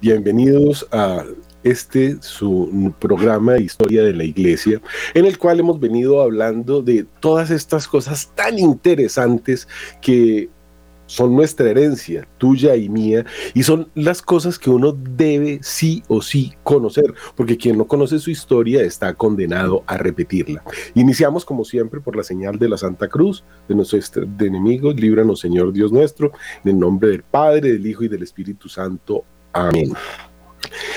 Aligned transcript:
Bienvenidos 0.00 0.86
a 0.90 1.24
este 1.62 2.16
su 2.22 2.92
programa 2.98 3.52
de 3.52 3.62
Historia 3.62 4.02
de 4.02 4.14
la 4.14 4.24
Iglesia, 4.24 4.80
en 5.14 5.26
el 5.26 5.38
cual 5.38 5.60
hemos 5.60 5.78
venido 5.78 6.22
hablando 6.22 6.82
de 6.82 7.06
todas 7.20 7.50
estas 7.50 7.86
cosas 7.86 8.32
tan 8.34 8.58
interesantes 8.58 9.68
que 10.00 10.48
son 11.06 11.34
nuestra 11.34 11.68
herencia, 11.68 12.26
tuya 12.38 12.76
y 12.76 12.88
mía, 12.88 13.26
y 13.52 13.64
son 13.64 13.88
las 13.94 14.22
cosas 14.22 14.58
que 14.58 14.70
uno 14.70 14.92
debe 14.92 15.58
sí 15.62 16.02
o 16.08 16.22
sí 16.22 16.52
conocer, 16.62 17.14
porque 17.36 17.56
quien 17.56 17.78
no 17.78 17.86
conoce 17.86 18.18
su 18.20 18.30
historia 18.30 18.82
está 18.82 19.14
condenado 19.14 19.82
a 19.86 19.96
repetirla. 19.98 20.62
Iniciamos 20.94 21.44
como 21.44 21.64
siempre 21.64 22.00
por 22.00 22.16
la 22.16 22.22
señal 22.22 22.58
de 22.58 22.68
la 22.68 22.76
Santa 22.76 23.08
Cruz, 23.08 23.44
de 23.68 23.74
nuestros 23.74 24.12
enemigos, 24.40 25.00
líbranos 25.00 25.40
Señor 25.40 25.72
Dios 25.72 25.92
nuestro, 25.92 26.32
en 26.64 26.72
el 26.72 26.78
nombre 26.78 27.10
del 27.10 27.22
Padre, 27.24 27.72
del 27.72 27.86
Hijo 27.86 28.04
y 28.04 28.08
del 28.08 28.22
Espíritu 28.22 28.68
Santo. 28.68 29.24
Amén. 29.52 29.92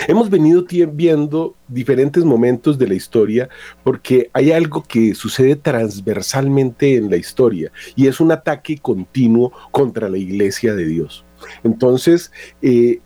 Hemos 0.07 0.29
venido 0.29 0.65
viendo 0.91 1.55
diferentes 1.67 2.23
momentos 2.23 2.77
de 2.77 2.87
la 2.87 2.93
historia 2.93 3.49
porque 3.83 4.29
hay 4.33 4.51
algo 4.51 4.83
que 4.83 5.15
sucede 5.15 5.55
transversalmente 5.55 6.95
en 6.95 7.09
la 7.09 7.17
historia 7.17 7.71
y 7.95 8.07
es 8.07 8.19
un 8.19 8.31
ataque 8.31 8.77
continuo 8.77 9.51
contra 9.71 10.09
la 10.09 10.17
iglesia 10.17 10.75
de 10.75 10.85
Dios. 10.85 11.25
Entonces, 11.63 12.31
eh, 12.61 12.99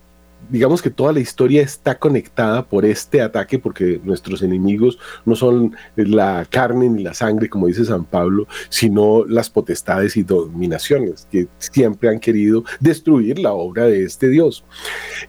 digamos 0.50 0.82
que 0.82 0.90
toda 0.90 1.14
la 1.14 1.20
historia 1.20 1.62
está 1.62 1.98
conectada 1.98 2.68
por 2.68 2.86
este 2.86 3.22
ataque, 3.22 3.60
porque 3.60 4.00
nuestros 4.04 4.42
enemigos 4.42 4.98
no 5.26 5.36
son 5.36 5.76
la 5.96 6.46
carne 6.50 6.90
ni 6.90 7.04
la 7.04 7.14
sangre, 7.14 7.50
como 7.50 7.68
dice 7.68 7.86
San 7.86 8.06
Pablo, 8.06 8.48
sino 8.70 9.26
las 9.26 9.50
potestades 9.50 10.18
y 10.18 10.24
dominaciones 10.24 11.28
que 11.32 11.48
siempre 11.58 12.10
han 12.10 12.20
querido 12.20 12.64
destruir 12.80 13.40
la 13.40 13.54
obra 13.54 13.86
de 13.86 14.04
este 14.04 14.30
Dios. 14.30 14.64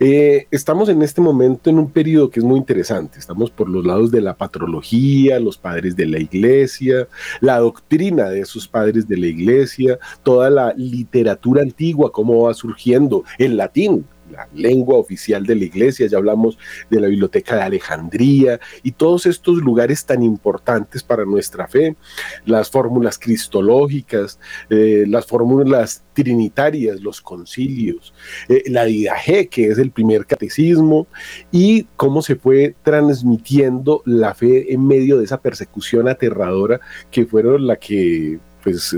Eh, 0.00 0.46
estamos 0.50 0.88
en 0.88 1.02
este 1.02 1.20
momento 1.20 1.70
en 1.70 1.78
un 1.78 1.90
periodo 1.90 2.30
que 2.30 2.40
es 2.40 2.44
muy 2.44 2.58
interesante. 2.58 3.18
Estamos 3.18 3.50
por 3.50 3.68
los 3.68 3.84
lados 3.84 4.10
de 4.10 4.20
la 4.20 4.36
patrología, 4.36 5.40
los 5.40 5.58
padres 5.58 5.96
de 5.96 6.06
la 6.06 6.18
iglesia, 6.18 7.08
la 7.40 7.58
doctrina 7.58 8.28
de 8.28 8.40
esos 8.40 8.68
padres 8.68 9.08
de 9.08 9.16
la 9.16 9.26
iglesia, 9.26 9.98
toda 10.22 10.50
la 10.50 10.72
literatura 10.76 11.62
antigua, 11.62 12.12
cómo 12.12 12.42
va 12.42 12.54
surgiendo, 12.54 13.24
el 13.38 13.56
latín, 13.56 14.06
la 14.30 14.48
lengua 14.54 14.98
oficial 14.98 15.44
de 15.44 15.54
la 15.54 15.64
iglesia, 15.64 16.06
ya 16.06 16.18
hablamos 16.18 16.58
de 16.90 17.00
la 17.00 17.08
Biblioteca 17.08 17.56
de 17.56 17.62
Alejandría 17.62 18.60
y 18.82 18.92
todos 18.92 19.26
estos 19.26 19.58
lugares 19.58 20.04
tan 20.04 20.22
importantes 20.22 21.02
para 21.02 21.24
nuestra 21.24 21.66
fe, 21.68 21.96
las 22.44 22.70
fórmulas 22.70 23.18
cristológicas, 23.18 24.38
eh, 24.70 25.04
las 25.06 25.26
fórmulas 25.26 26.04
trinitarias, 26.12 27.00
los 27.00 27.20
concilios, 27.20 28.12
eh, 28.48 28.64
la 28.66 28.84
didaje, 28.84 29.48
que 29.48 29.68
es 29.68 29.78
el 29.78 29.90
primer 29.90 30.26
catecismo, 30.26 31.06
y 31.52 31.84
cómo 31.96 32.22
se 32.22 32.36
fue 32.36 32.74
transmitiendo 32.82 34.02
la 34.04 34.34
fe 34.34 34.72
en 34.72 34.86
medio 34.86 35.18
de 35.18 35.24
esa 35.24 35.40
persecución 35.40 36.08
aterradora 36.08 36.80
que 37.10 37.26
fueron 37.26 37.66
la 37.66 37.76
que 37.76 38.40
pues 38.68 38.94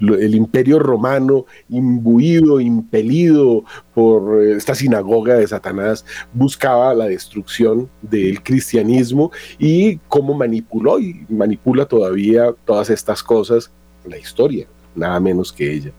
el 0.00 0.34
imperio 0.34 0.78
romano 0.78 1.44
imbuido, 1.68 2.58
impelido 2.58 3.64
por 3.92 4.42
eh, 4.42 4.56
esta 4.56 4.74
sinagoga 4.74 5.34
de 5.34 5.46
Satanás, 5.46 6.06
buscaba 6.32 6.94
la 6.94 7.04
destrucción 7.04 7.90
del 8.00 8.42
cristianismo 8.42 9.30
y 9.58 9.98
cómo 10.08 10.32
manipuló 10.32 10.98
y 10.98 11.26
manipula 11.28 11.84
todavía 11.84 12.54
todas 12.64 12.88
estas 12.88 13.22
cosas 13.22 13.70
la 14.06 14.16
historia 14.16 14.66
nada 14.94 15.20
menos 15.20 15.52
que 15.52 15.72
ella. 15.72 15.92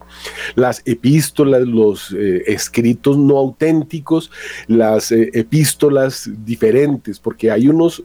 Las 0.56 0.82
epístolas, 0.86 1.68
los 1.68 2.12
eh, 2.12 2.44
escritos 2.48 3.18
no 3.18 3.38
auténticos, 3.38 4.32
las 4.68 5.12
eh, 5.12 5.30
epístolas 5.34 6.30
diferentes, 6.46 7.20
porque 7.20 7.52
hay 7.52 7.68
unos, 7.68 8.04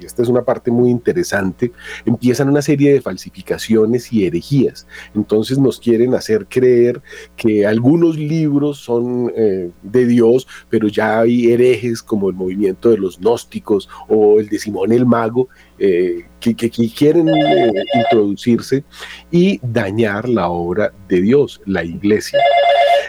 y 0.00 0.06
esta 0.06 0.22
es 0.22 0.28
una 0.28 0.42
parte 0.42 0.70
muy 0.70 0.90
interesante, 0.90 1.72
empiezan 2.04 2.48
una 2.48 2.62
serie 2.62 2.92
de 2.92 3.00
falsificaciones 3.00 4.12
y 4.12 4.26
herejías. 4.26 4.86
Entonces 5.14 5.58
nos 5.58 5.78
quieren 5.80 6.14
hacer 6.14 6.46
creer 6.48 7.02
que 7.36 7.66
algunos 7.66 8.16
libros 8.16 8.78
son 8.78 9.32
eh, 9.36 9.70
de 9.82 10.06
Dios, 10.06 10.46
pero 10.68 10.88
ya 10.88 11.20
hay 11.20 11.52
herejes 11.52 12.02
como 12.02 12.28
el 12.28 12.36
movimiento 12.36 12.90
de 12.90 12.98
los 12.98 13.18
gnósticos 13.18 13.88
o 14.08 14.38
el 14.40 14.48
de 14.48 14.58
Simón 14.58 14.92
el 14.92 15.06
Mago, 15.06 15.48
que, 15.78 16.54
que, 16.54 16.70
quieren 16.70 17.28
introducirse 17.94 18.84
y 19.30 19.60
dañar 19.62 20.28
la 20.28 20.48
obra 20.48 20.92
de 21.08 21.20
Dios, 21.20 21.60
la 21.66 21.84
iglesia. 21.84 22.38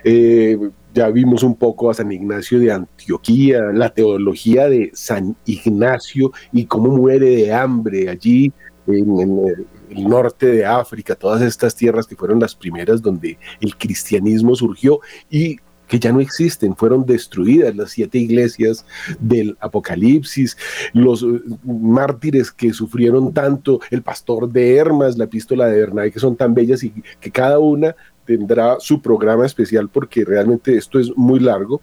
Eh, 0.03 0.57
ya 0.93 1.09
vimos 1.09 1.43
un 1.43 1.55
poco 1.55 1.89
a 1.89 1.93
San 1.93 2.11
Ignacio 2.11 2.59
de 2.59 2.71
Antioquía, 2.71 3.61
la 3.73 3.89
teología 3.89 4.67
de 4.67 4.91
San 4.93 5.35
Ignacio 5.45 6.31
y 6.51 6.65
cómo 6.65 6.89
muere 6.89 7.29
de 7.29 7.53
hambre 7.53 8.09
allí 8.09 8.51
en, 8.87 9.67
el 9.89 10.07
norte 10.07 10.47
de 10.47 10.65
África, 10.65 11.15
todas 11.15 11.41
estas 11.41 11.75
tierras 11.75 12.07
que 12.07 12.15
fueron 12.15 12.39
las 12.39 12.55
primeras 12.55 13.01
donde 13.01 13.37
el 13.59 13.75
cristianismo 13.75 14.55
surgió 14.55 14.99
y 15.29 15.57
que 15.89 15.99
ya 15.99 16.13
no 16.13 16.21
existen, 16.21 16.75
fueron 16.75 17.05
destruidas 17.05 17.75
las 17.75 17.91
siete 17.91 18.19
iglesias 18.19 18.85
del 19.19 19.57
Apocalipsis, 19.59 20.55
los 20.93 21.23
eh, 21.23 21.41
mártires 21.65 22.51
que 22.51 22.71
sufrieron 22.71 23.33
tanto, 23.33 23.81
el 23.89 24.03
pastor 24.03 24.49
de 24.49 24.77
Hermas, 24.77 25.17
la 25.17 25.25
epístola 25.25 25.67
de 25.67 25.79
Bernay, 25.79 26.11
que 26.11 26.19
son 26.19 26.37
tan 26.37 26.53
bellas 26.53 26.83
y 26.83 26.93
que 27.19 27.31
cada 27.31 27.59
una 27.59 27.95
tendrá 28.23 28.77
su 28.79 29.01
programa 29.01 29.47
especial 29.47 29.89
porque 29.89 30.23
realmente 30.23 30.77
esto 30.77 30.99
es 30.99 31.11
muy 31.17 31.39
largo, 31.39 31.81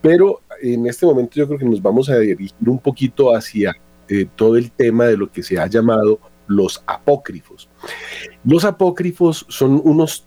pero 0.00 0.40
en 0.62 0.86
este 0.86 1.04
momento 1.04 1.32
yo 1.34 1.46
creo 1.48 1.58
que 1.58 1.64
nos 1.64 1.82
vamos 1.82 2.08
a 2.08 2.18
dirigir 2.18 2.68
un 2.68 2.78
poquito 2.78 3.34
hacia 3.34 3.74
eh, 4.08 4.26
todo 4.36 4.56
el 4.56 4.70
tema 4.70 5.06
de 5.06 5.16
lo 5.16 5.30
que 5.30 5.42
se 5.42 5.58
ha 5.58 5.66
llamado 5.66 6.20
los 6.48 6.82
apócrifos. 6.86 7.68
Los 8.44 8.64
apócrifos 8.64 9.46
son 9.48 9.80
unos, 9.84 10.26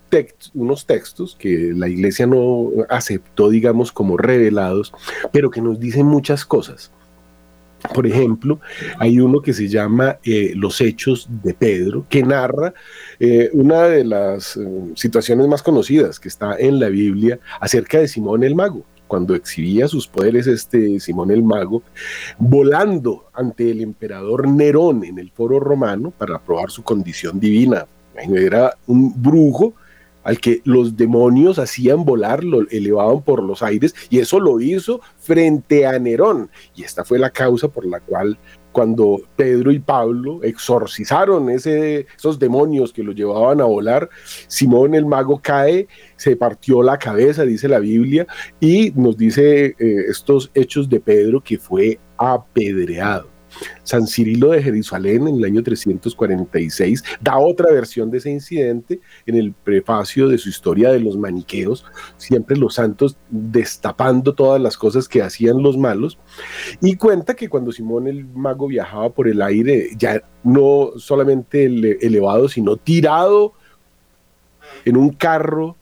unos 0.53 0.85
textos 0.85 1.35
que 1.37 1.73
la 1.75 1.89
iglesia 1.89 2.27
no 2.27 2.69
aceptó, 2.89 3.49
digamos, 3.49 3.91
como 3.91 4.17
revelados, 4.17 4.93
pero 5.31 5.51
que 5.51 5.61
nos 5.61 5.79
dicen 5.79 6.05
muchas 6.05 6.45
cosas. 6.45 6.91
Por 7.95 8.05
ejemplo, 8.05 8.59
hay 8.99 9.19
uno 9.19 9.41
que 9.41 9.53
se 9.53 9.67
llama 9.67 10.19
eh, 10.23 10.53
Los 10.55 10.79
Hechos 10.81 11.27
de 11.43 11.55
Pedro, 11.55 12.05
que 12.09 12.21
narra 12.21 12.73
eh, 13.19 13.49
una 13.53 13.83
de 13.83 14.03
las 14.03 14.55
eh, 14.55 14.61
situaciones 14.95 15.47
más 15.47 15.63
conocidas 15.63 16.19
que 16.19 16.27
está 16.27 16.55
en 16.57 16.79
la 16.79 16.89
Biblia 16.89 17.39
acerca 17.59 17.99
de 17.99 18.07
Simón 18.07 18.43
el 18.43 18.55
Mago 18.55 18.85
cuando 19.11 19.35
exhibía 19.35 19.89
sus 19.89 20.07
poderes 20.07 20.47
este 20.47 20.97
Simón 21.01 21.31
el 21.31 21.43
Mago, 21.43 21.83
volando 22.39 23.25
ante 23.33 23.69
el 23.69 23.81
emperador 23.81 24.47
Nerón 24.47 25.03
en 25.03 25.19
el 25.19 25.31
foro 25.31 25.59
romano 25.59 26.13
para 26.17 26.39
probar 26.39 26.71
su 26.71 26.81
condición 26.81 27.37
divina. 27.37 27.85
Era 28.15 28.73
un 28.87 29.21
brujo 29.21 29.73
al 30.23 30.39
que 30.39 30.61
los 30.63 30.95
demonios 30.95 31.59
hacían 31.59 32.05
volar, 32.05 32.41
lo 32.45 32.61
elevaban 32.69 33.21
por 33.21 33.43
los 33.43 33.61
aires, 33.61 33.93
y 34.09 34.19
eso 34.19 34.39
lo 34.39 34.61
hizo 34.61 35.01
frente 35.19 35.85
a 35.85 35.99
Nerón. 35.99 36.49
Y 36.73 36.83
esta 36.83 37.03
fue 37.03 37.19
la 37.19 37.31
causa 37.31 37.67
por 37.67 37.85
la 37.85 37.99
cual 37.99 38.37
cuando 38.71 39.21
Pedro 39.35 39.71
y 39.71 39.79
Pablo 39.79 40.39
exorcizaron 40.43 41.49
ese, 41.49 42.07
esos 42.15 42.39
demonios 42.39 42.93
que 42.93 43.03
lo 43.03 43.11
llevaban 43.11 43.61
a 43.61 43.65
volar, 43.65 44.09
Simón 44.47 44.95
el 44.95 45.05
mago 45.05 45.39
cae, 45.41 45.87
se 46.15 46.35
partió 46.35 46.83
la 46.83 46.97
cabeza, 46.97 47.43
dice 47.43 47.67
la 47.67 47.79
Biblia, 47.79 48.27
y 48.59 48.91
nos 48.95 49.17
dice 49.17 49.75
eh, 49.77 50.05
estos 50.09 50.51
hechos 50.53 50.89
de 50.89 50.99
Pedro 50.99 51.41
que 51.41 51.57
fue 51.57 51.99
apedreado. 52.17 53.30
San 53.83 54.07
Cirilo 54.07 54.51
de 54.51 54.63
Jerusalén 54.63 55.27
en 55.27 55.35
el 55.35 55.45
año 55.45 55.63
346 55.63 57.03
da 57.21 57.37
otra 57.37 57.71
versión 57.71 58.11
de 58.11 58.19
ese 58.19 58.31
incidente 58.31 58.99
en 59.25 59.35
el 59.35 59.53
prefacio 59.53 60.27
de 60.27 60.37
su 60.37 60.49
historia 60.49 60.91
de 60.91 60.99
los 60.99 61.17
maniqueos, 61.17 61.85
siempre 62.17 62.57
los 62.57 62.75
santos 62.75 63.17
destapando 63.29 64.33
todas 64.33 64.61
las 64.61 64.77
cosas 64.77 65.07
que 65.07 65.21
hacían 65.21 65.61
los 65.61 65.77
malos, 65.77 66.17
y 66.81 66.95
cuenta 66.95 67.35
que 67.35 67.49
cuando 67.49 67.71
Simón 67.71 68.07
el 68.07 68.25
mago 68.25 68.67
viajaba 68.67 69.09
por 69.09 69.27
el 69.27 69.41
aire, 69.41 69.89
ya 69.97 70.23
no 70.43 70.91
solamente 70.97 71.65
elevado, 71.65 72.49
sino 72.49 72.77
tirado 72.77 73.53
en 74.85 74.97
un 74.97 75.11
carro 75.11 75.75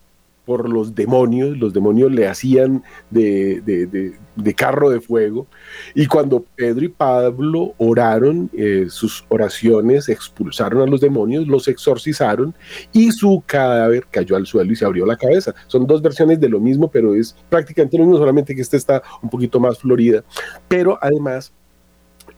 por 0.49 0.67
los 0.67 0.95
demonios, 0.95 1.59
los 1.59 1.73
demonios 1.73 2.11
le 2.11 2.27
hacían 2.27 2.81
de, 3.11 4.17
carro 4.55 4.89
de 4.89 4.99
fuego, 4.99 5.45
y 5.93 6.07
cuando 6.07 6.43
Pedro 6.55 6.85
y 6.85 6.87
Pablo 6.87 7.75
oraron 7.77 8.49
eh, 8.57 8.87
sus 8.89 9.23
oraciones, 9.29 10.09
expulsaron 10.09 10.81
a 10.81 10.87
los 10.87 11.01
demonios, 11.01 11.45
los 11.45 11.67
exorcizaron, 11.67 12.55
y 12.91 13.11
su 13.11 13.43
cadáver 13.45 14.07
cayó 14.09 14.37
al 14.37 14.47
suelo 14.47 14.71
y 14.71 14.75
se 14.75 14.85
abrió 14.85 15.05
la 15.05 15.17
cabeza. 15.17 15.53
Son 15.67 15.85
dos 15.85 16.01
versiones 16.01 16.39
de 16.39 16.49
lo 16.49 16.59
mismo, 16.59 16.89
pero 16.89 17.13
es 17.13 17.35
prácticamente 17.47 17.99
lo 17.99 18.05
mismo, 18.05 18.17
solamente 18.17 18.55
que 18.55 18.61
esta 18.61 18.75
está 18.75 19.03
un 19.21 19.29
poquito 19.29 19.59
más 19.59 19.77
florida. 19.77 20.23
Pero 20.67 20.97
además 20.99 21.53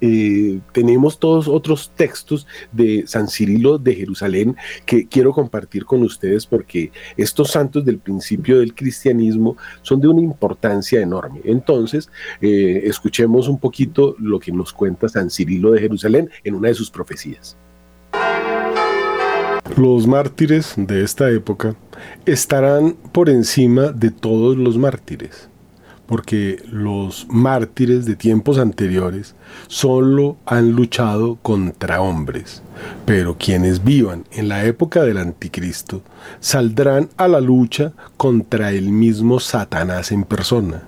eh, 0.01 0.59
tenemos 0.73 1.19
todos 1.19 1.47
otros 1.47 1.91
textos 1.95 2.47
de 2.71 3.03
San 3.05 3.27
Cirilo 3.27 3.77
de 3.77 3.95
Jerusalén 3.95 4.55
que 4.85 5.07
quiero 5.07 5.31
compartir 5.31 5.85
con 5.85 6.01
ustedes 6.01 6.47
porque 6.47 6.91
estos 7.17 7.51
santos 7.51 7.85
del 7.85 7.99
principio 7.99 8.59
del 8.59 8.73
cristianismo 8.73 9.57
son 9.83 10.01
de 10.01 10.07
una 10.07 10.21
importancia 10.21 10.99
enorme. 11.01 11.41
Entonces, 11.43 12.09
eh, 12.41 12.81
escuchemos 12.85 13.47
un 13.47 13.59
poquito 13.59 14.15
lo 14.17 14.39
que 14.39 14.51
nos 14.51 14.73
cuenta 14.73 15.07
San 15.07 15.29
Cirilo 15.29 15.71
de 15.71 15.81
Jerusalén 15.81 16.29
en 16.43 16.55
una 16.55 16.69
de 16.69 16.73
sus 16.73 16.89
profecías. 16.89 17.55
Los 19.77 20.07
mártires 20.07 20.73
de 20.75 21.03
esta 21.03 21.29
época 21.29 21.75
estarán 22.25 22.93
por 23.11 23.29
encima 23.29 23.91
de 23.91 24.09
todos 24.09 24.57
los 24.57 24.77
mártires 24.77 25.50
porque 26.11 26.61
los 26.69 27.25
mártires 27.29 28.05
de 28.05 28.17
tiempos 28.17 28.57
anteriores 28.57 29.33
solo 29.67 30.35
han 30.45 30.73
luchado 30.73 31.37
contra 31.41 32.01
hombres, 32.01 32.61
pero 33.05 33.37
quienes 33.39 33.85
vivan 33.85 34.25
en 34.33 34.49
la 34.49 34.65
época 34.65 35.03
del 35.03 35.19
anticristo 35.19 36.01
saldrán 36.41 37.07
a 37.15 37.29
la 37.29 37.39
lucha 37.39 37.93
contra 38.17 38.73
el 38.73 38.89
mismo 38.89 39.39
Satanás 39.39 40.11
en 40.11 40.25
persona. 40.25 40.83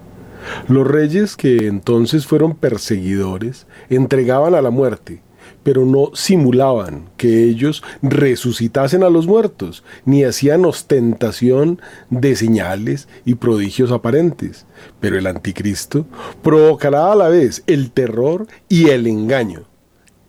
Los 0.67 0.85
reyes 0.85 1.37
que 1.37 1.67
entonces 1.67 2.27
fueron 2.27 2.53
perseguidores 2.53 3.65
entregaban 3.89 4.55
a 4.55 4.61
la 4.61 4.71
muerte, 4.71 5.21
pero 5.63 5.85
no 5.85 6.11
simulaban 6.13 7.09
que 7.17 7.45
ellos 7.45 7.83
resucitasen 8.01 9.03
a 9.03 9.09
los 9.09 9.25
muertos, 9.27 9.83
ni 10.05 10.23
hacían 10.23 10.65
ostentación 10.65 11.81
de 12.09 12.35
señales 12.35 13.07
y 13.25 13.35
prodigios 13.35 13.91
aparentes. 13.91 14.65
Pero 14.99 15.17
el 15.17 15.27
anticristo 15.27 16.05
provocará 16.41 17.11
a 17.11 17.15
la 17.15 17.29
vez 17.29 17.63
el 17.67 17.91
terror 17.91 18.47
y 18.69 18.89
el 18.89 19.07
engaño, 19.07 19.63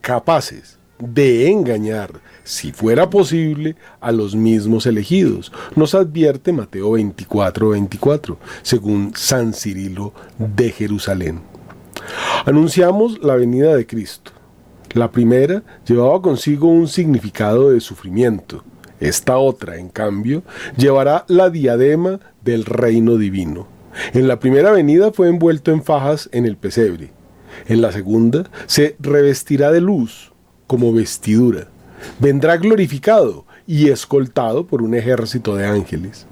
capaces 0.00 0.78
de 0.98 1.50
engañar, 1.50 2.20
si 2.44 2.72
fuera 2.72 3.10
posible, 3.10 3.76
a 4.00 4.12
los 4.12 4.34
mismos 4.36 4.86
elegidos. 4.86 5.52
Nos 5.74 5.94
advierte 5.94 6.52
Mateo 6.52 6.92
24, 6.92 7.70
24, 7.70 8.38
según 8.62 9.12
San 9.16 9.52
Cirilo 9.52 10.12
de 10.38 10.70
Jerusalén. 10.70 11.40
Anunciamos 12.44 13.22
la 13.22 13.34
venida 13.34 13.74
de 13.74 13.86
Cristo 13.86 14.33
la 14.94 15.10
primera 15.10 15.62
llevaba 15.86 16.22
consigo 16.22 16.68
un 16.68 16.86
significado 16.86 17.70
de 17.70 17.80
sufrimiento. 17.80 18.64
Esta 19.00 19.36
otra, 19.38 19.76
en 19.76 19.88
cambio, 19.88 20.44
llevará 20.76 21.24
la 21.26 21.50
diadema 21.50 22.20
del 22.42 22.64
reino 22.64 23.16
divino. 23.16 23.66
En 24.12 24.28
la 24.28 24.38
primera 24.38 24.70
venida 24.70 25.12
fue 25.12 25.28
envuelto 25.28 25.72
en 25.72 25.82
fajas 25.82 26.28
en 26.32 26.46
el 26.46 26.56
pesebre. 26.56 27.10
En 27.66 27.82
la 27.82 27.90
segunda 27.90 28.48
se 28.66 28.96
revestirá 29.00 29.72
de 29.72 29.80
luz 29.80 30.32
como 30.68 30.92
vestidura. 30.92 31.66
Vendrá 32.20 32.56
glorificado 32.56 33.46
y 33.66 33.88
escoltado 33.88 34.66
por 34.66 34.80
un 34.80 34.94
ejército 34.94 35.56
de 35.56 35.66
ángeles. 35.66 36.26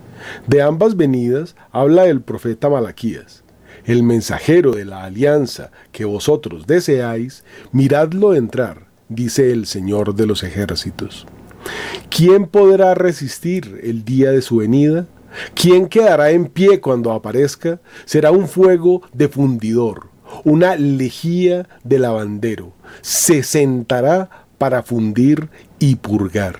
De 0.47 0.63
ambas 0.63 0.97
venidas 0.97 1.57
habla 1.73 2.07
el 2.07 2.21
profeta 2.21 2.69
Malaquías 2.69 3.42
el 3.85 4.03
mensajero 4.03 4.73
de 4.73 4.85
la 4.85 5.05
alianza 5.05 5.71
que 5.91 6.05
vosotros 6.05 6.67
deseáis, 6.67 7.45
miradlo 7.73 8.35
entrar, 8.35 8.87
dice 9.09 9.53
el 9.53 9.67
Señor 9.67 10.15
de 10.15 10.27
los 10.27 10.43
ejércitos. 10.43 11.27
¿Quién 12.11 12.47
podrá 12.47 12.95
resistir 12.95 13.81
el 13.83 14.05
día 14.05 14.31
de 14.31 14.43
su 14.43 14.57
venida? 14.57 15.07
¿Quién 15.55 15.89
quedará 15.89 16.31
en 16.31 16.47
pie 16.47 16.81
cuando 16.81 17.13
aparezca? 17.13 17.81
Será 18.05 18.31
un 18.33 18.49
fuego 18.49 19.03
de 19.13 19.29
fundidor, 19.29 20.09
una 20.45 20.77
lejía 20.77 21.69
de 21.85 21.99
lavandero. 21.99 22.73
Se 23.01 23.43
sentará 23.43 24.47
para 24.59 24.83
fundir 24.83 25.49
y 25.79 25.97
purgar. 25.97 26.59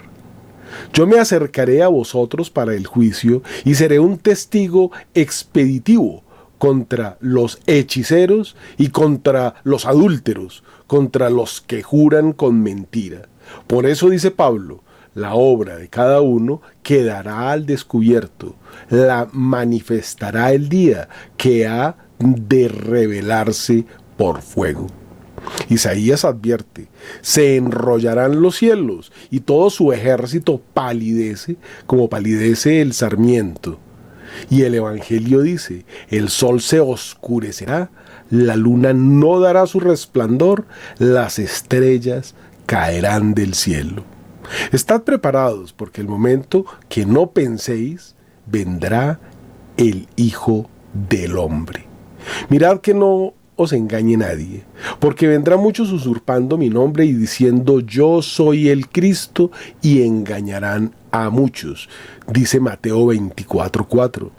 Yo 0.95 1.07
me 1.07 1.19
acercaré 1.19 1.83
a 1.83 1.89
vosotros 1.89 2.51
para 2.51 2.75
el 2.75 2.87
juicio 2.87 3.43
y 3.65 3.75
seré 3.75 3.99
un 3.99 4.17
testigo 4.17 4.91
expeditivo 5.15 6.25
contra 6.63 7.17
los 7.19 7.59
hechiceros 7.67 8.55
y 8.79 8.91
contra 8.91 9.57
los 9.65 9.85
adúlteros, 9.85 10.63
contra 10.87 11.29
los 11.29 11.61
que 11.61 11.83
juran 11.83 12.33
con 12.33 12.63
mentira. 12.63 13.23
Por 13.67 13.85
eso 13.85 14.11
dice 14.11 14.31
Pablo, 14.31 14.85
la 15.17 15.35
obra 15.35 15.75
de 15.75 15.89
cada 15.89 16.21
uno 16.21 16.63
quedará 16.85 17.51
al 17.51 17.67
descubierto, 17.67 18.55
la 18.91 19.27
manifestará 19.33 20.53
el 20.53 20.69
día 20.69 21.09
que 21.37 21.67
ha 21.67 21.97
de 22.21 22.69
revelarse 22.69 23.85
por 24.17 24.41
fuego. 24.41 24.87
Isaías 25.69 26.25
advierte, 26.25 26.87
se 27.23 27.57
enrollarán 27.57 28.41
los 28.41 28.55
cielos 28.55 29.11
y 29.33 29.41
todo 29.41 29.69
su 29.69 29.93
ejército 29.93 30.63
palidece 30.73 31.57
como 31.87 32.09
palidece 32.09 32.81
el 32.81 32.93
sarmiento 32.93 33.81
y 34.51 34.63
el 34.63 34.75
Evangelio 34.75 35.41
dice, 35.41 35.85
el 36.11 36.29
sol 36.29 36.61
se 36.61 36.81
oscurecerá, 36.81 37.91
la 38.31 38.57
luna 38.57 38.93
no 38.93 39.41
dará 39.41 39.67
su 39.67 39.81
resplandor, 39.81 40.65
las 40.99 41.39
estrellas 41.39 42.35
caerán 42.67 43.35
del 43.35 43.55
cielo. 43.55 44.05
Estad 44.73 45.03
preparados 45.03 45.73
porque 45.73 46.01
el 46.01 46.09
momento 46.09 46.65
que 46.89 47.07
no 47.07 47.31
penséis 47.31 48.15
vendrá 48.47 49.21
el 49.77 50.09
Hijo 50.17 50.69
del 51.09 51.39
Hombre. 51.39 51.87
Mirad 52.49 52.81
que 52.81 52.95
no 52.95 53.35
os 53.63 53.73
engañe 53.73 54.17
nadie, 54.17 54.65
porque 55.01 55.27
vendrá 55.27 55.57
muchos 55.57 55.91
usurpando 55.91 56.57
mi 56.59 56.71
nombre 56.71 57.05
y 57.05 57.13
diciendo 57.13 57.81
yo 57.81 58.23
soy 58.23 58.69
el 58.69 58.89
Cristo 58.89 59.51
y 59.81 60.03
engañarán 60.03 60.95
a 61.11 61.31
muchos, 61.31 61.89
dice 62.27 62.61
Mateo 62.61 63.07
24:4. 63.07 64.31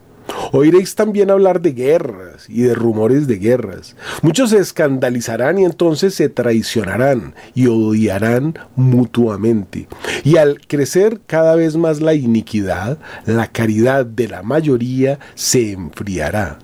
Oiréis 0.51 0.96
también 0.96 1.32
hablar 1.32 1.62
de 1.62 1.74
guerras 1.74 2.50
y 2.50 2.62
de 2.62 2.75
rumores 2.75 3.27
de 3.27 3.38
guerras. 3.38 3.96
Muchos 4.22 4.51
se 4.51 4.60
escandalizarán 4.60 5.60
y 5.60 5.65
entonces 5.65 6.13
se 6.15 6.30
traicionarán 6.30 7.36
y 7.53 7.68
odiarán 7.68 8.58
mutuamente. 8.75 9.88
Y 10.24 10.38
al 10.38 10.60
crecer 10.68 11.22
cada 11.25 11.56
vez 11.56 11.75
más 11.75 12.01
la 12.01 12.13
iniquidad, 12.13 12.98
la 13.25 13.48
caridad 13.48 14.06
de 14.06 14.27
la 14.27 14.44
mayoría 14.44 15.20
se 15.36 15.72
enfriará. 15.72 16.60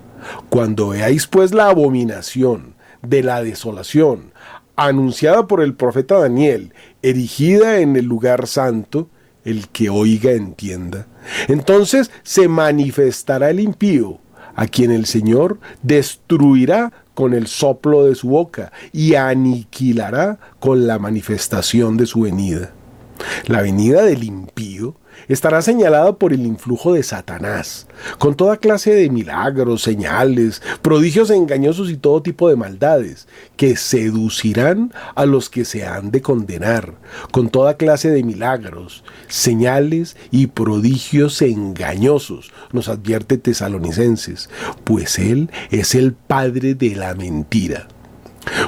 Cuando 0.49 0.89
veáis 0.89 1.27
pues 1.27 1.53
la 1.53 1.69
abominación 1.69 2.75
de 3.01 3.23
la 3.23 3.43
desolación, 3.43 4.33
anunciada 4.75 5.47
por 5.47 5.61
el 5.61 5.73
profeta 5.73 6.19
Daniel, 6.19 6.73
erigida 7.01 7.79
en 7.79 7.95
el 7.95 8.05
lugar 8.05 8.47
santo, 8.47 9.09
el 9.43 9.67
que 9.69 9.89
oiga 9.89 10.31
entienda. 10.31 11.07
Entonces 11.47 12.11
se 12.23 12.47
manifestará 12.47 13.49
el 13.49 13.59
impío, 13.59 14.19
a 14.55 14.67
quien 14.67 14.91
el 14.91 15.05
Señor 15.05 15.59
destruirá 15.83 16.91
con 17.13 17.33
el 17.33 17.47
soplo 17.47 18.05
de 18.05 18.15
su 18.15 18.29
boca 18.29 18.71
y 18.91 19.15
aniquilará 19.15 20.39
con 20.59 20.87
la 20.87 20.99
manifestación 20.99 21.97
de 21.97 22.05
su 22.05 22.21
venida. 22.21 22.71
La 23.47 23.61
venida 23.61 24.03
del 24.03 24.23
impío 24.23 24.95
estará 25.29 25.61
señalada 25.61 26.17
por 26.17 26.33
el 26.33 26.45
influjo 26.45 26.93
de 26.93 27.03
Satanás, 27.03 27.87
con 28.17 28.35
toda 28.35 28.57
clase 28.57 28.93
de 28.93 29.09
milagros, 29.09 29.83
señales, 29.83 30.61
prodigios 30.81 31.29
engañosos 31.29 31.89
y 31.89 31.97
todo 31.97 32.21
tipo 32.21 32.49
de 32.49 32.55
maldades, 32.55 33.27
que 33.55 33.77
seducirán 33.77 34.91
a 35.15 35.25
los 35.25 35.49
que 35.49 35.63
se 35.63 35.85
han 35.85 36.11
de 36.11 36.21
condenar, 36.21 36.95
con 37.31 37.49
toda 37.49 37.77
clase 37.77 38.09
de 38.09 38.23
milagros, 38.23 39.03
señales 39.27 40.17
y 40.31 40.47
prodigios 40.47 41.41
engañosos, 41.41 42.51
nos 42.73 42.89
advierte 42.89 43.37
Tesalonicenses, 43.37 44.49
pues 44.83 45.19
Él 45.19 45.51
es 45.69 45.95
el 45.95 46.13
Padre 46.13 46.73
de 46.73 46.95
la 46.95 47.13
mentira. 47.13 47.87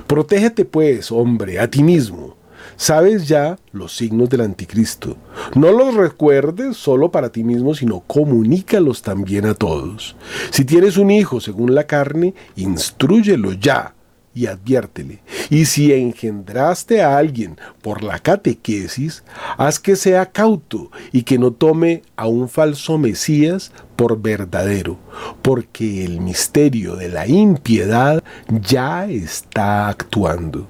Protégete 0.05 0.65
pues, 0.65 1.11
hombre, 1.11 1.59
a 1.59 1.69
ti 1.69 1.81
mismo 1.81 2.40
Sabes 2.75 3.27
ya 3.27 3.57
los 3.71 3.95
signos 3.95 4.29
del 4.29 4.41
anticristo. 4.41 5.17
No 5.55 5.71
los 5.71 5.93
recuerdes 5.93 6.77
solo 6.77 7.11
para 7.11 7.31
ti 7.31 7.43
mismo, 7.43 7.73
sino 7.75 8.01
comunícalos 8.01 9.01
también 9.01 9.45
a 9.45 9.53
todos. 9.53 10.15
Si 10.49 10.65
tienes 10.65 10.97
un 10.97 11.11
hijo 11.11 11.39
según 11.39 11.75
la 11.75 11.85
carne, 11.85 12.33
instruyelo 12.55 13.53
ya 13.53 13.93
y 14.33 14.45
adviértele. 14.45 15.21
Y 15.49 15.65
si 15.65 15.93
engendraste 15.93 17.01
a 17.01 17.17
alguien 17.17 17.57
por 17.81 18.03
la 18.03 18.19
catequesis, 18.19 19.23
haz 19.57 19.79
que 19.79 19.95
sea 19.95 20.27
cauto 20.27 20.89
y 21.11 21.23
que 21.23 21.37
no 21.37 21.51
tome 21.51 22.03
a 22.15 22.27
un 22.27 22.47
falso 22.47 22.97
Mesías 22.97 23.71
por 23.95 24.21
verdadero, 24.21 24.97
porque 25.41 26.05
el 26.05 26.21
misterio 26.21 26.95
de 26.95 27.09
la 27.09 27.27
impiedad 27.27 28.23
ya 28.49 29.05
está 29.05 29.89
actuando. 29.89 30.67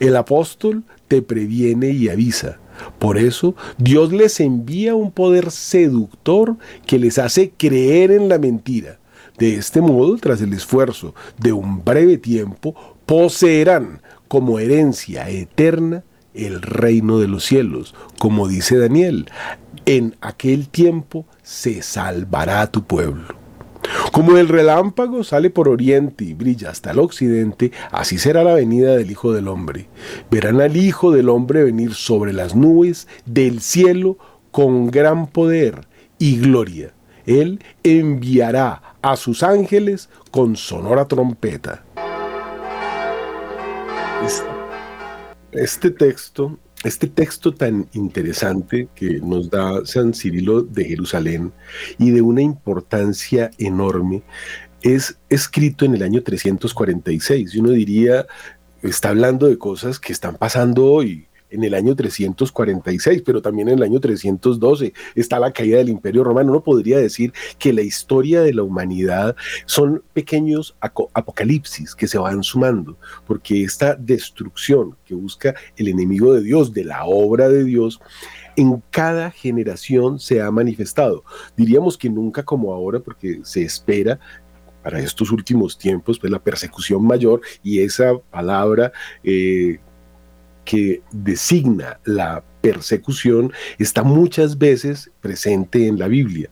El 0.00 0.16
apóstol 0.16 0.84
te 1.08 1.22
previene 1.22 1.90
y 1.90 2.08
avisa. 2.08 2.58
Por 2.98 3.18
eso 3.18 3.56
Dios 3.76 4.12
les 4.12 4.40
envía 4.40 4.94
un 4.94 5.10
poder 5.10 5.50
seductor 5.50 6.56
que 6.86 6.98
les 6.98 7.18
hace 7.18 7.50
creer 7.56 8.12
en 8.12 8.28
la 8.28 8.38
mentira. 8.38 8.98
De 9.38 9.54
este 9.54 9.80
modo, 9.80 10.16
tras 10.16 10.40
el 10.40 10.52
esfuerzo 10.52 11.14
de 11.38 11.52
un 11.52 11.84
breve 11.84 12.18
tiempo, 12.18 12.74
poseerán 13.06 14.02
como 14.28 14.58
herencia 14.58 15.28
eterna 15.28 16.04
el 16.34 16.60
reino 16.62 17.18
de 17.18 17.28
los 17.28 17.44
cielos, 17.44 17.94
como 18.18 18.46
dice 18.46 18.78
Daniel, 18.78 19.26
en 19.86 20.16
aquel 20.20 20.68
tiempo 20.68 21.26
se 21.42 21.82
salvará 21.82 22.70
tu 22.70 22.84
pueblo. 22.84 23.47
Como 24.12 24.36
el 24.36 24.48
relámpago 24.48 25.24
sale 25.24 25.50
por 25.50 25.68
oriente 25.68 26.24
y 26.24 26.34
brilla 26.34 26.70
hasta 26.70 26.90
el 26.90 26.98
occidente, 26.98 27.72
así 27.90 28.18
será 28.18 28.42
la 28.42 28.54
venida 28.54 28.96
del 28.96 29.10
Hijo 29.10 29.32
del 29.32 29.48
Hombre. 29.48 29.88
Verán 30.30 30.60
al 30.60 30.76
Hijo 30.76 31.12
del 31.12 31.28
Hombre 31.28 31.64
venir 31.64 31.94
sobre 31.94 32.32
las 32.32 32.54
nubes 32.54 33.06
del 33.26 33.60
cielo 33.60 34.18
con 34.50 34.90
gran 34.90 35.26
poder 35.26 35.86
y 36.18 36.40
gloria. 36.40 36.92
Él 37.26 37.62
enviará 37.82 38.94
a 39.02 39.16
sus 39.16 39.42
ángeles 39.42 40.08
con 40.30 40.56
sonora 40.56 41.06
trompeta. 41.06 41.84
Este 45.52 45.90
texto 45.90 46.58
este 46.84 47.08
texto 47.08 47.52
tan 47.52 47.88
interesante 47.92 48.88
que 48.94 49.20
nos 49.20 49.50
da 49.50 49.84
San 49.84 50.14
Cirilo 50.14 50.62
de 50.62 50.84
Jerusalén 50.84 51.52
y 51.98 52.10
de 52.10 52.22
una 52.22 52.42
importancia 52.42 53.50
enorme 53.58 54.22
es 54.82 55.18
escrito 55.28 55.84
en 55.84 55.94
el 55.94 56.02
año 56.02 56.22
346 56.22 57.54
y 57.54 57.58
uno 57.58 57.70
diría, 57.70 58.26
está 58.82 59.08
hablando 59.08 59.48
de 59.48 59.58
cosas 59.58 59.98
que 59.98 60.12
están 60.12 60.36
pasando 60.36 60.86
hoy, 60.86 61.27
en 61.50 61.64
el 61.64 61.74
año 61.74 61.94
346, 61.94 63.22
pero 63.24 63.42
también 63.42 63.68
en 63.68 63.78
el 63.78 63.84
año 63.84 64.00
312 64.00 64.92
está 65.14 65.38
la 65.38 65.52
caída 65.52 65.78
del 65.78 65.88
Imperio 65.88 66.24
Romano. 66.24 66.52
Uno 66.52 66.62
podría 66.62 66.98
decir 66.98 67.32
que 67.58 67.72
la 67.72 67.82
historia 67.82 68.42
de 68.42 68.54
la 68.54 68.62
humanidad 68.62 69.36
son 69.66 70.02
pequeños 70.12 70.76
apocalipsis 70.80 71.94
que 71.94 72.08
se 72.08 72.18
van 72.18 72.42
sumando, 72.42 72.96
porque 73.26 73.62
esta 73.62 73.94
destrucción 73.94 74.96
que 75.04 75.14
busca 75.14 75.54
el 75.76 75.88
enemigo 75.88 76.34
de 76.34 76.42
Dios, 76.42 76.72
de 76.72 76.84
la 76.84 77.04
obra 77.04 77.48
de 77.48 77.64
Dios, 77.64 78.00
en 78.56 78.82
cada 78.90 79.30
generación 79.30 80.18
se 80.18 80.42
ha 80.42 80.50
manifestado. 80.50 81.24
Diríamos 81.56 81.96
que 81.96 82.10
nunca 82.10 82.42
como 82.42 82.72
ahora, 82.72 82.98
porque 83.00 83.40
se 83.44 83.62
espera 83.62 84.18
para 84.82 85.00
estos 85.00 85.30
últimos 85.30 85.76
tiempos, 85.76 86.18
pues 86.18 86.30
la 86.30 86.42
persecución 86.42 87.04
mayor 87.04 87.40
y 87.62 87.80
esa 87.80 88.18
palabra 88.30 88.92
eh, 89.22 89.78
que 90.68 91.00
designa 91.12 91.98
la 92.04 92.44
persecución 92.60 93.50
está 93.78 94.02
muchas 94.02 94.58
veces 94.58 95.10
presente 95.22 95.86
en 95.86 95.98
la 95.98 96.08
Biblia. 96.08 96.50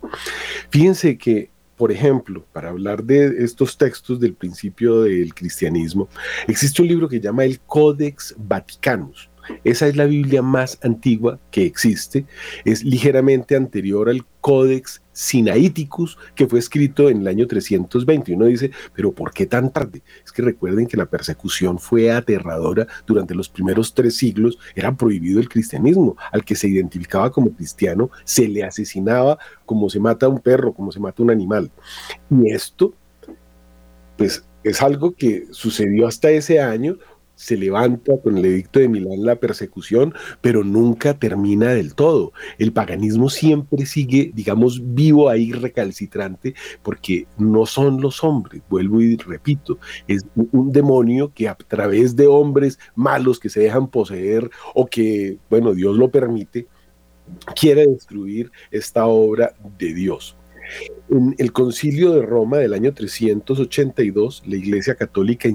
Fíjense 0.70 1.18
que, 1.18 1.50
por 1.76 1.92
ejemplo, 1.92 2.42
para 2.54 2.70
hablar 2.70 3.04
de 3.04 3.44
estos 3.44 3.76
textos 3.76 4.18
del 4.18 4.32
principio 4.32 5.02
del 5.02 5.34
cristianismo, 5.34 6.08
existe 6.48 6.80
un 6.80 6.88
libro 6.88 7.10
que 7.10 7.20
llama 7.20 7.44
el 7.44 7.60
Codex 7.60 8.34
Vaticanus. 8.38 9.28
Esa 9.64 9.86
es 9.86 9.96
la 9.96 10.06
Biblia 10.06 10.40
más 10.40 10.78
antigua 10.82 11.38
que 11.50 11.66
existe. 11.66 12.24
Es 12.64 12.82
ligeramente 12.84 13.54
anterior 13.54 14.08
al 14.08 14.24
Codex 14.40 15.02
Sinaiticus, 15.16 16.18
que 16.34 16.46
fue 16.46 16.58
escrito 16.58 17.08
en 17.08 17.22
el 17.22 17.28
año 17.28 17.46
320. 17.46 18.30
Y 18.30 18.34
uno 18.34 18.44
dice, 18.44 18.70
pero 18.94 19.12
¿por 19.12 19.32
qué 19.32 19.46
tan 19.46 19.72
tarde? 19.72 20.02
Es 20.22 20.30
que 20.30 20.42
recuerden 20.42 20.86
que 20.86 20.98
la 20.98 21.06
persecución 21.06 21.78
fue 21.78 22.12
aterradora 22.12 22.86
durante 23.06 23.34
los 23.34 23.48
primeros 23.48 23.94
tres 23.94 24.14
siglos. 24.14 24.58
Era 24.74 24.94
prohibido 24.94 25.40
el 25.40 25.48
cristianismo. 25.48 26.16
Al 26.30 26.44
que 26.44 26.54
se 26.54 26.68
identificaba 26.68 27.32
como 27.32 27.50
cristiano 27.54 28.10
se 28.24 28.46
le 28.46 28.62
asesinaba 28.62 29.38
como 29.64 29.88
se 29.88 30.00
mata 30.00 30.26
a 30.26 30.28
un 30.28 30.38
perro, 30.38 30.74
como 30.74 30.92
se 30.92 31.00
mata 31.00 31.22
a 31.22 31.24
un 31.24 31.30
animal. 31.30 31.70
Y 32.28 32.52
esto, 32.52 32.92
pues, 34.18 34.44
es 34.64 34.82
algo 34.82 35.14
que 35.14 35.46
sucedió 35.50 36.06
hasta 36.06 36.28
ese 36.28 36.60
año 36.60 36.98
se 37.36 37.56
levanta 37.56 38.18
con 38.20 38.36
el 38.38 38.44
edicto 38.46 38.80
de 38.80 38.88
Milán 38.88 39.24
la 39.24 39.36
persecución, 39.36 40.12
pero 40.40 40.64
nunca 40.64 41.16
termina 41.18 41.70
del 41.70 41.94
todo. 41.94 42.32
El 42.58 42.72
paganismo 42.72 43.30
siempre 43.30 43.86
sigue, 43.86 44.32
digamos, 44.34 44.80
vivo 44.94 45.28
ahí 45.28 45.52
recalcitrante, 45.52 46.54
porque 46.82 47.26
no 47.38 47.66
son 47.66 48.00
los 48.00 48.24
hombres, 48.24 48.62
vuelvo 48.68 49.00
y 49.00 49.16
repito, 49.16 49.78
es 50.08 50.26
un 50.34 50.72
demonio 50.72 51.32
que 51.32 51.48
a 51.48 51.54
través 51.54 52.16
de 52.16 52.26
hombres 52.26 52.78
malos 52.94 53.38
que 53.38 53.50
se 53.50 53.60
dejan 53.60 53.88
poseer 53.88 54.50
o 54.74 54.86
que, 54.86 55.38
bueno, 55.50 55.74
Dios 55.74 55.96
lo 55.96 56.10
permite, 56.10 56.66
quiere 57.54 57.86
destruir 57.86 58.50
esta 58.70 59.06
obra 59.06 59.54
de 59.78 59.92
Dios. 59.94 60.36
En 61.10 61.34
el 61.38 61.52
concilio 61.52 62.12
de 62.12 62.22
Roma 62.22 62.58
del 62.58 62.74
año 62.74 62.92
382, 62.92 64.42
la 64.46 64.56
Iglesia 64.56 64.96
Católica 64.96 65.48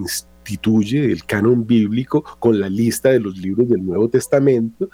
instituye 0.51 1.11
el 1.11 1.23
canon 1.23 1.65
bíblico 1.65 2.23
con 2.39 2.59
la 2.59 2.67
lista 2.67 3.09
de 3.09 3.19
los 3.19 3.37
libros 3.37 3.69
del 3.69 3.85
Nuevo 3.85 4.09
Testamento. 4.09 4.89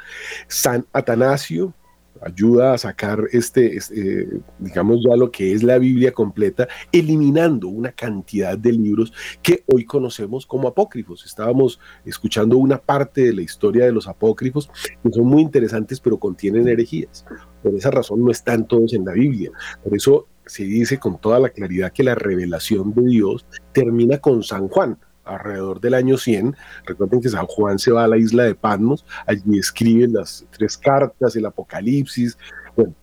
San 0.48 0.86
Atanasio 0.94 1.74
ayuda 2.22 2.74
a 2.74 2.78
sacar 2.78 3.26
este, 3.32 3.78
este, 3.78 4.28
digamos 4.58 5.04
ya 5.08 5.16
lo 5.16 5.30
que 5.30 5.54
es 5.54 5.62
la 5.64 5.78
Biblia 5.78 6.12
completa, 6.12 6.68
eliminando 6.92 7.68
una 7.68 7.92
cantidad 7.92 8.58
de 8.58 8.72
libros 8.72 9.14
que 9.42 9.64
hoy 9.68 9.86
conocemos 9.86 10.46
como 10.46 10.68
apócrifos. 10.68 11.26
Estábamos 11.26 11.80
escuchando 12.06 12.58
una 12.58 12.78
parte 12.80 13.22
de 13.22 13.34
la 13.34 13.42
historia 13.42 13.86
de 13.86 13.92
los 13.92 14.08
apócrifos 14.08 14.70
que 15.04 15.12
son 15.12 15.26
muy 15.26 15.42
interesantes, 15.42 16.00
pero 16.00 16.18
contienen 16.18 16.68
herejías. 16.68 17.26
Por 17.62 17.76
esa 17.76 17.92
razón 17.92 18.24
no 18.24 18.32
están 18.32 18.68
todos 18.68 18.94
en 18.94 19.06
la 19.06 19.14
Biblia. 19.14 19.52
Por 19.84 19.96
eso 19.96 20.28
se 20.46 20.64
dice 20.64 20.98
con 20.98 21.20
toda 21.20 21.40
la 21.40 21.50
claridad 21.50 21.92
que 21.92 22.04
la 22.04 22.16
revelación 22.16 22.94
de 22.94 23.04
Dios 23.04 23.46
termina 23.74 24.18
con 24.18 24.44
San 24.44 24.70
Juan 24.70 24.98
alrededor 25.28 25.80
del 25.80 25.94
año 25.94 26.18
100. 26.18 26.56
Recuerden 26.86 27.22
que 27.22 27.30
San 27.30 27.46
Juan 27.46 27.80
se 27.80 27.92
va 27.92 28.04
a 28.04 28.08
la 28.08 28.18
isla 28.18 28.44
de 28.44 28.56
Patmos, 28.56 29.06
allí 29.26 29.58
escribe 29.58 30.08
las 30.08 30.46
tres 30.52 30.78
cartas, 30.78 31.36
el 31.36 31.46
Apocalipsis. 31.46 32.38
Bueno, 32.76 32.94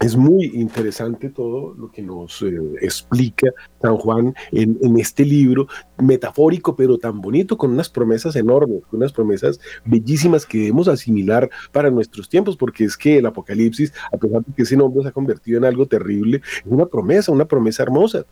es 0.00 0.16
muy 0.16 0.46
interesante 0.54 1.28
todo 1.28 1.74
lo 1.74 1.90
que 1.90 2.00
nos 2.00 2.40
eh, 2.40 2.58
explica 2.80 3.52
San 3.82 3.98
Juan 3.98 4.34
en, 4.50 4.78
en, 4.80 4.98
este 4.98 5.26
libro, 5.26 5.68
metafórico, 5.98 6.74
pero 6.74 6.96
tan 6.96 7.20
bonito, 7.20 7.58
con 7.58 7.72
unas 7.72 7.90
promesas 7.90 8.34
enormes, 8.34 8.80
con 8.86 9.00
unas 9.00 9.12
promesas 9.12 9.60
bellísimas 9.84 10.46
que 10.46 10.56
debemos 10.56 10.88
asimilar 10.88 11.50
para 11.70 11.90
nuestros 11.90 12.30
tiempos, 12.30 12.56
porque 12.56 12.84
es 12.84 12.96
que 12.96 13.18
el 13.18 13.26
Apocalipsis, 13.26 13.92
a 14.10 14.16
pesar 14.16 14.42
de 14.42 14.54
que 14.54 14.62
ese 14.62 14.76
nombre 14.76 15.02
se 15.02 15.10
ha 15.10 15.12
convertido 15.12 15.58
en 15.58 15.66
algo 15.66 15.86
terrible, 15.86 16.40
es 16.44 16.62
una 16.64 16.86
promesa, 16.86 17.30
una 17.30 17.44
promesa 17.44 17.82
hermosa. 17.82 18.24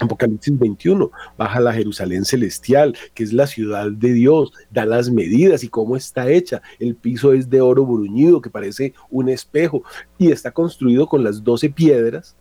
Apocalipsis 0.00 0.58
21, 0.58 1.10
baja 1.38 1.60
la 1.60 1.72
Jerusalén 1.72 2.24
celestial, 2.24 2.96
que 3.14 3.24
es 3.24 3.32
la 3.32 3.46
ciudad 3.46 3.90
de 3.90 4.12
Dios, 4.12 4.52
da 4.70 4.84
las 4.84 5.10
medidas 5.10 5.64
y 5.64 5.68
cómo 5.68 5.96
está 5.96 6.30
hecha. 6.30 6.62
El 6.78 6.96
piso 6.96 7.32
es 7.32 7.48
de 7.48 7.60
oro 7.60 7.86
bruñido, 7.86 8.40
que 8.40 8.50
parece 8.50 8.94
un 9.10 9.28
espejo, 9.28 9.82
y 10.18 10.30
está 10.30 10.50
construido 10.50 11.06
con 11.06 11.24
las 11.24 11.42
doce 11.42 11.70
piedras 11.70 12.36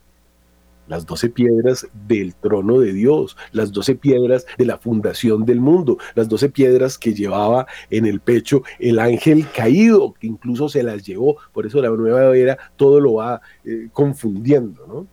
las 0.88 1.06
doce 1.06 1.30
piedras 1.30 1.88
del 2.08 2.36
trono 2.36 2.80
de 2.80 2.94
Dios, 2.94 3.38
las 3.52 3.72
doce 3.72 3.96
piedras 3.96 4.46
de 4.58 4.66
la 4.66 4.78
fundación 4.78 5.46
del 5.46 5.60
mundo, 5.60 5.98
las 6.16 6.30
doce 6.30 6.50
piedras 6.50 6.98
que 6.98 7.14
llevaba 7.14 7.68
en 7.90 8.06
el 8.06 8.20
pecho 8.20 8.64
el 8.80 9.00
ángel 9.00 9.48
caído, 9.56 10.14
que 10.14 10.28
incluso 10.28 10.70
se 10.70 10.84
las 10.84 11.04
llevó, 11.06 11.38
por 11.54 11.66
eso 11.66 11.82
la 11.82 11.90
nueva 11.90 12.36
era 12.36 12.58
todo 12.76 13.00
lo 13.00 13.16
va 13.16 13.42
eh, 13.64 13.90
confundiendo. 13.94 14.86
¿no? 14.88 15.08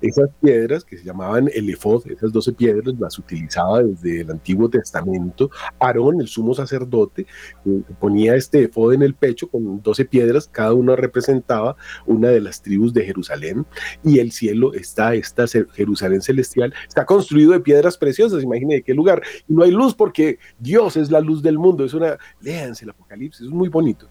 Esas 0.00 0.30
piedras 0.40 0.84
que 0.84 0.98
se 0.98 1.04
llamaban 1.04 1.50
el 1.52 1.68
efod, 1.70 2.06
esas 2.10 2.32
doce 2.32 2.52
piedras 2.52 2.94
las 2.98 3.18
utilizaba 3.18 3.82
desde 3.82 4.22
el 4.22 4.30
Antiguo 4.30 4.68
Testamento. 4.68 5.50
Aarón, 5.78 6.20
el 6.20 6.28
sumo 6.28 6.54
sacerdote, 6.54 7.26
eh, 7.66 7.82
ponía 7.98 8.34
este 8.34 8.64
efod 8.64 8.94
en 8.94 9.02
el 9.02 9.14
pecho 9.14 9.48
con 9.48 9.82
doce 9.82 10.04
piedras, 10.04 10.48
cada 10.48 10.72
una 10.74 10.96
representaba 10.96 11.76
una 12.06 12.28
de 12.28 12.40
las 12.40 12.62
tribus 12.62 12.92
de 12.92 13.04
Jerusalén, 13.04 13.66
y 14.02 14.18
el 14.18 14.32
cielo 14.32 14.72
está 14.74 15.09
esta 15.14 15.46
Jerusalén 15.46 16.22
celestial, 16.22 16.72
está 16.86 17.04
construido 17.04 17.52
de 17.52 17.60
piedras 17.60 17.96
preciosas, 17.96 18.42
imagínense 18.42 18.76
de 18.76 18.82
qué 18.82 18.94
lugar, 18.94 19.22
y 19.48 19.52
no 19.52 19.62
hay 19.62 19.70
luz 19.70 19.94
porque 19.94 20.38
Dios 20.58 20.96
es 20.96 21.10
la 21.10 21.20
luz 21.20 21.42
del 21.42 21.58
mundo, 21.58 21.84
es 21.84 21.94
una, 21.94 22.18
léanse 22.40 22.84
el 22.84 22.90
Apocalipsis, 22.90 23.46
es 23.46 23.52
muy 23.52 23.68
bonito. 23.68 24.08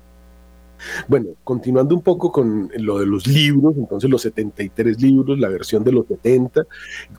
Bueno, 1.07 1.29
continuando 1.43 1.95
un 1.95 2.01
poco 2.01 2.31
con 2.31 2.71
lo 2.77 2.99
de 2.99 3.05
los 3.05 3.27
libros, 3.27 3.75
entonces 3.77 4.09
los 4.09 4.21
73 4.21 5.01
libros, 5.01 5.39
la 5.39 5.49
versión 5.49 5.83
de 5.83 5.91
los 5.91 6.07
70, 6.07 6.65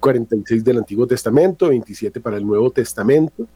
46 0.00 0.64
del 0.64 0.78
Antiguo 0.78 1.06
Testamento, 1.06 1.68
27 1.68 2.20
para 2.20 2.38
el 2.38 2.46
Nuevo 2.46 2.70
Testamento, 2.70 3.46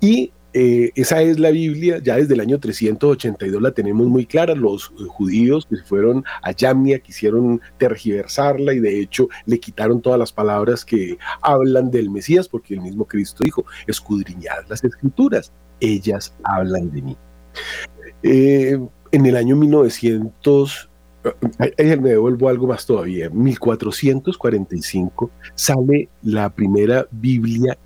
y 0.00 0.32
eh, 0.58 0.90
esa 0.94 1.20
es 1.20 1.38
la 1.38 1.50
Biblia, 1.50 1.98
ya 2.02 2.16
desde 2.16 2.32
el 2.32 2.40
año 2.40 2.58
382 2.58 3.60
la 3.60 3.72
tenemos 3.72 4.06
muy 4.06 4.24
clara, 4.24 4.54
los 4.54 4.90
eh, 4.98 5.04
judíos 5.06 5.66
que 5.68 5.76
fueron 5.76 6.24
a 6.40 6.50
Yamnia 6.52 6.98
quisieron 6.98 7.60
tergiversarla 7.76 8.72
y 8.72 8.80
de 8.80 8.98
hecho 8.98 9.28
le 9.44 9.60
quitaron 9.60 10.00
todas 10.00 10.18
las 10.18 10.32
palabras 10.32 10.82
que 10.82 11.18
hablan 11.42 11.90
del 11.90 12.08
Mesías, 12.08 12.48
porque 12.48 12.72
el 12.72 12.80
mismo 12.80 13.04
Cristo 13.04 13.44
dijo, 13.44 13.66
escudriñad 13.86 14.66
las 14.66 14.82
escrituras, 14.82 15.52
ellas 15.78 16.34
hablan 16.42 16.90
de 16.90 17.02
mí. 17.02 17.16
Eh, 18.22 18.78
en 19.12 19.26
el 19.26 19.36
año 19.36 19.56
1900, 19.56 20.88
me 21.78 22.08
devuelvo 22.08 22.48
algo 22.48 22.66
más 22.66 22.86
todavía. 22.86 23.26
En 23.26 23.42
1445 23.42 25.30
sale 25.54 26.08
la 26.22 26.48
primera 26.48 27.06
Biblia 27.10 27.76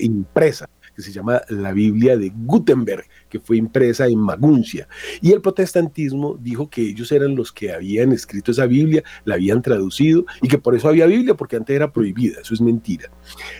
impresa 0.00 0.68
que 0.94 1.02
se 1.02 1.12
llama 1.12 1.42
la 1.48 1.72
Biblia 1.72 2.16
de 2.16 2.32
Gutenberg, 2.34 3.04
que 3.34 3.40
fue 3.40 3.56
impresa 3.56 4.06
en 4.06 4.20
Maguncia. 4.20 4.86
Y 5.20 5.32
el 5.32 5.40
protestantismo 5.40 6.38
dijo 6.40 6.70
que 6.70 6.82
ellos 6.82 7.10
eran 7.10 7.34
los 7.34 7.50
que 7.50 7.72
habían 7.72 8.12
escrito 8.12 8.52
esa 8.52 8.66
Biblia, 8.66 9.02
la 9.24 9.34
habían 9.34 9.60
traducido 9.60 10.24
y 10.40 10.46
que 10.46 10.56
por 10.56 10.76
eso 10.76 10.88
había 10.88 11.06
Biblia, 11.06 11.34
porque 11.34 11.56
antes 11.56 11.74
era 11.74 11.90
prohibida. 11.92 12.42
Eso 12.42 12.54
es 12.54 12.60
mentira. 12.60 13.10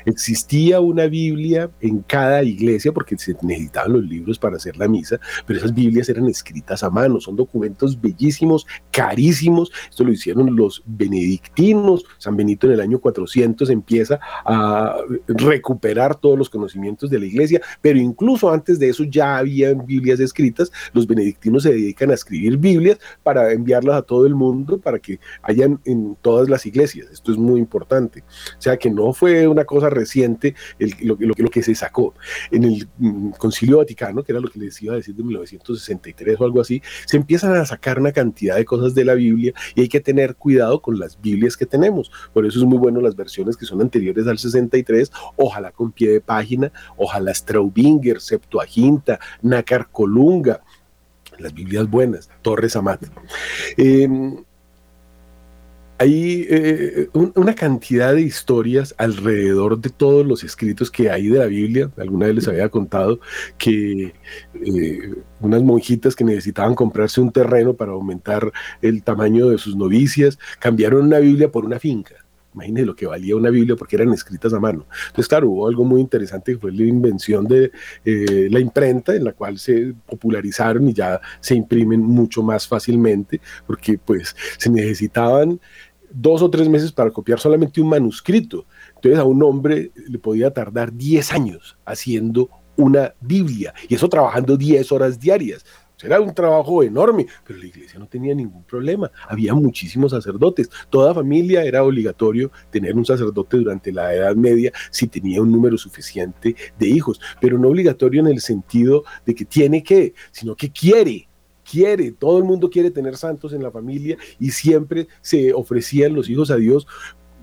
Existía 0.07 0.79
una 0.79 1.07
Biblia 1.07 1.73
en 1.81 2.03
cada 2.03 2.45
iglesia 2.45 2.93
porque 2.93 3.19
se 3.19 3.35
necesitaban 3.43 3.95
los 3.95 4.05
libros 4.05 4.39
para 4.39 4.59
hacer 4.59 4.77
la 4.77 4.87
misa, 4.87 5.19
pero 5.45 5.59
esas 5.59 5.75
Biblias 5.75 6.09
eran 6.09 6.29
escritas 6.29 6.85
a 6.85 6.91
mano, 6.91 7.21
son 7.21 7.35
documentos 7.35 8.01
bellísimos, 8.01 8.69
carísimos. 8.93 9.73
Esto 9.91 10.05
lo 10.05 10.13
hicieron 10.13 10.55
los 10.55 10.85
benedictinos. 10.87 12.05
San 12.19 12.37
Benito 12.37 12.69
en 12.69 12.75
el 12.75 12.81
año 12.81 13.01
400 13.01 13.71
empieza 13.71 14.21
a 14.45 14.99
recuperar 15.27 16.15
todos 16.15 16.39
los 16.39 16.49
conocimientos 16.49 17.11
de 17.11 17.19
la 17.19 17.27
iglesia, 17.27 17.61
pero 17.81 17.99
incluso 17.99 18.53
antes 18.53 18.79
de 18.79 18.91
eso 18.91 19.03
ya 19.03 19.37
había 19.39 19.64
Biblias 19.73 20.21
escritas. 20.21 20.71
Los 20.93 21.07
benedictinos 21.07 21.63
se 21.63 21.73
dedican 21.73 22.11
a 22.11 22.15
escribir 22.15 22.57
Biblias 22.59 22.99
para 23.23 23.53
enviarlas 23.53 23.97
a 23.97 24.03
todo 24.03 24.27
el 24.27 24.35
mundo, 24.35 24.79
para 24.79 24.99
que 24.99 25.19
hayan 25.43 25.81
en 25.85 26.17
todas 26.21 26.49
las 26.49 26.67
iglesias. 26.67 27.09
Esto 27.13 27.33
es 27.33 27.39
muy 27.39 27.61
importante. 27.61 28.25
O 28.59 28.61
sea 28.61 28.77
que 28.77 28.91
no 28.91 29.13
fue 29.13 29.47
una 29.49 29.65
cosa 29.65 29.91
reciente 29.91 30.55
lo 30.79 31.51
que 31.51 31.63
se 31.63 31.75
sacó. 31.75 32.15
En 32.51 32.65
el 32.65 32.89
mm, 32.99 33.31
Concilio 33.31 33.79
Vaticano, 33.79 34.23
que 34.23 34.33
era 34.33 34.41
lo 34.41 34.49
que 34.49 34.59
les 34.59 34.81
iba 34.83 34.95
a 34.95 34.97
decir 34.97 35.15
de 35.15 35.23
1963 35.23 36.41
o 36.41 36.45
algo 36.45 36.61
así, 36.61 36.83
se 37.07 37.17
empiezan 37.17 37.55
a 37.55 37.65
sacar 37.65 37.99
una 37.99 38.13
cantidad 38.13 38.57
de 38.57 38.65
cosas 38.65 38.95
de 38.95 39.05
la 39.05 39.15
Biblia 39.15 39.53
y 39.75 39.83
hay 39.83 39.89
que 39.89 40.01
tener 40.01 40.37
cuidado 40.37 40.81
con 40.81 40.99
las 40.99 41.21
Biblias 41.21 41.57
que 41.57 41.67
tenemos. 41.67 42.11
Por 42.33 42.47
eso 42.47 42.59
es 42.59 42.65
muy 42.65 42.79
bueno 42.79 43.01
las 43.01 43.17
versiones 43.17 43.57
que 43.57 43.67
son 43.67 43.81
anteriores 43.81 44.27
al 44.27 44.39
63, 44.39 45.11
ojalá 45.37 45.71
con 45.71 45.93
pie 45.93 46.11
de 46.11 46.21
página, 46.21 46.73
ojalá 46.97 47.33
Straubinger, 47.33 48.21
Septuaginta, 48.21 49.19
Nácar 49.55 49.89
Colunga, 49.91 50.63
las 51.39 51.55
Biblias 51.55 51.89
buenas, 51.89 52.29
Torres 52.43 52.75
Amat. 52.77 53.05
Eh, 53.77 54.09
hay 55.99 56.47
eh, 56.51 57.09
una 57.13 57.55
cantidad 57.55 58.15
de 58.15 58.23
historias 58.23 58.97
alrededor 58.99 59.81
de 59.81 59.91
todos 59.91 60.27
los 60.27 60.43
escritos 60.43 60.91
que 60.91 61.09
hay 61.09 61.29
de 61.29 61.39
la 61.39 61.47
Biblia. 61.47 61.89
Alguna 61.97 62.27
vez 62.27 62.35
les 62.35 62.49
había 62.49 62.69
contado 62.69 63.21
que 63.57 64.13
eh, 64.55 65.15
unas 65.41 65.63
monjitas 65.63 66.17
que 66.17 66.25
necesitaban 66.25 66.75
comprarse 66.75 67.21
un 67.21 67.31
terreno 67.31 67.75
para 67.75 67.93
aumentar 67.93 68.53
el 68.83 69.05
tamaño 69.05 69.49
de 69.49 69.59
sus 69.59 69.77
novicias 69.77 70.37
cambiaron 70.59 71.07
una 71.07 71.21
Biblia 71.21 71.51
por 71.53 71.65
una 71.65 71.79
finca. 71.79 72.24
Imagínense 72.55 72.87
lo 72.87 72.97
que 72.97 73.07
valía 73.07 73.37
una 73.37 73.51
Biblia 73.51 73.77
porque 73.77 73.97
eran 73.97 74.13
escritas 74.13 74.53
a 74.53 74.61
mano. 74.61 74.87
Entonces, 75.07 75.29
claro, 75.29 75.51
hubo 75.51 75.69
algo 75.69 75.85
muy 75.85 76.01
interesante 76.01 76.53
que 76.53 76.59
fue 76.59 76.73
la 76.73 76.85
invención 76.85 77.47
de 77.47 77.73
eh, 78.05 78.49
la 78.51 78.61
imprenta, 78.61 79.15
en 79.15 79.25
la 79.25 79.33
cual 79.33 79.59
se 79.59 79.95
popularizaron 80.07 80.89
y 80.89 80.93
ya 80.93 81.21
se 81.41 81.55
imprimen 81.55 82.01
mucho 82.01 82.43
más 82.43 82.67
fácilmente, 82.67 83.41
porque 83.67 83.99
pues 83.99 84.35
se 84.57 84.71
necesitaban 84.71 85.61
dos 86.11 86.43
o 86.43 86.49
tres 86.49 86.69
meses 86.69 86.93
para 86.93 87.11
copiar 87.11 87.41
solamente 87.41 87.81
un 87.81 87.89
manuscrito. 87.89 88.67
Entonces 88.95 89.19
a 89.19 89.25
un 89.25 89.43
hombre 89.43 89.91
le 90.09 90.19
podía 90.19 90.53
tardar 90.53 90.93
10 90.93 91.33
años 91.33 91.77
haciendo 91.85 92.49
una 92.77 93.15
Biblia 93.21 93.75
y 93.89 93.95
eso 93.95 94.09
trabajando 94.09 94.57
10 94.57 94.91
horas 94.93 95.19
diarias. 95.19 95.65
Era 96.03 96.21
un 96.21 96.35
trabajo 96.35 96.83
enorme, 96.83 97.27
pero 97.47 97.59
la 97.59 97.67
iglesia 97.67 97.99
no 97.99 98.07
tenía 98.07 98.35
ningún 98.35 98.65
problema. 98.65 99.11
Había 99.29 99.55
muchísimos 99.55 100.11
sacerdotes. 100.11 100.69
Toda 100.91 101.15
familia 101.15 101.65
era 101.65 101.85
obligatorio 101.85 102.51
tener 102.71 102.95
un 102.95 103.05
sacerdote 103.05 103.57
durante 103.59 103.93
la 103.93 104.13
Edad 104.13 104.35
Media 104.35 104.73
si 104.91 105.07
tenía 105.07 105.41
un 105.41 105.53
número 105.53 105.79
suficiente 105.79 106.57
de 106.79 106.87
hijos, 106.87 107.21
pero 107.41 107.59
no 107.59 107.69
obligatorio 107.69 108.21
en 108.21 108.29
el 108.29 108.41
sentido 108.41 109.05
de 109.25 109.35
que 109.35 109.45
tiene 109.45 109.83
que, 109.83 110.15
sino 110.31 110.57
que 110.57 110.71
quiere 110.71 111.29
quiere, 111.65 112.13
todo 112.13 112.39
el 112.39 112.45
mundo 112.45 112.69
quiere 112.69 112.91
tener 112.91 113.17
santos 113.17 113.55
en 113.55 113.63
la 113.63 113.71
familia 113.71 114.19
y 114.39 114.51
siempre 114.51 115.09
se 115.23 115.55
ofrecían 115.55 116.15
los 116.15 116.29
hijos 116.29 116.51
a 116.51 116.57
Dios 116.57 116.87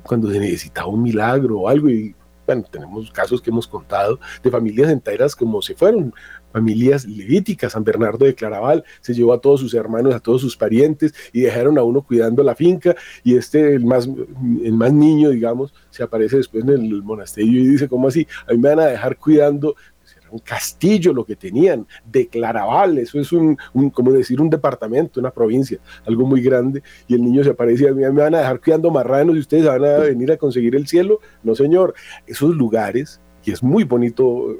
cuando 0.03 0.31
se 0.31 0.39
necesitaba 0.39 0.87
un 0.87 1.01
milagro 1.01 1.61
o 1.61 1.67
algo. 1.67 1.89
Y 1.89 2.15
bueno, 2.45 2.63
tenemos 2.71 3.11
casos 3.11 3.41
que 3.41 3.49
hemos 3.49 3.67
contado 3.67 4.19
de 4.43 4.51
familias 4.51 4.91
enteras 4.91 5.35
como 5.35 5.61
se 5.61 5.75
fueron, 5.75 6.13
familias 6.51 7.05
levíticas. 7.05 7.73
San 7.73 7.83
Bernardo 7.83 8.25
de 8.25 8.35
Claraval 8.35 8.83
se 9.01 9.13
llevó 9.13 9.33
a 9.33 9.41
todos 9.41 9.59
sus 9.59 9.73
hermanos, 9.73 10.13
a 10.13 10.19
todos 10.19 10.41
sus 10.41 10.57
parientes 10.57 11.13
y 11.33 11.41
dejaron 11.41 11.77
a 11.77 11.83
uno 11.83 12.01
cuidando 12.01 12.43
la 12.43 12.55
finca. 12.55 12.95
Y 13.23 13.35
este, 13.35 13.75
el 13.75 13.85
más, 13.85 14.07
el 14.07 14.73
más 14.73 14.93
niño, 14.93 15.29
digamos, 15.29 15.73
se 15.89 16.03
aparece 16.03 16.37
después 16.37 16.63
en 16.63 16.69
el 16.69 17.03
monasterio 17.03 17.61
y 17.61 17.67
dice: 17.67 17.87
¿Cómo 17.87 18.07
así? 18.07 18.27
A 18.47 18.53
mí 18.53 18.59
me 18.59 18.69
van 18.69 18.79
a 18.79 18.85
dejar 18.85 19.17
cuidando 19.17 19.75
un 20.31 20.39
castillo 20.39 21.13
lo 21.13 21.25
que 21.25 21.35
tenían, 21.35 21.85
de 22.09 22.27
Claraval, 22.27 22.97
eso 22.97 23.19
es 23.19 23.31
un, 23.31 23.57
como 23.93 24.11
decir, 24.11 24.41
un 24.41 24.49
departamento, 24.49 25.19
una 25.19 25.31
provincia, 25.31 25.79
algo 26.05 26.25
muy 26.25 26.41
grande, 26.41 26.81
y 27.07 27.15
el 27.15 27.23
niño 27.23 27.43
se 27.43 27.51
aparece 27.51 27.89
y 27.89 27.93
me 27.93 28.09
van 28.09 28.35
a 28.35 28.39
dejar 28.39 28.61
cuidando 28.61 28.89
marranos 28.91 29.35
y 29.35 29.39
ustedes 29.39 29.65
van 29.65 29.83
a 29.83 29.97
venir 29.99 30.31
a 30.31 30.37
conseguir 30.37 30.75
el 30.75 30.87
cielo, 30.87 31.19
no 31.43 31.53
señor, 31.53 31.93
esos 32.25 32.55
lugares, 32.55 33.19
y 33.43 33.51
es 33.51 33.61
muy 33.61 33.83
bonito 33.83 34.55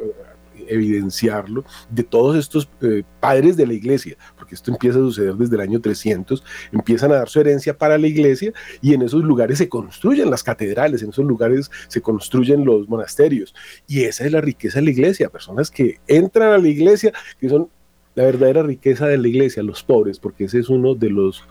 evidenciarlo, 0.68 1.64
de 1.90 2.04
todos 2.04 2.38
estos 2.38 2.70
eh, 2.82 3.04
padres 3.20 3.58
de 3.58 3.68
la 3.68 3.74
iglesia, 3.74 4.18
porque 4.38 4.56
esto 4.56 4.72
empieza 4.72 5.00
a 5.00 5.02
suceder 5.02 5.36
desde 5.36 5.56
el 5.56 5.62
año 5.62 5.80
300, 5.80 6.44
empiezan 6.72 7.12
a 7.12 7.16
dar 7.16 7.30
su 7.30 7.40
herencia 7.40 7.78
para 7.78 7.98
la 7.98 8.08
iglesia 8.08 8.54
y 8.82 8.94
en 8.94 9.02
esos 9.02 9.24
lugares 9.24 9.58
se 9.58 9.70
construyen 9.70 10.30
las 10.30 10.44
catedrales, 10.44 11.04
en 11.04 11.10
esos 11.10 11.26
lugares 11.26 11.70
se 11.88 12.02
construyen 12.02 12.66
los 12.66 12.88
monasterios. 12.88 13.54
Y 13.88 14.04
esa 14.04 14.26
es 14.26 14.32
la 14.32 14.42
riqueza 14.42 14.80
de 14.80 14.86
la 14.86 14.92
iglesia, 14.92 15.30
personas 15.30 15.72
que 15.72 16.00
entran 16.08 16.52
a 16.52 16.58
la 16.58 16.68
iglesia, 16.68 17.12
que 17.40 17.50
son 17.50 17.70
la 18.16 18.26
verdadera 18.26 18.64
riqueza 18.64 19.08
de 19.08 19.18
la 19.18 19.28
iglesia, 19.28 19.64
los 19.64 19.84
pobres, 19.84 20.20
porque 20.20 20.46
ese 20.46 20.60
es 20.60 20.70
uno 20.70 20.96
de 20.96 21.10
los 21.10 21.44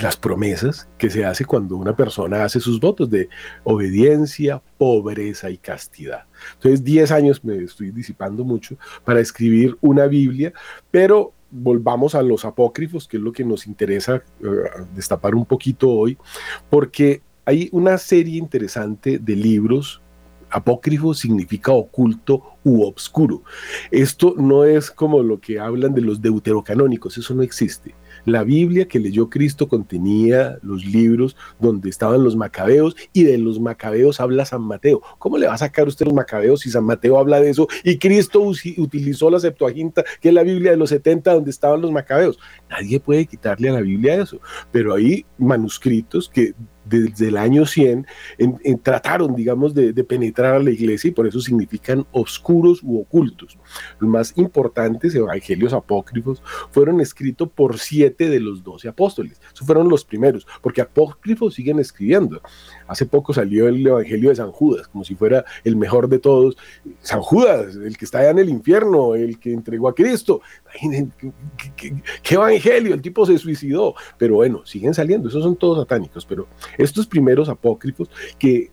las 0.00 0.16
promesas 0.16 0.88
que 0.98 1.10
se 1.10 1.24
hace 1.24 1.44
cuando 1.44 1.76
una 1.76 1.94
persona 1.94 2.44
hace 2.44 2.60
sus 2.60 2.80
votos 2.80 3.10
de 3.10 3.28
obediencia, 3.64 4.62
pobreza 4.78 5.50
y 5.50 5.58
castidad. 5.58 6.24
Entonces, 6.54 6.82
10 6.82 7.10
años 7.12 7.44
me 7.44 7.62
estoy 7.62 7.90
disipando 7.90 8.44
mucho 8.44 8.76
para 9.04 9.20
escribir 9.20 9.76
una 9.80 10.06
Biblia, 10.06 10.52
pero 10.90 11.32
volvamos 11.50 12.14
a 12.14 12.22
los 12.22 12.44
apócrifos, 12.44 13.06
que 13.06 13.18
es 13.18 13.22
lo 13.22 13.32
que 13.32 13.44
nos 13.44 13.66
interesa 13.66 14.16
eh, 14.16 14.46
destapar 14.94 15.34
un 15.34 15.44
poquito 15.44 15.90
hoy, 15.90 16.18
porque 16.70 17.22
hay 17.44 17.68
una 17.72 17.98
serie 17.98 18.38
interesante 18.38 19.18
de 19.18 19.36
libros 19.36 20.00
apócrifo 20.54 21.14
significa 21.14 21.72
oculto 21.72 22.42
u 22.62 22.84
obscuro. 22.84 23.42
Esto 23.90 24.34
no 24.38 24.64
es 24.64 24.88
como 24.88 25.20
lo 25.22 25.40
que 25.40 25.58
hablan 25.58 25.94
de 25.94 26.00
los 26.00 26.22
deuterocanónicos, 26.22 27.18
eso 27.18 27.34
no 27.34 27.42
existe. 27.42 27.92
La 28.24 28.44
Biblia 28.44 28.86
que 28.88 28.98
leyó 28.98 29.28
Cristo 29.28 29.68
contenía 29.68 30.58
los 30.62 30.84
libros 30.84 31.36
donde 31.58 31.90
estaban 31.90 32.24
los 32.24 32.36
macabeos 32.36 32.96
y 33.12 33.24
de 33.24 33.38
los 33.38 33.60
macabeos 33.60 34.20
habla 34.20 34.44
San 34.44 34.62
Mateo. 34.62 35.02
¿Cómo 35.18 35.38
le 35.38 35.46
va 35.46 35.54
a 35.54 35.58
sacar 35.58 35.88
usted 35.88 36.06
los 36.06 36.14
macabeos 36.14 36.60
si 36.60 36.70
San 36.70 36.84
Mateo 36.84 37.18
habla 37.18 37.40
de 37.40 37.50
eso 37.50 37.68
y 37.82 37.98
Cristo 37.98 38.40
utilizó 38.40 39.30
la 39.30 39.40
Septuaginta, 39.40 40.04
que 40.20 40.28
es 40.28 40.34
la 40.34 40.42
Biblia 40.42 40.70
de 40.70 40.76
los 40.76 40.90
70 40.90 41.34
donde 41.34 41.50
estaban 41.50 41.80
los 41.80 41.92
macabeos? 41.92 42.38
Nadie 42.70 43.00
puede 43.00 43.26
quitarle 43.26 43.68
a 43.68 43.74
la 43.74 43.80
Biblia 43.80 44.22
eso, 44.22 44.40
pero 44.72 44.94
hay 44.94 45.26
manuscritos 45.38 46.28
que 46.28 46.54
desde 46.84 47.28
el 47.28 47.36
año 47.36 47.66
100 47.66 48.06
trataron, 48.82 49.34
digamos, 49.34 49.74
de, 49.74 49.92
penetrar 50.04 50.54
a 50.54 50.58
la 50.58 50.70
iglesia 50.70 51.08
y 51.08 51.12
por 51.12 51.26
eso 51.26 51.40
significan 51.40 52.06
oscuros 52.12 52.80
u 52.82 53.00
ocultos. 53.00 53.58
Los 53.98 54.10
más 54.10 54.32
importantes 54.36 55.14
evangelios 55.14 55.72
apócrifos 55.72 56.42
fueron 56.70 57.00
escritos 57.00 57.48
por 57.48 57.78
siete 57.78 58.28
de 58.28 58.40
los 58.40 58.62
doce 58.62 58.88
apóstoles. 58.88 59.40
Esos 59.52 59.66
fueron 59.66 59.88
los 59.88 60.04
primeros, 60.04 60.46
porque 60.60 60.82
apócrifos 60.82 61.54
siguen 61.54 61.78
escribiendo. 61.78 62.40
Hace 62.86 63.06
poco 63.06 63.32
salió 63.32 63.68
el 63.68 63.86
evangelio 63.86 64.30
de 64.30 64.36
San 64.36 64.50
Judas, 64.52 64.88
como 64.88 65.04
si 65.04 65.14
fuera 65.14 65.44
el 65.64 65.76
mejor 65.76 66.08
de 66.08 66.18
todos. 66.18 66.56
San 67.00 67.20
Judas, 67.20 67.76
el 67.76 67.96
que 67.96 68.04
está 68.04 68.18
allá 68.18 68.30
en 68.30 68.38
el 68.38 68.48
infierno, 68.48 69.14
el 69.14 69.38
que 69.38 69.52
entregó 69.52 69.88
a 69.88 69.94
Cristo. 69.94 70.40
¿qué, 71.76 71.94
qué 72.22 72.34
evangelio? 72.34 72.94
El 72.94 73.02
tipo 73.02 73.24
se 73.26 73.38
suicidó. 73.38 73.94
Pero 74.18 74.36
bueno, 74.36 74.64
siguen 74.66 74.94
saliendo, 74.94 75.28
esos 75.28 75.42
son 75.42 75.56
todos 75.56 75.78
satánicos, 75.78 76.26
pero 76.26 76.46
estos 76.78 77.06
primeros 77.06 77.48
apócrifos 77.48 78.10
que 78.38 78.70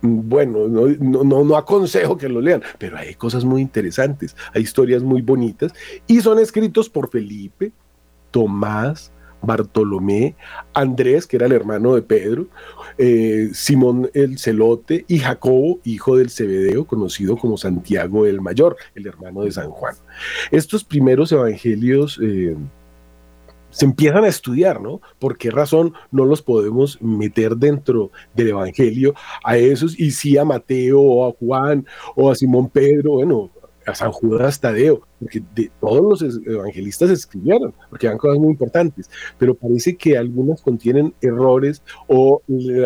bueno, 0.00 0.68
no, 0.68 0.86
no, 0.86 1.44
no, 1.44 1.56
aconsejo 1.56 2.16
que 2.16 2.28
lo 2.28 2.40
lean, 2.40 2.62
pero 2.78 2.96
hay 2.96 3.14
cosas 3.14 3.44
muy 3.44 3.60
interesantes, 3.60 4.36
hay 4.54 4.62
historias 4.62 5.02
muy 5.02 5.22
bonitas 5.22 5.72
y 6.06 6.20
son 6.20 6.38
escritos 6.38 6.88
por 6.88 7.10
Felipe, 7.10 7.72
Tomás, 8.30 9.10
Bartolomé, 9.42 10.34
Andrés, 10.74 11.26
que 11.26 11.36
era 11.36 11.46
el 11.46 11.52
hermano 11.52 11.94
de 11.94 12.02
Pedro, 12.02 12.46
eh, 12.96 13.50
Simón 13.52 14.10
el 14.14 14.38
Celote 14.38 15.04
y 15.08 15.18
Jacobo, 15.18 15.80
hijo 15.84 16.16
del 16.16 16.30
Cebedeo, 16.30 16.86
conocido 16.86 17.36
como 17.36 17.56
Santiago 17.56 18.26
el 18.26 18.40
Mayor, 18.40 18.76
el 18.94 19.06
hermano 19.06 19.42
de 19.42 19.52
San 19.52 19.70
Juan. 19.70 19.94
Estos 20.50 20.84
primeros 20.84 21.32
evangelios... 21.32 22.18
Eh, 22.22 22.56
se 23.70 23.84
empiezan 23.84 24.24
a 24.24 24.28
estudiar, 24.28 24.80
¿no? 24.80 25.00
¿Por 25.18 25.36
qué 25.36 25.50
razón 25.50 25.92
no 26.10 26.24
los 26.24 26.40
podemos 26.40 27.00
meter 27.02 27.56
dentro 27.56 28.10
del 28.34 28.48
Evangelio 28.48 29.14
a 29.44 29.58
esos 29.58 29.98
y 30.00 30.10
sí 30.10 30.38
a 30.38 30.44
Mateo 30.44 31.00
o 31.00 31.28
a 31.28 31.32
Juan 31.32 31.86
o 32.16 32.30
a 32.30 32.34
Simón 32.34 32.70
Pedro, 32.70 33.12
bueno, 33.12 33.50
a 33.88 33.94
San 33.94 34.12
Judas 34.12 34.60
Tadeo, 34.60 35.02
porque 35.18 35.42
de, 35.54 35.70
todos 35.80 36.22
los 36.22 36.40
evangelistas 36.46 37.10
escribieron, 37.10 37.74
porque 37.90 38.06
eran 38.06 38.18
cosas 38.18 38.38
muy 38.38 38.50
importantes, 38.50 39.10
pero 39.38 39.54
parece 39.54 39.96
que 39.96 40.16
algunas 40.16 40.62
contienen 40.62 41.14
errores 41.20 41.82
o 42.06 42.42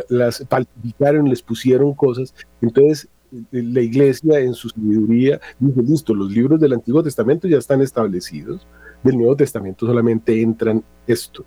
las 0.09 0.45
falsificaron, 0.49 1.29
les 1.29 1.43
pusieron 1.43 1.95
cosas, 1.95 2.35
entonces 2.61 3.09
la 3.51 3.81
iglesia 3.81 4.41
en 4.41 4.55
su 4.55 4.69
sabiduría 4.69 5.41
dice, 5.59 5.83
listo, 5.83 6.15
los 6.15 6.31
libros 6.31 6.61
del 6.61 6.75
Antiguo 6.75 7.03
Testamento 7.03 7.49
ya 7.49 7.59
están 7.59 7.81
establecidos, 7.81 8.67
del 9.03 9.17
Nuevo 9.17 9.37
Testamento 9.37 9.87
solamente 9.87 10.41
entran 10.41 10.83
esto. 11.07 11.45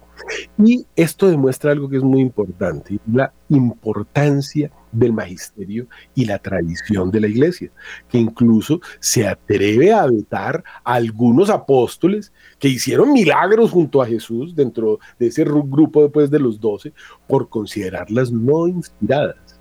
Y 0.58 0.86
esto 0.96 1.30
demuestra 1.30 1.72
algo 1.72 1.90
que 1.90 1.98
es 1.98 2.04
muy 2.04 2.22
importante, 2.22 3.00
la 3.12 3.34
importancia 3.50 4.72
del 4.92 5.14
magisterio 5.14 5.88
y 6.14 6.26
la 6.26 6.40
tradición 6.40 7.12
de 7.12 7.22
la 7.22 7.28
iglesia, 7.28 7.72
que 8.10 8.18
incluso 8.18 8.80
se 9.00 9.28
atreve 9.28 9.92
a 9.92 10.06
vetar 10.08 10.64
a 10.84 10.94
algunos 10.94 11.50
apóstoles 11.50 12.32
que 12.60 12.70
hicieron 12.70 13.12
milagros 13.12 13.72
junto 13.72 14.02
a 14.02 14.08
Jesús 14.08 14.56
dentro 14.56 15.00
de 15.20 15.28
ese 15.28 15.44
grupo 15.44 16.04
después 16.04 16.30
de 16.30 16.40
los 16.40 16.60
doce 16.60 16.94
por 17.28 17.50
considerarlas 17.50 18.32
no 18.32 18.68
inspiradas. 18.68 19.60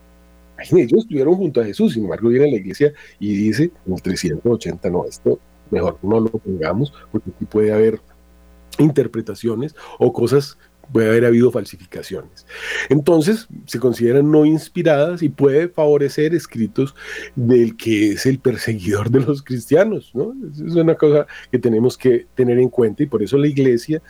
ellos 0.71 1.01
estuvieron 1.01 1.35
junto 1.35 1.61
a 1.61 1.65
Jesús, 1.65 1.95
sin 1.95 2.05
embargo 2.05 2.29
viene 2.29 2.51
la 2.51 2.57
iglesia 2.57 2.93
y 3.19 3.35
dice 3.35 3.73
en 3.87 3.93
el 3.93 4.03
380, 4.03 4.91
no, 4.91 5.05
esto 5.05 5.41
mejor 5.75 5.99
no 6.03 6.21
lo 6.21 6.31
pongamos, 6.31 6.93
porque 7.13 7.31
aquí 7.31 7.45
puede 7.45 7.73
haber 7.73 8.01
interpretaciones 8.79 9.75
o 9.99 10.13
cosas, 10.13 10.57
puede 10.93 11.09
haber 11.09 11.25
habido 11.25 11.51
falsificaciones. 11.51 12.47
Entonces, 12.89 13.49
se 13.67 13.79
consideran 13.79 14.31
no 14.31 14.45
inspiradas 14.45 15.23
y 15.23 15.29
puede 15.29 15.69
favorecer 15.69 16.35
escritos 16.35 16.95
del 17.35 17.77
que 17.77 18.13
es 18.13 18.27
el 18.27 18.39
perseguidor 18.39 19.11
de 19.11 19.21
los 19.21 19.43
cristianos, 19.43 20.11
¿no? 20.15 20.35
Es 20.53 20.75
una 20.75 20.95
cosa 20.95 21.27
que 21.51 21.59
tenemos 21.59 21.97
que 21.97 22.27
tener 22.35 22.59
en 22.59 22.69
cuenta 22.69 23.03
y 23.03 23.07
por 23.07 23.23
eso 23.23 23.37
la 23.39 23.49
iglesia, 23.49 24.03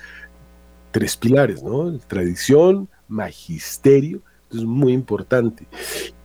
tres 0.90 1.16
pilares, 1.16 1.62
¿no? 1.62 1.98
Tradición, 1.98 2.88
magisterio, 3.08 4.22
es 4.52 4.64
muy 4.64 4.92
importante 4.92 5.66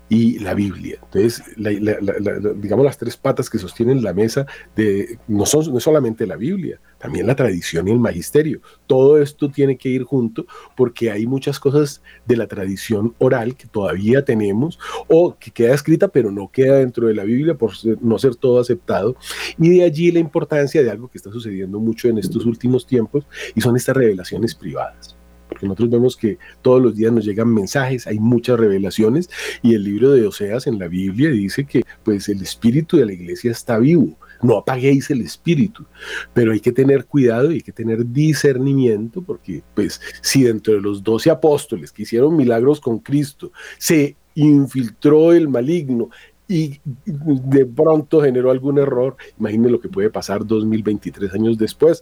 y 0.09 0.39
la 0.39 0.55
Biblia. 0.55 0.99
Entonces, 1.03 1.43
digamos, 1.55 2.83
las 2.83 2.97
tres 2.97 3.15
patas 3.15 3.49
que 3.49 3.59
sostienen 3.59 4.03
la 4.03 4.13
mesa 4.13 4.47
de, 4.75 5.19
no 5.27 5.45
son 5.45 5.71
no 5.71 5.79
solamente 5.79 6.25
la 6.25 6.35
Biblia, 6.35 6.79
también 6.97 7.27
la 7.27 7.35
tradición 7.35 7.87
y 7.87 7.91
el 7.91 7.99
magisterio. 7.99 8.61
Todo 8.87 9.21
esto 9.21 9.49
tiene 9.49 9.77
que 9.77 9.89
ir 9.89 10.03
junto 10.03 10.47
porque 10.75 11.11
hay 11.11 11.27
muchas 11.27 11.59
cosas 11.59 12.01
de 12.25 12.37
la 12.37 12.47
tradición 12.47 13.13
oral 13.19 13.55
que 13.55 13.67
todavía 13.67 14.25
tenemos 14.25 14.79
o 15.07 15.37
que 15.39 15.51
queda 15.51 15.75
escrita 15.75 16.07
pero 16.07 16.31
no 16.31 16.49
queda 16.51 16.77
dentro 16.77 17.07
de 17.07 17.13
la 17.13 17.23
Biblia 17.23 17.55
por 17.55 17.71
no 18.01 18.17
ser 18.17 18.35
todo 18.35 18.59
aceptado. 18.59 19.15
Y 19.59 19.69
de 19.69 19.83
allí 19.83 20.11
la 20.11 20.19
importancia 20.19 20.81
de 20.81 20.89
algo 20.89 21.07
que 21.07 21.19
está 21.19 21.31
sucediendo 21.31 21.79
mucho 21.79 22.07
en 22.07 22.17
estos 22.17 22.45
últimos 22.45 22.87
tiempos 22.87 23.25
y 23.53 23.61
son 23.61 23.75
estas 23.75 23.95
revelaciones 23.95 24.55
privadas 24.55 25.18
porque 25.59 25.67
nosotros 25.67 25.89
vemos 25.89 26.15
que 26.15 26.37
todos 26.61 26.81
los 26.81 26.95
días 26.95 27.11
nos 27.11 27.25
llegan 27.25 27.53
mensajes, 27.53 28.07
hay 28.07 28.17
muchas 28.17 28.57
revelaciones 28.57 29.29
y 29.61 29.73
el 29.73 29.83
libro 29.83 30.11
de 30.11 30.25
Oseas 30.25 30.67
en 30.67 30.79
la 30.79 30.87
Biblia 30.87 31.31
dice 31.31 31.65
que 31.65 31.83
pues 32.03 32.29
el 32.29 32.41
espíritu 32.41 32.95
de 32.95 33.05
la 33.05 33.11
iglesia 33.11 33.51
está 33.51 33.77
vivo, 33.77 34.17
no 34.41 34.55
apaguéis 34.55 35.09
el 35.09 35.19
espíritu, 35.19 35.85
pero 36.33 36.53
hay 36.53 36.61
que 36.61 36.71
tener 36.71 37.05
cuidado 37.05 37.51
y 37.51 37.55
hay 37.55 37.61
que 37.61 37.73
tener 37.73 38.09
discernimiento 38.09 39.21
porque 39.21 39.61
pues 39.75 39.99
si 40.21 40.43
dentro 40.43 40.75
de 40.75 40.81
los 40.81 41.03
doce 41.03 41.29
apóstoles 41.29 41.91
que 41.91 42.03
hicieron 42.03 42.37
milagros 42.37 42.79
con 42.79 42.99
Cristo 42.99 43.51
se 43.77 44.15
infiltró 44.35 45.33
el 45.33 45.49
maligno 45.49 46.09
y 46.47 46.79
de 47.05 47.65
pronto 47.65 48.21
generó 48.21 48.49
algún 48.49 48.79
error, 48.79 49.17
imagínense 49.37 49.71
lo 49.71 49.81
que 49.81 49.89
puede 49.89 50.09
pasar 50.09 50.45
2023 50.45 51.33
años 51.33 51.57
después 51.57 52.01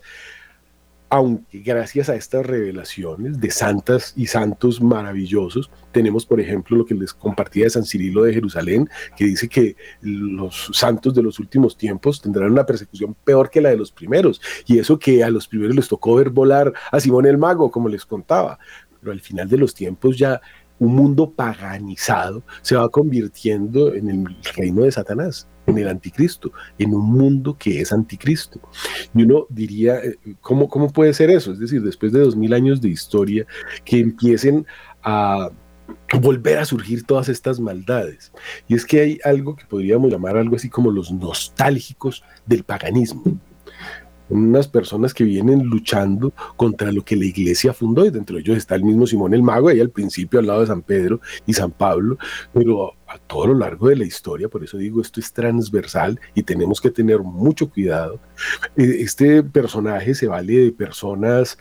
aunque 1.10 1.60
gracias 1.60 2.10
a 2.10 2.16
estas 2.16 2.46
revelaciones 2.46 3.40
de 3.40 3.50
santas 3.50 4.14
y 4.16 4.28
santos 4.28 4.82
maravillosos, 4.82 5.70
tenemos 5.92 6.26
por 6.26 6.40
ejemplo 6.40 6.78
lo 6.78 6.86
que 6.86 6.96
les 6.96 7.14
compartía 7.14 7.64
de 7.64 7.70
San 7.70 7.86
Cirilo 7.86 8.24
de 8.24 8.34
Jerusalén, 8.34 8.90
que 9.16 9.26
dice 9.26 9.48
que 9.48 9.76
los 10.02 10.70
santos 10.74 11.14
de 11.14 11.24
los 11.24 11.40
últimos 11.40 11.78
tiempos 11.78 12.22
tendrán 12.22 12.52
una 12.52 12.66
persecución 12.66 13.16
peor 13.24 13.50
que 13.50 13.62
la 13.62 13.70
de 13.70 13.78
los 13.78 13.92
primeros, 13.92 14.42
y 14.66 14.80
eso 14.80 15.00
que 15.00 15.24
a 15.24 15.30
los 15.30 15.48
primeros 15.48 15.76
les 15.76 15.88
tocó 15.88 16.16
ver 16.16 16.30
volar 16.30 16.74
a 16.92 17.00
Simón 17.00 17.26
el 17.26 17.38
Mago, 17.38 17.72
como 17.72 17.88
les 17.88 18.06
contaba, 18.06 18.60
pero 19.00 19.12
al 19.12 19.22
final 19.22 19.48
de 19.48 19.58
los 19.58 19.74
tiempos 19.74 20.18
ya 20.18 20.42
un 20.80 20.96
mundo 20.96 21.32
paganizado 21.32 22.44
se 22.62 22.76
va 22.76 22.90
convirtiendo 22.90 23.94
en 23.94 24.10
el 24.10 24.38
reino 24.56 24.84
de 24.84 24.92
Satanás 24.92 25.48
en 25.68 25.78
el 25.78 25.88
anticristo, 25.88 26.52
en 26.80 26.94
un 26.94 27.12
mundo 27.12 27.58
que 27.58 27.82
es 27.82 27.92
anticristo. 27.92 28.60
Y 29.14 29.24
uno 29.24 29.46
diría, 29.50 29.98
eh, 29.98 30.18
¿cómo, 30.42 30.68
cómo 30.70 30.92
puede 30.92 31.14
ser 31.14 31.30
eso? 31.30 31.52
Es 31.52 31.60
decir, 31.60 31.82
después 31.84 32.12
de 32.14 32.22
dos 32.22 32.36
mil 32.36 32.54
años 32.54 32.82
de 32.82 32.90
historia, 32.90 33.46
que 33.84 34.00
empiecen 34.00 34.66
a 35.04 35.50
volver 36.22 36.58
a 36.58 36.66
surgir 36.66 37.04
todas 37.04 37.30
estas 37.30 37.60
maldades. 37.60 38.32
Y 38.68 38.76
es 38.76 38.86
que 38.86 39.02
hay 39.02 39.20
algo 39.24 39.56
que 39.56 39.66
podríamos 39.66 40.12
llamar 40.12 40.38
algo 40.38 40.56
así 40.56 40.70
como 40.70 40.92
los 40.92 41.12
nostálgicos 41.12 42.24
del 42.46 42.64
paganismo 42.64 43.24
unas 44.30 44.68
personas 44.68 45.14
que 45.14 45.24
vienen 45.24 45.64
luchando 45.64 46.34
contra 46.56 46.92
lo 46.92 47.04
que 47.04 47.16
la 47.16 47.26
iglesia 47.26 47.74
fundó, 47.74 48.06
y 48.06 48.10
dentro 48.10 48.36
de 48.36 48.42
ellos 48.42 48.58
está 48.58 48.76
el 48.76 48.84
mismo 48.84 49.08
Simón 49.08 49.34
el 49.34 49.44
Mago, 49.44 49.70
ahí 49.70 49.80
al 49.80 49.90
principio 49.90 50.40
al 50.40 50.48
lado 50.48 50.62
de 50.62 50.68
San 50.68 50.82
Pedro 50.82 51.22
y 51.46 51.54
San 51.54 51.72
Pablo, 51.72 52.18
pero 52.54 52.94
a 53.08 53.18
todo 53.18 53.48
lo 53.48 53.54
largo 53.56 53.88
de 53.88 53.96
la 53.96 54.06
historia, 54.06 54.50
por 54.50 54.64
eso 54.64 54.78
digo, 54.78 55.02
esto 55.02 55.20
es 55.20 55.32
transversal 55.32 56.20
y 56.36 56.44
tenemos 56.44 56.82
que 56.82 56.92
tener 56.92 57.20
mucho 57.20 57.70
cuidado. 57.70 58.20
E, 58.76 59.02
este 59.02 59.44
personaje 59.44 60.14
se 60.14 60.28
vale 60.28 60.58
de 60.58 60.72
personas 60.72 61.58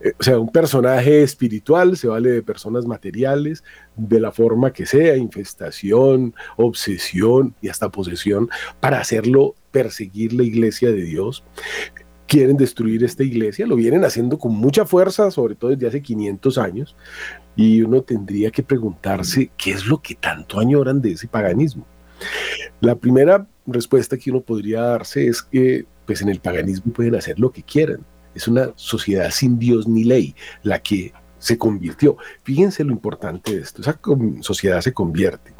eh, 0.00 0.12
o 0.18 0.22
sea, 0.22 0.38
un 0.38 0.50
personaje 0.50 1.22
espiritual 1.22 1.96
se 1.96 2.08
vale 2.08 2.30
de 2.30 2.42
personas 2.42 2.86
materiales, 2.86 3.62
de 3.96 4.18
la 4.20 4.32
forma 4.32 4.72
que 4.72 4.86
sea, 4.86 5.16
infestación, 5.16 6.34
obsesión 6.56 7.54
y 7.60 7.68
hasta 7.68 7.90
posesión, 7.90 8.48
para 8.80 9.00
hacerlo 9.00 9.54
perseguir 9.70 10.32
la 10.32 10.42
iglesia 10.42 10.90
de 10.90 11.02
Dios 11.02 11.44
quieren 12.30 12.56
destruir 12.56 13.02
esta 13.02 13.24
iglesia, 13.24 13.66
lo 13.66 13.74
vienen 13.74 14.04
haciendo 14.04 14.38
con 14.38 14.54
mucha 14.54 14.86
fuerza, 14.86 15.32
sobre 15.32 15.56
todo 15.56 15.72
desde 15.72 15.88
hace 15.88 16.00
500 16.00 16.58
años, 16.58 16.96
y 17.56 17.82
uno 17.82 18.02
tendría 18.02 18.52
que 18.52 18.62
preguntarse 18.62 19.50
qué 19.56 19.72
es 19.72 19.84
lo 19.84 20.00
que 20.00 20.14
tanto 20.14 20.60
añoran 20.60 21.02
de 21.02 21.10
ese 21.10 21.26
paganismo. 21.26 21.84
La 22.80 22.94
primera 22.94 23.48
respuesta 23.66 24.16
que 24.16 24.30
uno 24.30 24.42
podría 24.42 24.80
darse 24.82 25.26
es 25.26 25.42
que 25.42 25.86
pues 26.06 26.22
en 26.22 26.28
el 26.28 26.38
paganismo 26.38 26.92
pueden 26.92 27.16
hacer 27.16 27.40
lo 27.40 27.50
que 27.50 27.64
quieran. 27.64 28.06
Es 28.32 28.46
una 28.46 28.70
sociedad 28.76 29.32
sin 29.32 29.58
Dios 29.58 29.88
ni 29.88 30.04
ley 30.04 30.36
la 30.62 30.80
que 30.80 31.12
se 31.40 31.58
convirtió. 31.58 32.16
Fíjense 32.44 32.84
lo 32.84 32.92
importante 32.92 33.56
de 33.56 33.62
esto, 33.62 33.82
esa 33.82 33.98
sociedad 34.40 34.80
se 34.82 34.92
convierte. 34.92 35.52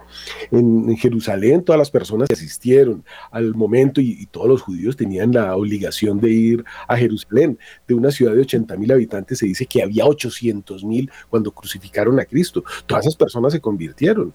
En, 0.50 0.96
Jerusalén 0.96 1.64
todas 1.64 1.78
las 1.78 1.90
personas 1.90 2.28
que 2.28 2.34
asistieron 2.34 3.04
al 3.30 3.54
momento 3.54 4.00
y, 4.00 4.26
todos 4.26 4.48
los 4.48 4.62
judíos 4.62 4.96
tenían 4.96 5.32
la 5.32 5.56
obligación 5.56 6.20
de 6.20 6.30
ir 6.30 6.64
a 6.88 6.96
Jerusalén. 6.96 7.58
De 7.86 7.94
una 7.94 8.10
ciudad 8.10 8.34
de 8.34 8.40
80 8.40 8.76
mil 8.76 8.92
habitantes 8.92 9.38
se 9.38 9.46
dice 9.46 9.66
que 9.66 9.82
había 9.82 10.06
800 10.06 10.84
mil 10.84 11.10
cuando 11.28 11.52
crucificaron 11.52 12.20
a 12.20 12.24
Cristo. 12.24 12.64
Todas 12.86 13.06
esas 13.06 13.16
personas 13.16 13.52
se 13.52 13.60
convirtieron 13.60 14.32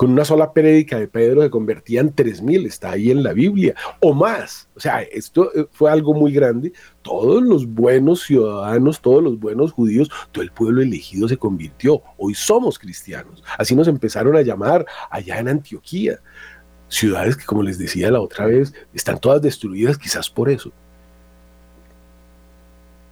con 0.00 0.12
una 0.12 0.24
sola 0.24 0.54
prédica 0.54 0.98
de 0.98 1.08
Pedro 1.08 1.42
se 1.42 1.50
convertían 1.50 2.14
tres 2.14 2.40
mil, 2.40 2.64
está 2.64 2.92
ahí 2.92 3.10
en 3.10 3.22
la 3.22 3.34
Biblia, 3.34 3.74
o 4.00 4.14
más. 4.14 4.66
O 4.74 4.80
sea, 4.80 5.02
esto 5.02 5.54
eh, 5.54 5.66
fue 5.70 5.90
algo 5.90 6.14
muy 6.14 6.32
grande. 6.32 6.72
Todos 7.02 7.42
los 7.42 7.66
buenos 7.66 8.22
ciudadanos, 8.22 9.02
todos 9.02 9.22
los 9.22 9.38
buenos 9.38 9.72
judíos, 9.72 10.10
todo 10.32 10.42
el 10.42 10.52
pueblo 10.52 10.80
elegido 10.80 11.28
se 11.28 11.36
convirtió. 11.36 12.02
Hoy 12.16 12.32
somos 12.32 12.78
cristianos. 12.78 13.44
Así 13.58 13.74
nos 13.74 13.88
empezaron 13.88 14.36
a 14.36 14.40
llamar 14.40 14.86
allá 15.10 15.38
en 15.38 15.48
Antioquía. 15.48 16.18
Ciudades 16.88 17.36
que, 17.36 17.44
como 17.44 17.62
les 17.62 17.76
decía 17.76 18.10
la 18.10 18.22
otra 18.22 18.46
vez, 18.46 18.72
están 18.94 19.20
todas 19.20 19.42
destruidas 19.42 19.98
quizás 19.98 20.30
por 20.30 20.48
eso. 20.48 20.72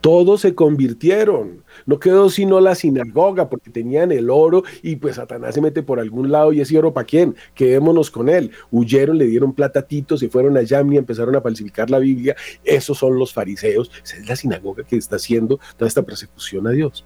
Todos 0.00 0.40
se 0.40 0.54
convirtieron. 0.54 1.64
No 1.87 1.98
quedó 1.98 2.30
sino 2.30 2.61
la 2.61 2.74
sinagoga 2.74 3.48
porque 3.48 3.70
tenían 3.70 4.11
el 4.11 4.30
oro 4.30 4.62
y 4.82 4.96
pues 4.96 5.16
Satanás 5.16 5.54
se 5.54 5.61
mete 5.61 5.82
por 5.82 6.00
algún 6.00 6.30
lado 6.30 6.52
y 6.52 6.61
ese 6.61 6.78
oro 6.78 6.94
para 6.94 7.06
quién? 7.06 7.37
Quedémonos 7.54 8.11
con 8.11 8.28
él. 8.28 8.50
Huyeron, 8.70 9.18
le 9.18 9.26
dieron 9.26 9.52
platatitos, 9.52 10.20
se 10.20 10.28
fueron 10.28 10.56
a 10.56 10.62
Yamni, 10.62 10.96
empezaron 10.96 11.37
a 11.37 11.40
falsificar 11.40 11.90
la 11.90 11.98
Biblia. 11.98 12.34
Esos 12.64 12.98
son 12.98 13.18
los 13.18 13.32
fariseos. 13.32 13.90
Esa 14.02 14.16
es 14.16 14.28
la 14.28 14.37
sinagoga 14.37 14.84
que 14.84 14.96
está 14.96 15.16
haciendo 15.16 15.61
toda 15.76 15.88
esta 15.88 16.02
persecución 16.02 16.66
a 16.66 16.70
Dios. 16.70 17.04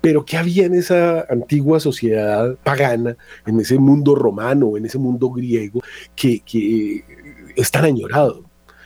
Pero 0.00 0.24
¿qué 0.24 0.36
había 0.36 0.66
en 0.66 0.74
esa 0.74 1.26
antigua 1.30 1.78
sociedad 1.78 2.56
pagana, 2.64 3.16
en 3.46 3.60
ese 3.60 3.78
mundo 3.78 4.14
romano, 4.14 4.76
en 4.76 4.86
ese 4.86 4.98
mundo 4.98 5.30
griego 5.30 5.80
que, 6.16 6.40
que 6.40 7.04
es 7.54 7.70
tan? 7.70 7.84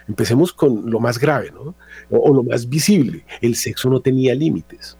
Empecemos 0.08 0.52
con 0.52 0.90
lo 0.90 1.00
más 1.00 1.18
grave, 1.18 1.50
¿no? 1.52 1.74
O, 2.10 2.34
lo 2.34 2.42
más 2.42 2.68
visible. 2.68 3.24
El 3.40 3.54
sexo 3.54 3.90
no 3.90 4.00
tenía 4.00 4.34
límites. 4.34 4.96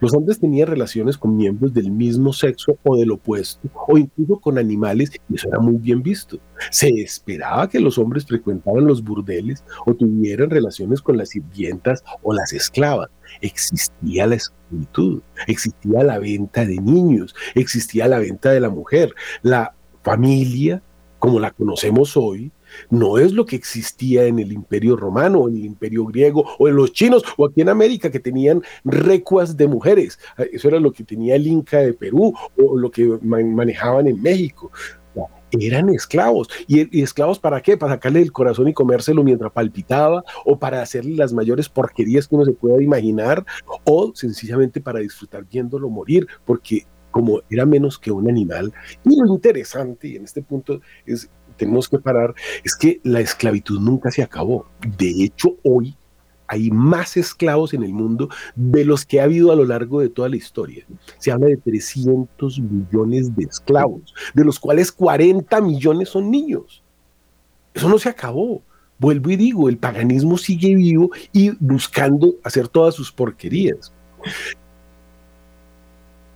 Los 0.00 0.14
hombres 0.14 0.40
tenían 0.40 0.68
relaciones 0.68 1.16
con 1.16 1.36
miembros 1.36 1.72
del 1.72 1.90
mismo 1.90 2.32
sexo 2.32 2.78
o 2.82 2.96
del 2.96 3.12
opuesto, 3.12 3.68
o 3.86 3.96
incluso 3.98 4.40
con 4.40 4.58
animales, 4.58 5.12
y 5.28 5.34
eso 5.34 5.48
era 5.48 5.60
muy 5.60 5.76
bien 5.76 6.02
visto. 6.02 6.38
Se 6.70 6.88
esperaba 6.88 7.68
que 7.68 7.78
los 7.78 7.98
hombres 7.98 8.26
frecuentaban 8.26 8.86
los 8.86 9.04
burdeles 9.04 9.62
o 9.84 9.94
tuvieran 9.94 10.50
relaciones 10.50 11.00
con 11.00 11.16
las 11.16 11.28
sirvientas 11.28 12.02
o 12.22 12.32
las 12.32 12.52
esclavas. 12.52 13.10
Existía 13.40 14.26
la 14.26 14.36
esclavitud, 14.36 15.22
existía 15.46 16.02
la 16.02 16.18
venta 16.18 16.64
de 16.64 16.80
niños, 16.80 17.34
existía 17.54 18.08
la 18.08 18.18
venta 18.18 18.50
de 18.50 18.60
la 18.60 18.70
mujer. 18.70 19.12
La 19.42 19.74
familia, 20.02 20.82
como 21.18 21.40
la 21.40 21.50
conocemos 21.50 22.16
hoy, 22.16 22.52
no 22.90 23.18
es 23.18 23.32
lo 23.32 23.46
que 23.46 23.56
existía 23.56 24.26
en 24.26 24.38
el 24.38 24.52
imperio 24.52 24.96
romano, 24.96 25.48
en 25.48 25.56
el 25.56 25.64
imperio 25.64 26.04
griego, 26.06 26.44
o 26.58 26.68
en 26.68 26.76
los 26.76 26.92
chinos, 26.92 27.22
o 27.36 27.46
aquí 27.46 27.60
en 27.60 27.68
América, 27.68 28.10
que 28.10 28.20
tenían 28.20 28.62
recuas 28.84 29.56
de 29.56 29.68
mujeres. 29.68 30.18
Eso 30.52 30.68
era 30.68 30.80
lo 30.80 30.92
que 30.92 31.04
tenía 31.04 31.36
el 31.36 31.46
Inca 31.46 31.78
de 31.78 31.92
Perú, 31.92 32.34
o 32.56 32.76
lo 32.76 32.90
que 32.90 33.18
manejaban 33.22 34.08
en 34.08 34.20
México. 34.20 34.70
Eran 35.52 35.88
esclavos. 35.90 36.48
¿Y, 36.66 37.00
esclavos 37.00 37.38
para 37.38 37.62
qué? 37.62 37.76
Para 37.76 37.94
sacarle 37.94 38.20
el 38.20 38.32
corazón 38.32 38.68
y 38.68 38.74
comérselo 38.74 39.22
mientras 39.22 39.52
palpitaba, 39.52 40.24
o 40.44 40.58
para 40.58 40.82
hacerle 40.82 41.16
las 41.16 41.32
mayores 41.32 41.68
porquerías 41.68 42.26
que 42.28 42.34
uno 42.34 42.44
se 42.44 42.52
pueda 42.52 42.82
imaginar, 42.82 43.44
o 43.84 44.12
sencillamente 44.14 44.80
para 44.80 45.00
disfrutar 45.00 45.44
viéndolo 45.50 45.88
morir, 45.88 46.26
porque 46.44 46.86
como 47.16 47.40
era 47.48 47.64
menos 47.64 47.98
que 47.98 48.10
un 48.12 48.28
animal. 48.28 48.74
Y 49.02 49.18
lo 49.18 49.26
interesante, 49.32 50.08
y 50.08 50.16
en 50.16 50.24
este 50.24 50.42
punto 50.42 50.82
es 51.06 51.30
tenemos 51.56 51.88
que 51.88 51.98
parar 51.98 52.34
es 52.62 52.76
que 52.76 53.00
la 53.04 53.20
esclavitud 53.20 53.80
nunca 53.80 54.10
se 54.10 54.22
acabó. 54.22 54.66
De 54.98 55.24
hecho, 55.24 55.56
hoy 55.64 55.96
hay 56.46 56.70
más 56.70 57.16
esclavos 57.16 57.72
en 57.72 57.84
el 57.84 57.94
mundo 57.94 58.28
de 58.54 58.84
los 58.84 59.06
que 59.06 59.18
ha 59.18 59.24
habido 59.24 59.50
a 59.50 59.56
lo 59.56 59.64
largo 59.64 60.02
de 60.02 60.10
toda 60.10 60.28
la 60.28 60.36
historia. 60.36 60.84
Se 61.16 61.32
habla 61.32 61.46
de 61.46 61.56
300 61.56 62.60
millones 62.60 63.34
de 63.34 63.44
esclavos, 63.44 64.14
de 64.34 64.44
los 64.44 64.60
cuales 64.60 64.92
40 64.92 65.58
millones 65.62 66.10
son 66.10 66.30
niños. 66.30 66.84
Eso 67.72 67.88
no 67.88 67.98
se 67.98 68.10
acabó. 68.10 68.62
Vuelvo 68.98 69.30
y 69.30 69.36
digo, 69.36 69.70
el 69.70 69.78
paganismo 69.78 70.36
sigue 70.36 70.74
vivo 70.74 71.10
y 71.32 71.52
buscando 71.64 72.34
hacer 72.44 72.68
todas 72.68 72.94
sus 72.94 73.10
porquerías 73.10 73.90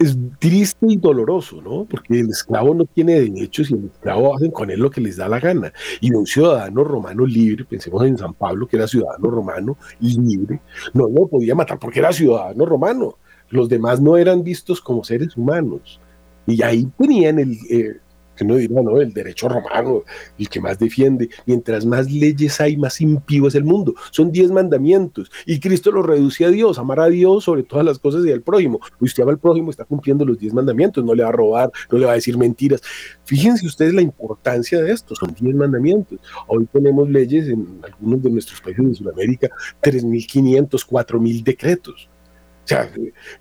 es 0.00 0.16
triste 0.38 0.86
y 0.88 0.96
doloroso, 0.96 1.60
¿no? 1.60 1.84
Porque 1.84 2.20
el 2.20 2.30
esclavo 2.30 2.74
no 2.74 2.86
tiene 2.86 3.20
derechos 3.20 3.70
y 3.70 3.74
el 3.74 3.84
esclavo 3.84 4.34
hacen 4.34 4.50
con 4.50 4.70
él 4.70 4.80
lo 4.80 4.90
que 4.90 5.02
les 5.02 5.16
da 5.16 5.28
la 5.28 5.38
gana. 5.38 5.74
Y 6.00 6.10
un 6.14 6.26
ciudadano 6.26 6.82
romano 6.84 7.26
libre, 7.26 7.66
pensemos 7.66 8.02
en 8.06 8.16
San 8.16 8.32
Pablo, 8.32 8.66
que 8.66 8.78
era 8.78 8.88
ciudadano 8.88 9.30
romano 9.30 9.76
libre, 10.00 10.58
no 10.94 11.06
lo 11.06 11.28
podía 11.28 11.54
matar 11.54 11.78
porque 11.78 11.98
era 11.98 12.14
ciudadano 12.14 12.64
romano. 12.64 13.18
Los 13.50 13.68
demás 13.68 14.00
no 14.00 14.16
eran 14.16 14.42
vistos 14.42 14.80
como 14.80 15.04
seres 15.04 15.36
humanos. 15.36 16.00
Y 16.46 16.62
ahí 16.62 16.88
tenían 16.96 17.38
el, 17.38 17.58
eh, 17.68 17.98
que 18.36 18.44
no 18.44 18.56
dirá, 18.56 18.82
¿no? 18.82 19.00
El 19.00 19.12
derecho 19.12 19.48
romano, 19.48 20.02
el 20.38 20.48
que 20.48 20.60
más 20.60 20.78
defiende. 20.78 21.28
Mientras 21.46 21.84
más 21.84 22.10
leyes 22.10 22.60
hay, 22.60 22.76
más 22.76 23.00
impío 23.00 23.48
es 23.48 23.54
el 23.54 23.64
mundo. 23.64 23.94
Son 24.10 24.32
diez 24.32 24.50
mandamientos. 24.50 25.30
Y 25.46 25.60
Cristo 25.60 25.90
lo 25.90 26.02
reduce 26.02 26.44
a 26.44 26.48
Dios, 26.50 26.78
amar 26.78 27.00
a 27.00 27.08
Dios 27.08 27.44
sobre 27.44 27.62
todas 27.62 27.84
las 27.84 27.98
cosas 27.98 28.24
y 28.24 28.32
al 28.32 28.42
prójimo. 28.42 28.80
Usted 29.00 29.22
ama 29.22 29.32
al 29.32 29.38
prójimo, 29.38 29.70
está 29.70 29.84
cumpliendo 29.84 30.24
los 30.24 30.38
diez 30.38 30.54
mandamientos, 30.54 31.04
no 31.04 31.14
le 31.14 31.22
va 31.22 31.28
a 31.28 31.32
robar, 31.32 31.70
no 31.90 31.98
le 31.98 32.06
va 32.06 32.12
a 32.12 32.14
decir 32.14 32.36
mentiras. 32.38 32.80
Fíjense 33.24 33.66
ustedes 33.66 33.94
la 33.94 34.02
importancia 34.02 34.80
de 34.80 34.92
esto, 34.92 35.14
son 35.14 35.34
diez 35.38 35.54
mandamientos. 35.54 36.18
Hoy 36.46 36.66
tenemos 36.72 37.08
leyes 37.08 37.48
en 37.48 37.80
algunos 37.82 38.22
de 38.22 38.30
nuestros 38.30 38.60
países 38.60 38.86
de 38.86 38.94
Sudamérica, 38.94 39.48
3.500, 39.82 40.86
4.000 40.86 41.42
decretos 41.42 42.08
sea, 42.70 42.90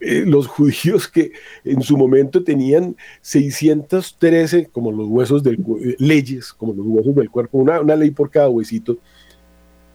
eh, 0.02 0.24
los 0.26 0.48
judíos 0.48 1.08
que 1.08 1.32
en 1.64 1.82
su 1.82 1.98
momento 1.98 2.44
tenían 2.44 2.96
613 3.22 4.68
como 4.72 4.92
los 4.92 5.08
huesos 5.08 5.44
del 5.44 5.56
eh, 5.56 5.96
leyes, 6.00 6.52
como 6.54 6.74
los 6.74 6.86
huesos 6.86 7.16
del 7.16 7.30
cuerpo, 7.30 7.60
una, 7.60 7.80
una 7.80 7.96
ley 7.96 8.12
por 8.12 8.30
cada 8.30 8.50
huesito, 8.50 8.98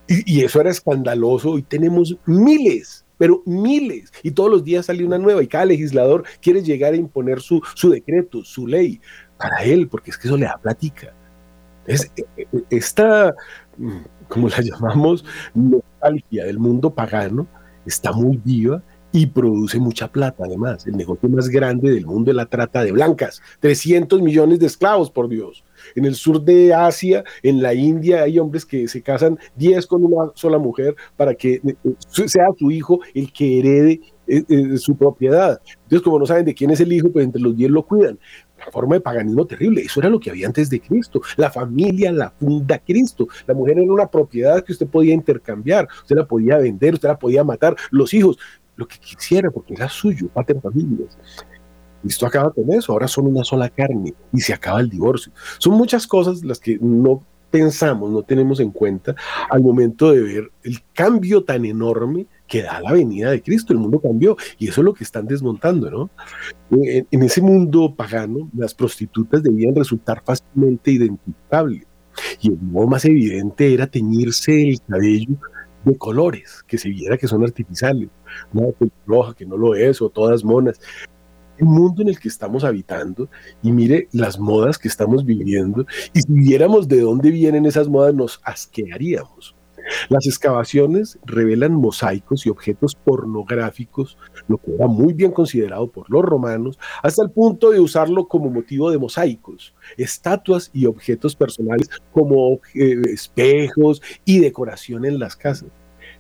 y, 0.07 0.39
y, 0.39 0.45
eso 0.45 0.61
era 0.61 0.71
escandaloso. 0.71 1.53
Hoy 1.53 1.63
tenemos 1.63 2.17
miles, 2.27 3.05
pero 3.17 3.43
miles, 3.47 4.13
y 4.23 4.31
todos 4.31 4.51
los 4.51 4.63
días 4.63 4.87
sale 4.87 5.05
una 5.05 5.19
nueva, 5.19 5.43
y 5.43 5.47
cada 5.49 5.65
legislador 5.65 6.25
quiere 6.43 6.63
llegar 6.63 6.93
a 6.93 6.97
imponer 6.97 7.41
su, 7.41 7.63
su 7.75 7.89
decreto, 7.89 8.45
su 8.45 8.67
ley, 8.67 9.01
para 9.39 9.65
él, 9.65 9.89
porque 9.89 10.11
es 10.11 10.19
que 10.19 10.29
eso 10.29 10.37
le 10.37 10.47
da 10.47 10.59
plática. 10.59 11.13
Es, 11.87 12.11
eh, 12.17 12.47
esta, 12.71 13.35
mm, 13.79 13.99
como 14.29 14.49
la 14.49 14.61
llamamos, 14.63 15.25
nostalgia 15.55 16.45
del 16.45 16.59
mundo 16.59 16.95
pagano, 16.95 17.47
está 17.87 18.13
muy 18.13 18.37
viva 18.37 18.83
y 19.15 19.27
produce 19.27 19.79
mucha 19.79 20.09
plata 20.09 20.43
además. 20.45 20.89
El 20.89 20.97
negocio 20.97 21.29
más 21.29 21.49
grande 21.49 21.93
del 21.93 22.05
mundo 22.05 22.33
es 22.33 22.37
la 22.37 22.47
trata 22.47 22.83
de 22.83 22.91
blancas. 22.91 23.41
300 23.61 24.21
millones 24.21 24.59
de 24.59 24.67
esclavos, 24.67 25.09
por 25.09 25.29
Dios. 25.29 25.63
En 25.95 26.05
el 26.05 26.17
sur 26.17 26.43
de 26.43 26.75
Asia, 26.75 27.23
en 27.41 27.63
la 27.63 27.75
India, 27.75 28.25
hay 28.25 28.41
hombres 28.41 28.67
que 28.67 28.89
se 28.89 29.03
casan 29.03 29.39
10 29.55 29.87
con 29.87 30.05
una 30.05 30.33
sola 30.35 30.59
mujer 30.59 30.97
para 31.17 31.33
que 31.37 31.55
eh, 31.65 31.77
eh, 31.85 31.95
sea 32.27 32.49
su 32.59 32.73
hijo 32.73 32.99
el 33.15 33.33
que 33.33 33.61
herede 33.61 34.01
eh, 34.27 34.77
su 34.79 34.97
propiedad. 34.97 35.61
Entonces, 35.85 36.03
como 36.03 36.19
no 36.19 36.27
saben 36.27 36.45
de 36.45 36.55
quién 36.55 36.73
es 36.73 36.81
el 36.81 36.93
hijo, 36.93 37.13
pues 37.13 37.25
entre 37.25 37.41
los 37.41 37.57
10 37.57 37.71
lo 37.71 37.87
cuidan. 37.87 38.19
Forma 38.73 38.97
de 38.97 39.01
paganismo 39.01 39.47
terrible. 39.47 39.83
Eso 39.83 40.01
era 40.01 40.09
lo 40.09 40.19
que 40.19 40.31
había 40.31 40.49
antes 40.49 40.71
de 40.71 40.81
Cristo. 40.81 41.21
La 41.37 41.51
familia 41.51 42.11
la 42.11 42.31
funda 42.31 42.79
Cristo. 42.79 43.29
La 43.47 43.55
mujer 43.55 43.79
era 43.79 43.93
una 43.93 44.11
propiedad 44.11 44.65
que 44.65 44.73
usted 44.73 44.89
podía 44.89 45.15
intercambiar, 45.15 45.87
usted 46.03 46.17
la 46.17 46.27
podía 46.27 46.59
vender, 46.59 46.95
usted 46.95 47.09
la 47.09 47.19
podía 47.19 47.45
matar. 47.45 47.77
Los 47.91 48.15
hijos, 48.15 48.39
lo 48.77 48.87
que 48.87 48.99
quisiera, 48.99 49.51
porque 49.51 49.75
era 49.75 49.89
suyo, 49.89 50.29
pater 50.29 50.61
familias. 50.61 51.17
Esto 52.07 52.27
acaba 52.27 52.53
con 52.53 52.71
eso, 52.73 52.93
ahora 52.93 53.09
son 53.09 53.27
una 53.27 53.45
sola 53.45 53.69
carne 53.71 54.13
y 54.33 54.41
se 54.41 54.53
acaba 54.53 54.81
el 54.81 54.91
divorcio. 54.91 55.33
Son 55.59 55.75
muchas 55.75 56.07
cosas 56.07 56.45
las 56.45 56.59
que 56.59 56.79
no 56.81 57.23
pensamos, 57.51 58.11
no 58.11 58.23
tenemos 58.23 58.61
en 58.61 58.73
cuenta 58.73 59.15
al 59.49 59.63
momento 59.63 60.11
de 60.13 60.21
ver 60.21 60.51
el 60.65 60.83
cambio 60.93 61.45
tan 61.45 61.65
enorme 61.65 62.27
que 62.49 62.63
da 62.63 62.81
la 62.81 62.93
venida 62.93 63.31
de 63.31 63.43
Cristo. 63.43 63.73
El 63.73 63.79
mundo 63.79 64.01
cambió 64.01 64.37
y 64.59 64.69
eso 64.69 64.81
es 64.81 64.85
lo 64.85 64.93
que 64.93 65.05
están 65.05 65.27
desmontando, 65.27 65.91
¿no? 65.91 66.11
En, 66.71 67.07
en 67.11 67.23
ese 67.23 67.41
mundo 67.41 67.95
pagano, 67.95 68.51
las 68.57 68.75
prostitutas 68.75 69.43
debían 69.43 69.75
resultar 69.75 70.23
fácilmente 70.27 70.91
identificables 70.91 71.87
y 72.41 72.49
el 72.49 72.59
modo 72.61 72.87
más 72.87 73.05
evidente 73.05 73.73
era 73.73 73.87
teñirse 73.87 74.71
el 74.71 74.81
cabello 74.83 75.37
de 75.85 75.99
colores, 75.99 76.65
que 76.67 76.79
se 76.79 76.89
viera 76.89 77.17
que 77.17 77.29
son 77.29 77.45
artificiales, 77.45 78.09
no 78.53 78.75
roja, 79.07 79.35
que 79.35 79.47
no 79.47 79.57
lo 79.57 79.75
es, 79.75 80.01
o 80.03 80.09
todas 80.09 80.45
monas. 80.45 80.81
El 81.59 81.67
mundo 81.67 82.03
en 82.03 82.09
el 82.09 82.19
que 82.19 82.29
estamos 82.29 82.65
habitando, 82.65 83.29
y 83.63 83.71
mire 83.71 84.09
las 84.13 84.39
modas 84.39 84.79
que 84.79 84.89
estamos 84.89 85.25
viviendo, 85.25 85.87
y 86.13 86.21
si 86.21 86.33
viéramos 86.33 86.89
de 86.89 87.01
dónde 87.01 87.31
vienen 87.31 87.67
esas 87.67 87.89
modas, 87.89 88.15
nos 88.15 88.41
asquearíamos. 88.45 89.55
Las 90.09 90.27
excavaciones 90.27 91.19
revelan 91.25 91.75
mosaicos 91.75 92.47
y 92.47 92.51
objetos 92.51 92.95
pornográficos, 92.95 94.17
lo 94.49 94.59
que 94.59 94.75
era 94.75 94.87
muy 94.87 95.13
bien 95.13 95.31
considerado 95.31 95.91
por 95.91 96.11
los 96.11 96.23
romanos, 96.23 96.79
hasta 97.03 97.23
el 97.23 97.31
punto 97.31 97.71
de 97.71 97.81
usarlo 97.81 98.27
como 98.27 98.51
motivo 98.51 98.91
de 98.91 98.99
mosaicos, 98.99 99.75
estatuas 99.97 100.71
y 100.73 100.87
objetos 100.87 101.37
personales 101.37 101.89
como 102.13 102.61
eh, 102.75 103.01
espejos 103.13 104.01
y 104.25 104.41
decoración 104.41 105.05
en 105.05 105.19
las 105.19 105.37
casas. 105.37 105.69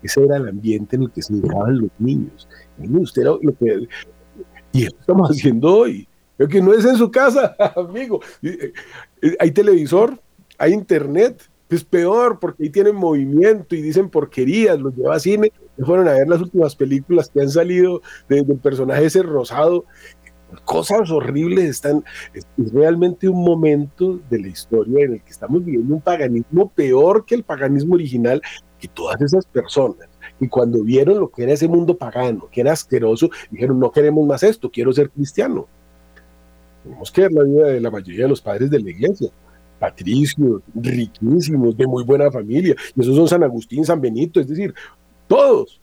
Ese 0.04 0.22
era 0.22 0.36
el 0.36 0.48
ambiente 0.48 0.96
en 0.96 1.02
el 1.02 1.10
que 1.10 1.22
se 1.22 1.34
jugaban 1.34 1.78
los 1.78 1.90
niños. 1.98 2.48
Usted 2.78 3.24
lo 3.24 3.40
que... 3.40 3.88
Y 4.72 4.84
eso 4.84 4.96
estamos 5.00 5.30
haciendo 5.30 5.78
hoy. 5.78 6.06
que 6.48 6.60
no 6.60 6.72
es 6.72 6.84
en 6.84 6.96
su 6.96 7.10
casa, 7.10 7.56
amigo. 7.76 8.20
Eh, 8.42 8.72
hay 9.40 9.50
televisor, 9.50 10.20
hay 10.58 10.72
internet, 10.72 11.48
es 11.74 11.84
peor 11.84 12.38
porque 12.40 12.64
ahí 12.64 12.70
tienen 12.70 12.96
movimiento 12.96 13.74
y 13.74 13.82
dicen 13.82 14.08
porquerías, 14.08 14.78
los 14.78 14.94
lleva 14.94 15.16
a 15.16 15.20
cine, 15.20 15.52
fueron 15.78 16.08
a 16.08 16.12
ver 16.12 16.28
las 16.28 16.40
últimas 16.40 16.74
películas 16.76 17.28
que 17.28 17.40
han 17.40 17.50
salido 17.50 18.00
desde 18.28 18.52
el 18.52 18.58
personaje 18.58 19.06
ese 19.06 19.22
rosado, 19.22 19.84
cosas 20.64 21.10
horribles 21.10 21.64
están, 21.64 22.04
es, 22.32 22.46
realmente 22.72 23.28
un 23.28 23.44
momento 23.44 24.20
de 24.30 24.38
la 24.38 24.48
historia 24.48 25.04
en 25.04 25.14
el 25.14 25.22
que 25.22 25.30
estamos 25.30 25.64
viviendo 25.64 25.94
un 25.94 26.00
paganismo 26.00 26.70
peor 26.70 27.24
que 27.24 27.34
el 27.34 27.42
paganismo 27.42 27.94
original, 27.94 28.40
que 28.85 28.88
todas 28.88 29.20
esas 29.23 29.47
personas 29.47 30.09
y 30.38 30.49
cuando 30.49 30.83
vieron 30.83 31.18
lo 31.18 31.31
que 31.31 31.44
era 31.44 31.53
ese 31.53 31.68
mundo 31.68 31.97
pagano, 31.97 32.49
que 32.51 32.61
era 32.61 32.73
asqueroso, 32.73 33.31
dijeron, 33.51 33.79
no 33.81 33.90
queremos 33.90 34.27
más 34.27 34.42
esto, 34.42 34.70
quiero 34.70 34.92
ser 34.92 35.11
cristiano. 35.11 35.66
Tenemos 36.83 37.11
que 37.11 37.23
ver 37.23 37.33
la 37.33 37.42
vida 37.44 37.66
de 37.68 37.81
la 37.81 37.90
mayoría 37.90 38.25
de 38.25 38.29
los 38.29 38.42
padres 38.42 38.70
de 38.70 38.81
la 38.81 38.90
iglesia 38.90 39.31
patricios, 39.79 40.62
riquísimos, 40.75 41.77
de 41.77 41.87
muy 41.87 42.05
buena 42.05 42.31
familia. 42.31 42.75
Y 42.97 43.01
esos 43.01 43.16
son 43.16 43.29
San 43.29 43.42
Agustín, 43.42 43.85
San 43.85 44.01
Benito, 44.01 44.40
es 44.40 44.49
decir, 44.49 44.75
todos 45.27 45.81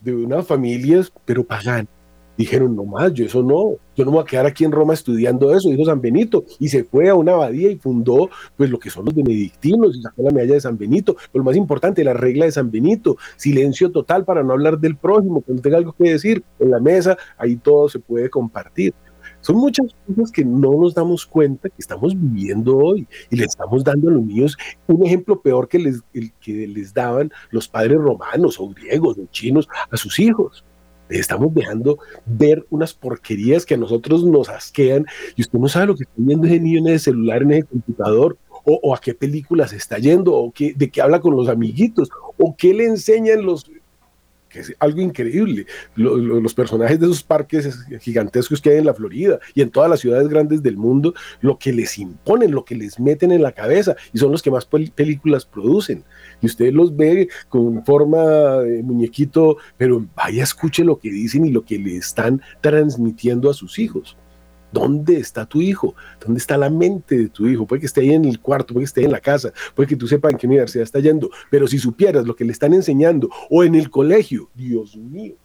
de 0.00 0.14
unas 0.14 0.46
familias, 0.46 1.12
pero 1.24 1.44
paganas. 1.44 1.93
Dijeron, 2.36 2.74
no 2.74 2.84
más, 2.84 3.12
yo 3.12 3.24
eso 3.24 3.42
no, 3.42 3.76
yo 3.94 4.04
no 4.04 4.10
me 4.10 4.16
voy 4.16 4.22
a 4.22 4.26
quedar 4.26 4.46
aquí 4.46 4.64
en 4.64 4.72
Roma 4.72 4.94
estudiando 4.94 5.54
eso, 5.54 5.68
dijo 5.68 5.84
San 5.84 6.00
Benito, 6.00 6.44
y 6.58 6.68
se 6.68 6.82
fue 6.82 7.08
a 7.08 7.14
una 7.14 7.32
abadía 7.32 7.70
y 7.70 7.76
fundó 7.76 8.28
pues 8.56 8.70
lo 8.70 8.78
que 8.78 8.90
son 8.90 9.04
los 9.04 9.14
benedictinos 9.14 9.96
y 9.96 10.02
sacó 10.02 10.22
la 10.22 10.30
medalla 10.30 10.54
de 10.54 10.60
San 10.60 10.76
Benito, 10.76 11.16
lo 11.32 11.44
más 11.44 11.56
importante, 11.56 12.02
la 12.02 12.12
regla 12.12 12.46
de 12.46 12.52
San 12.52 12.70
Benito, 12.70 13.16
silencio 13.36 13.92
total 13.92 14.24
para 14.24 14.42
no 14.42 14.52
hablar 14.52 14.78
del 14.78 14.96
prójimo, 14.96 15.42
cuando 15.42 15.62
tenga 15.62 15.76
algo 15.76 15.92
que 15.92 16.10
decir 16.10 16.42
en 16.58 16.70
la 16.70 16.80
mesa, 16.80 17.16
ahí 17.38 17.56
todo 17.56 17.88
se 17.88 18.00
puede 18.00 18.28
compartir. 18.28 18.94
Son 19.40 19.56
muchas 19.56 19.94
cosas 20.06 20.32
que 20.32 20.44
no 20.44 20.72
nos 20.72 20.94
damos 20.94 21.26
cuenta 21.26 21.68
que 21.68 21.76
estamos 21.78 22.18
viviendo 22.18 22.78
hoy 22.78 23.06
y 23.30 23.36
le 23.36 23.44
estamos 23.44 23.84
dando 23.84 24.08
a 24.08 24.12
los 24.12 24.22
niños 24.22 24.56
un 24.86 25.04
ejemplo 25.04 25.40
peor 25.40 25.68
que 25.68 25.78
les, 25.78 26.02
que 26.40 26.66
les 26.66 26.94
daban 26.94 27.30
los 27.50 27.68
padres 27.68 27.98
romanos 27.98 28.58
o 28.58 28.70
griegos 28.70 29.18
o 29.18 29.26
chinos 29.30 29.68
a 29.90 29.96
sus 29.96 30.18
hijos 30.18 30.64
estamos 31.08 31.52
dejando 31.54 31.98
ver 32.26 32.66
unas 32.70 32.94
porquerías 32.94 33.66
que 33.66 33.74
a 33.74 33.78
nosotros 33.78 34.24
nos 34.24 34.48
asquean 34.48 35.06
y 35.36 35.42
usted 35.42 35.58
no 35.58 35.68
sabe 35.68 35.86
lo 35.86 35.96
que 35.96 36.04
está 36.04 36.14
viendo 36.16 36.46
ese 36.46 36.60
niño 36.60 36.80
en 36.80 36.88
ese 36.88 37.04
celular, 37.10 37.42
en 37.42 37.52
ese 37.52 37.64
computador, 37.64 38.38
o, 38.66 38.94
a 38.94 38.98
qué 38.98 39.14
películas 39.14 39.72
está 39.72 39.98
yendo, 39.98 40.32
o 40.34 40.50
qué, 40.50 40.72
de 40.74 40.90
qué 40.90 41.02
habla 41.02 41.20
con 41.20 41.36
los 41.36 41.48
amiguitos, 41.48 42.08
o 42.38 42.56
qué 42.56 42.72
le 42.72 42.86
enseñan 42.86 43.44
los, 43.44 43.70
que 44.54 44.60
es 44.60 44.72
algo 44.78 45.00
increíble. 45.00 45.66
los 45.96 46.54
personajes 46.54 47.00
de 47.00 47.06
esos 47.06 47.24
parques 47.24 47.76
gigantescos 48.00 48.60
que 48.60 48.70
hay 48.70 48.78
en 48.78 48.86
la 48.86 48.94
Florida 48.94 49.40
y 49.52 49.62
en 49.62 49.70
todas 49.70 49.90
las 49.90 49.98
ciudades 49.98 50.28
grandes 50.28 50.62
del 50.62 50.76
mundo, 50.76 51.12
lo 51.40 51.58
que 51.58 51.72
les 51.72 51.98
imponen, 51.98 52.52
lo 52.52 52.64
que 52.64 52.76
les 52.76 53.00
meten 53.00 53.32
en 53.32 53.42
la 53.42 53.50
cabeza, 53.50 53.96
y 54.12 54.18
son 54.18 54.30
los 54.30 54.42
que 54.42 54.52
más 54.52 54.64
películas 54.64 55.44
producen. 55.44 56.04
Y 56.40 56.46
usted 56.46 56.72
los 56.72 56.96
ve 56.96 57.28
con 57.48 57.84
forma 57.84 58.58
de 58.60 58.82
muñequito, 58.84 59.56
pero 59.76 60.06
vaya, 60.14 60.44
escuche 60.44 60.84
lo 60.84 61.00
que 61.00 61.10
dicen 61.10 61.46
y 61.46 61.50
lo 61.50 61.64
que 61.64 61.76
le 61.76 61.96
están 61.96 62.40
transmitiendo 62.60 63.50
a 63.50 63.54
sus 63.54 63.80
hijos. 63.80 64.16
¿Dónde 64.74 65.18
está 65.18 65.46
tu 65.46 65.60
hijo? 65.60 65.94
¿Dónde 66.20 66.38
está 66.38 66.58
la 66.58 66.68
mente 66.68 67.16
de 67.16 67.28
tu 67.28 67.46
hijo? 67.46 67.64
Puede 67.64 67.78
que 67.78 67.86
esté 67.86 68.00
ahí 68.00 68.10
en 68.10 68.24
el 68.24 68.40
cuarto, 68.40 68.74
puede 68.74 68.82
que 68.82 68.88
esté 68.88 69.00
ahí 69.00 69.06
en 69.06 69.12
la 69.12 69.20
casa, 69.20 69.52
puede 69.72 69.88
que 69.88 69.94
tú 69.94 70.08
sepas 70.08 70.32
en 70.32 70.38
qué 70.38 70.48
universidad 70.48 70.82
está 70.82 70.98
yendo, 70.98 71.30
pero 71.48 71.68
si 71.68 71.78
supieras 71.78 72.26
lo 72.26 72.34
que 72.34 72.44
le 72.44 72.50
están 72.50 72.74
enseñando 72.74 73.30
o 73.50 73.62
en 73.62 73.76
el 73.76 73.88
colegio, 73.88 74.50
Dios 74.52 74.96
mío, 74.96 75.36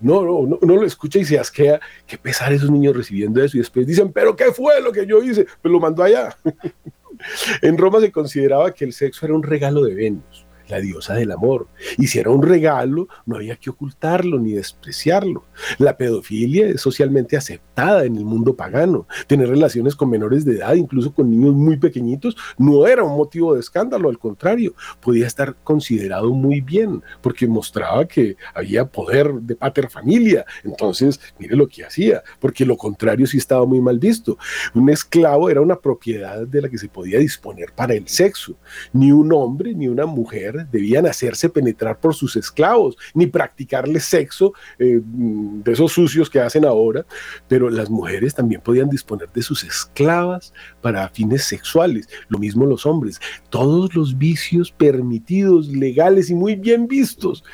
no, 0.00 0.24
no, 0.24 0.46
no, 0.46 0.58
no 0.62 0.76
lo 0.76 0.86
escucha 0.86 1.18
y 1.18 1.26
se 1.26 1.38
asquea. 1.38 1.80
Qué 2.06 2.16
pesar 2.16 2.52
esos 2.52 2.70
niños 2.70 2.96
recibiendo 2.96 3.42
eso 3.42 3.58
y 3.58 3.60
después 3.60 3.86
dicen, 3.86 4.10
pero 4.10 4.34
¿qué 4.34 4.52
fue 4.52 4.80
lo 4.80 4.90
que 4.90 5.06
yo 5.06 5.22
hice? 5.22 5.46
Pues 5.60 5.70
lo 5.70 5.78
mandó 5.78 6.02
allá. 6.02 6.36
en 7.62 7.76
Roma 7.76 8.00
se 8.00 8.10
consideraba 8.10 8.72
que 8.72 8.86
el 8.86 8.94
sexo 8.94 9.26
era 9.26 9.34
un 9.34 9.42
regalo 9.42 9.84
de 9.84 9.94
Venus 9.94 10.45
la 10.68 10.80
diosa 10.80 11.14
del 11.14 11.32
amor. 11.32 11.68
Y 11.98 12.06
si 12.08 12.18
era 12.18 12.30
un 12.30 12.42
regalo, 12.42 13.08
no 13.24 13.36
había 13.36 13.56
que 13.56 13.70
ocultarlo 13.70 14.38
ni 14.38 14.52
despreciarlo. 14.52 15.44
La 15.78 15.96
pedofilia 15.96 16.68
es 16.68 16.80
socialmente 16.80 17.36
aceptada 17.36 18.04
en 18.04 18.16
el 18.16 18.24
mundo 18.24 18.56
pagano. 18.56 19.06
Tener 19.26 19.48
relaciones 19.48 19.94
con 19.94 20.10
menores 20.10 20.44
de 20.44 20.56
edad, 20.56 20.74
incluso 20.74 21.12
con 21.12 21.30
niños 21.30 21.54
muy 21.54 21.76
pequeñitos, 21.76 22.36
no 22.58 22.86
era 22.86 23.04
un 23.04 23.16
motivo 23.16 23.54
de 23.54 23.60
escándalo, 23.60 24.08
al 24.08 24.18
contrario, 24.18 24.74
podía 25.00 25.26
estar 25.26 25.56
considerado 25.62 26.32
muy 26.32 26.60
bien, 26.60 27.02
porque 27.20 27.46
mostraba 27.46 28.06
que 28.06 28.36
había 28.54 28.86
poder 28.86 29.32
de 29.34 29.56
pater 29.56 29.88
familia. 29.90 30.44
Entonces, 30.64 31.20
mire 31.38 31.56
lo 31.56 31.68
que 31.68 31.84
hacía, 31.84 32.22
porque 32.40 32.64
lo 32.64 32.76
contrario 32.76 33.26
sí 33.26 33.38
estaba 33.38 33.66
muy 33.66 33.80
mal 33.80 33.98
visto. 33.98 34.38
Un 34.74 34.90
esclavo 34.90 35.50
era 35.50 35.60
una 35.60 35.76
propiedad 35.76 36.46
de 36.46 36.62
la 36.62 36.68
que 36.68 36.78
se 36.78 36.88
podía 36.88 37.18
disponer 37.18 37.72
para 37.74 37.94
el 37.94 38.08
sexo. 38.08 38.56
Ni 38.92 39.12
un 39.12 39.32
hombre 39.32 39.74
ni 39.74 39.88
una 39.88 40.06
mujer 40.06 40.55
debían 40.64 41.06
hacerse 41.06 41.48
penetrar 41.48 42.00
por 42.00 42.14
sus 42.14 42.36
esclavos, 42.36 42.96
ni 43.14 43.26
practicarles 43.26 44.04
sexo 44.04 44.52
eh, 44.78 45.00
de 45.02 45.72
esos 45.72 45.92
sucios 45.92 46.30
que 46.30 46.40
hacen 46.40 46.64
ahora, 46.64 47.04
pero 47.48 47.70
las 47.70 47.90
mujeres 47.90 48.34
también 48.34 48.60
podían 48.60 48.88
disponer 48.88 49.28
de 49.32 49.42
sus 49.42 49.64
esclavas 49.64 50.52
para 50.80 51.08
fines 51.08 51.44
sexuales, 51.44 52.08
lo 52.28 52.38
mismo 52.38 52.66
los 52.66 52.86
hombres, 52.86 53.20
todos 53.50 53.94
los 53.94 54.16
vicios 54.18 54.72
permitidos, 54.72 55.68
legales 55.68 56.30
y 56.30 56.34
muy 56.34 56.56
bien 56.56 56.86
vistos. 56.86 57.44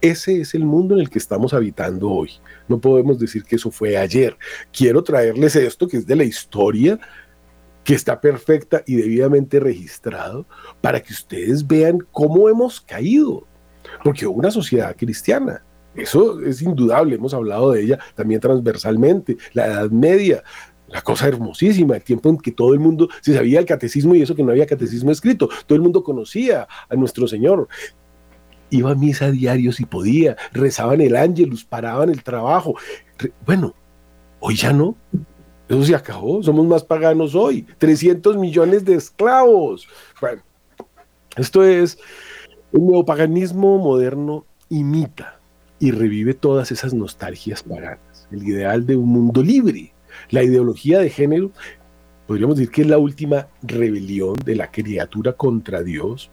Ese 0.00 0.40
es 0.40 0.54
el 0.54 0.64
mundo 0.64 0.96
en 0.96 1.00
el 1.02 1.10
que 1.10 1.20
estamos 1.20 1.54
habitando 1.54 2.10
hoy. 2.10 2.30
No 2.66 2.80
podemos 2.80 3.20
decir 3.20 3.44
que 3.44 3.54
eso 3.54 3.70
fue 3.70 3.96
ayer. 3.96 4.36
Quiero 4.72 5.04
traerles 5.04 5.54
esto 5.54 5.86
que 5.86 5.98
es 5.98 6.06
de 6.06 6.16
la 6.16 6.24
historia 6.24 6.98
que 7.84 7.94
está 7.94 8.20
perfecta 8.20 8.82
y 8.86 8.96
debidamente 8.96 9.58
registrado 9.60 10.46
para 10.80 11.00
que 11.00 11.12
ustedes 11.12 11.66
vean 11.66 11.98
cómo 12.12 12.48
hemos 12.48 12.80
caído. 12.80 13.46
Porque 14.04 14.26
una 14.26 14.50
sociedad 14.50 14.94
cristiana, 14.96 15.64
eso 15.94 16.40
es 16.40 16.62
indudable, 16.62 17.16
hemos 17.16 17.34
hablado 17.34 17.72
de 17.72 17.82
ella 17.82 17.98
también 18.14 18.40
transversalmente, 18.40 19.36
la 19.52 19.66
Edad 19.66 19.90
Media, 19.90 20.42
la 20.88 21.02
cosa 21.02 21.26
hermosísima, 21.26 21.96
el 21.96 22.02
tiempo 22.02 22.28
en 22.28 22.38
que 22.38 22.52
todo 22.52 22.74
el 22.74 22.80
mundo 22.80 23.08
se 23.20 23.34
sabía 23.34 23.58
el 23.58 23.66
catecismo 23.66 24.14
y 24.14 24.22
eso 24.22 24.34
que 24.34 24.42
no 24.42 24.52
había 24.52 24.66
catecismo 24.66 25.10
escrito, 25.10 25.48
todo 25.66 25.76
el 25.76 25.82
mundo 25.82 26.04
conocía 26.04 26.68
a 26.88 26.94
nuestro 26.94 27.26
Señor. 27.26 27.68
Iba 28.70 28.92
a 28.92 28.94
misa 28.94 29.30
diario 29.30 29.72
si 29.72 29.84
podía, 29.84 30.36
rezaban 30.52 31.00
el 31.00 31.16
ángelus, 31.16 31.64
paraban 31.64 32.10
el 32.10 32.22
trabajo. 32.22 32.74
Bueno, 33.44 33.74
hoy 34.40 34.56
ya 34.56 34.72
no, 34.72 34.96
eso 35.72 35.84
se 35.84 35.94
acabó, 35.94 36.42
somos 36.42 36.66
más 36.66 36.84
paganos 36.84 37.34
hoy. 37.34 37.66
300 37.78 38.36
millones 38.36 38.84
de 38.84 38.94
esclavos. 38.94 39.88
Bueno, 40.20 40.42
esto 41.36 41.64
es, 41.64 41.98
el 42.72 42.86
neopaganismo 42.86 43.78
moderno 43.78 44.44
imita 44.68 45.40
y 45.78 45.90
revive 45.90 46.34
todas 46.34 46.70
esas 46.70 46.94
nostalgias 46.94 47.62
paganas. 47.62 48.28
El 48.30 48.46
ideal 48.46 48.86
de 48.86 48.96
un 48.96 49.08
mundo 49.08 49.42
libre. 49.42 49.92
La 50.30 50.42
ideología 50.42 51.00
de 51.00 51.10
género, 51.10 51.50
podríamos 52.26 52.56
decir 52.56 52.70
que 52.70 52.82
es 52.82 52.88
la 52.88 52.98
última 52.98 53.48
rebelión 53.62 54.34
de 54.44 54.56
la 54.56 54.70
criatura 54.70 55.32
contra 55.32 55.82
Dios, 55.82 56.30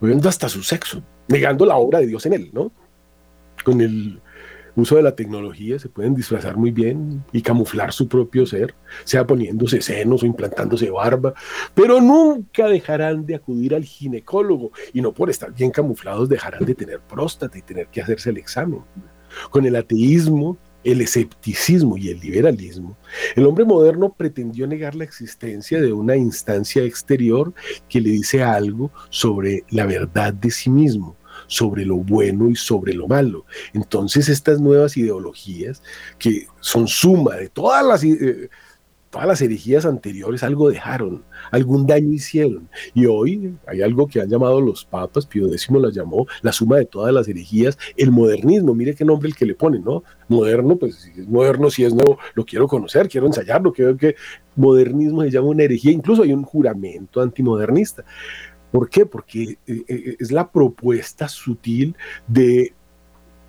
volviendo 0.00 0.28
hasta 0.28 0.48
su 0.48 0.62
sexo, 0.62 1.02
negando 1.28 1.66
la 1.66 1.76
obra 1.76 2.00
de 2.00 2.06
Dios 2.06 2.24
en 2.26 2.34
él, 2.34 2.50
¿no? 2.52 2.70
Con 3.64 3.80
el 3.80 4.20
uso 4.76 4.96
de 4.96 5.02
la 5.02 5.14
tecnología 5.14 5.78
se 5.78 5.88
pueden 5.88 6.14
disfrazar 6.14 6.56
muy 6.56 6.70
bien 6.70 7.22
y 7.32 7.42
camuflar 7.42 7.92
su 7.92 8.08
propio 8.08 8.46
ser, 8.46 8.74
sea 9.04 9.26
poniéndose 9.26 9.80
senos 9.80 10.22
o 10.22 10.26
implantándose 10.26 10.90
barba, 10.90 11.34
pero 11.74 12.00
nunca 12.00 12.68
dejarán 12.68 13.26
de 13.26 13.34
acudir 13.34 13.74
al 13.74 13.84
ginecólogo 13.84 14.72
y 14.92 15.00
no 15.00 15.12
por 15.12 15.30
estar 15.30 15.52
bien 15.52 15.70
camuflados 15.70 16.28
dejarán 16.28 16.64
de 16.64 16.74
tener 16.74 17.00
próstata 17.00 17.58
y 17.58 17.62
tener 17.62 17.88
que 17.88 18.00
hacerse 18.00 18.30
el 18.30 18.38
examen. 18.38 18.80
Con 19.50 19.64
el 19.64 19.76
ateísmo, 19.76 20.58
el 20.84 21.00
escepticismo 21.00 21.96
y 21.96 22.08
el 22.08 22.20
liberalismo, 22.20 22.98
el 23.36 23.46
hombre 23.46 23.64
moderno 23.64 24.12
pretendió 24.12 24.66
negar 24.66 24.94
la 24.94 25.04
existencia 25.04 25.80
de 25.80 25.92
una 25.92 26.16
instancia 26.16 26.82
exterior 26.82 27.54
que 27.88 28.00
le 28.00 28.10
dice 28.10 28.42
algo 28.42 28.90
sobre 29.08 29.64
la 29.70 29.86
verdad 29.86 30.34
de 30.34 30.50
sí 30.50 30.70
mismo 30.70 31.16
sobre 31.46 31.84
lo 31.84 31.96
bueno 31.96 32.50
y 32.50 32.56
sobre 32.56 32.94
lo 32.94 33.08
malo. 33.08 33.44
Entonces 33.72 34.28
estas 34.28 34.60
nuevas 34.60 34.96
ideologías, 34.96 35.82
que 36.18 36.46
son 36.60 36.88
suma 36.88 37.36
de 37.36 37.48
todas 37.48 37.84
las... 37.84 38.04
Eh, 38.04 38.48
todas 39.12 39.28
las 39.28 39.42
herejías 39.42 39.84
anteriores 39.84 40.42
algo 40.42 40.70
dejaron, 40.70 41.22
algún 41.50 41.86
daño 41.86 42.14
hicieron. 42.14 42.70
Y 42.94 43.04
hoy 43.04 43.54
hay 43.66 43.82
algo 43.82 44.06
que 44.06 44.22
han 44.22 44.28
llamado 44.30 44.58
los 44.58 44.86
papas, 44.86 45.26
Pío 45.26 45.48
X 45.48 45.68
la 45.70 45.90
llamó 45.90 46.26
la 46.40 46.50
suma 46.50 46.78
de 46.78 46.86
todas 46.86 47.12
las 47.12 47.28
herejías, 47.28 47.78
el 47.98 48.10
modernismo. 48.10 48.74
Mire 48.74 48.94
qué 48.94 49.04
nombre 49.04 49.28
el 49.28 49.36
que 49.36 49.44
le 49.44 49.54
ponen, 49.54 49.84
¿no? 49.84 50.02
Moderno, 50.28 50.76
pues 50.76 50.94
si 50.94 51.20
es 51.20 51.28
moderno, 51.28 51.68
si 51.68 51.84
es 51.84 51.92
nuevo, 51.92 52.16
lo 52.34 52.46
quiero 52.46 52.66
conocer, 52.66 53.06
quiero 53.06 53.26
ensayarlo, 53.26 53.74
quiero 53.74 53.98
que 53.98 54.16
modernismo 54.56 55.22
se 55.22 55.30
llama 55.30 55.48
una 55.48 55.64
herejía. 55.64 55.92
Incluso 55.92 56.22
hay 56.22 56.32
un 56.32 56.44
juramento 56.44 57.20
antimodernista. 57.20 58.04
¿Por 58.72 58.88
qué? 58.88 59.04
Porque 59.04 59.58
eh, 59.66 59.84
eh, 59.86 60.16
es 60.18 60.32
la 60.32 60.50
propuesta 60.50 61.28
sutil 61.28 61.94
de, 62.26 62.72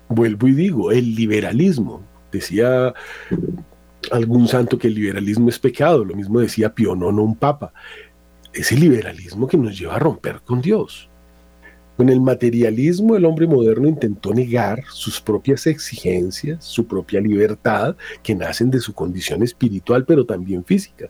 vuelvo 0.08 0.46
y 0.46 0.52
digo, 0.52 0.92
el 0.92 1.14
liberalismo. 1.14 2.02
Decía 2.30 2.92
algún 4.10 4.46
santo 4.46 4.78
que 4.78 4.88
el 4.88 4.94
liberalismo 4.94 5.48
es 5.48 5.58
pecado, 5.58 6.04
lo 6.04 6.14
mismo 6.14 6.40
decía 6.40 6.74
Pío 6.74 6.94
IX, 6.94 7.18
un 7.18 7.36
papa. 7.36 7.72
Es 8.52 8.70
el 8.70 8.80
liberalismo 8.80 9.48
que 9.48 9.56
nos 9.56 9.76
lleva 9.78 9.96
a 9.96 9.98
romper 9.98 10.42
con 10.44 10.60
Dios. 10.60 11.08
Con 11.96 12.08
el 12.08 12.20
materialismo 12.20 13.16
el 13.16 13.24
hombre 13.24 13.46
moderno 13.46 13.88
intentó 13.88 14.34
negar 14.34 14.82
sus 14.90 15.20
propias 15.20 15.66
exigencias, 15.66 16.64
su 16.64 16.86
propia 16.86 17.20
libertad, 17.20 17.96
que 18.22 18.34
nacen 18.34 18.70
de 18.70 18.80
su 18.80 18.92
condición 18.92 19.42
espiritual, 19.42 20.04
pero 20.04 20.26
también 20.26 20.64
física. 20.64 21.08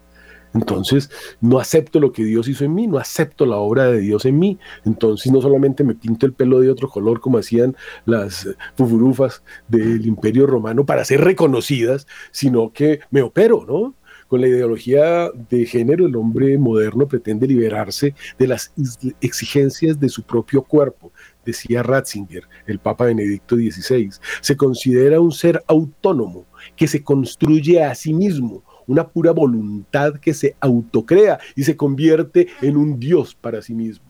Entonces, 0.55 1.11
no 1.41 1.59
acepto 1.59 2.01
lo 2.01 2.13
que 2.13 2.25
Dios 2.25 2.49
hizo 2.49 2.65
en 2.65 2.75
mí, 2.75 2.87
no 2.87 2.99
acepto 2.99 3.45
la 3.45 3.57
obra 3.57 3.91
de 3.91 4.01
Dios 4.01 4.25
en 4.25 4.39
mí. 4.39 4.59
Entonces, 4.85 5.31
no 5.33 5.43
solamente 5.43 5.85
me 5.85 5.95
pinto 5.95 6.27
el 6.27 6.33
pelo 6.33 6.61
de 6.61 6.71
otro 6.71 6.89
color 6.89 7.21
como 7.21 7.39
hacían 7.39 7.77
las 8.07 8.49
fufurufas 8.77 9.43
del 9.69 10.07
Imperio 10.07 10.47
Romano 10.47 10.87
para 10.87 11.05
ser 11.05 11.23
reconocidas, 11.23 12.07
sino 12.31 12.73
que 12.73 13.01
me 13.11 13.23
opero, 13.23 13.65
¿no? 13.67 13.95
Con 14.29 14.41
la 14.41 14.49
ideología 14.49 15.31
de 15.51 15.67
género, 15.67 16.07
el 16.07 16.17
hombre 16.17 16.57
moderno 16.57 17.07
pretende 17.07 17.47
liberarse 17.47 18.15
de 18.39 18.47
las 18.47 18.73
exigencias 19.21 20.01
de 20.01 20.09
su 20.09 20.23
propio 20.23 20.63
cuerpo, 20.63 21.13
decía 21.45 21.83
Ratzinger, 21.83 22.45
el 22.67 22.79
Papa 22.79 23.05
Benedicto 23.05 23.57
XVI, 23.57 24.11
se 24.41 24.57
considera 24.57 25.21
un 25.21 25.31
ser 25.31 25.63
autónomo 25.67 26.47
que 26.75 26.89
se 26.89 27.03
construye 27.03 27.85
a 27.85 27.95
sí 27.95 28.15
mismo, 28.15 28.65
una 28.87 29.07
pura 29.09 29.33
voluntad 29.33 30.15
que 30.15 30.35
se 30.35 30.57
autocrea 30.61 31.39
y 31.55 31.65
se 31.65 31.77
convierte 31.77 32.49
en 32.63 32.77
un 32.77 32.99
Dios 32.99 33.35
para 33.35 33.63
sí 33.63 33.75
mismo. 33.75 34.05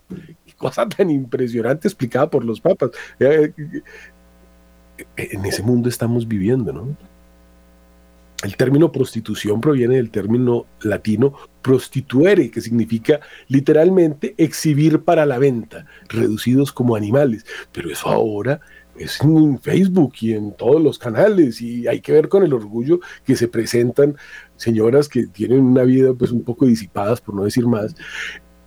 Qué 0.46 0.52
cosa 0.56 0.88
tan 0.88 1.10
impresionante 1.10 1.88
explicada 1.88 2.30
por 2.30 2.44
los 2.44 2.60
papas. 2.60 2.90
Eh, 3.18 3.52
eh, 3.56 5.04
en 5.16 5.44
ese 5.44 5.62
mundo 5.62 5.88
estamos 5.88 6.26
viviendo, 6.26 6.72
¿no? 6.72 6.96
El 8.42 8.56
término 8.56 8.92
prostitución 8.92 9.60
proviene 9.60 9.96
del 9.96 10.10
término 10.10 10.66
latino 10.82 11.32
prostituere, 11.62 12.50
que 12.50 12.60
significa 12.60 13.20
literalmente 13.48 14.34
exhibir 14.36 15.00
para 15.00 15.24
la 15.24 15.38
venta, 15.38 15.86
reducidos 16.08 16.70
como 16.70 16.94
animales. 16.94 17.46
Pero 17.72 17.90
eso 17.90 18.08
ahora 18.08 18.60
es 18.98 19.20
en 19.20 19.58
Facebook 19.58 20.14
y 20.20 20.32
en 20.32 20.52
todos 20.52 20.82
los 20.82 20.98
canales 20.98 21.60
y 21.60 21.86
hay 21.86 22.00
que 22.00 22.12
ver 22.12 22.28
con 22.28 22.42
el 22.42 22.52
orgullo 22.52 23.00
que 23.24 23.36
se 23.36 23.48
presentan 23.48 24.16
señoras 24.56 25.08
que 25.08 25.26
tienen 25.26 25.60
una 25.60 25.82
vida 25.82 26.14
pues 26.14 26.30
un 26.30 26.42
poco 26.42 26.66
disipadas, 26.66 27.20
por 27.20 27.34
no 27.34 27.44
decir 27.44 27.66
más, 27.66 27.94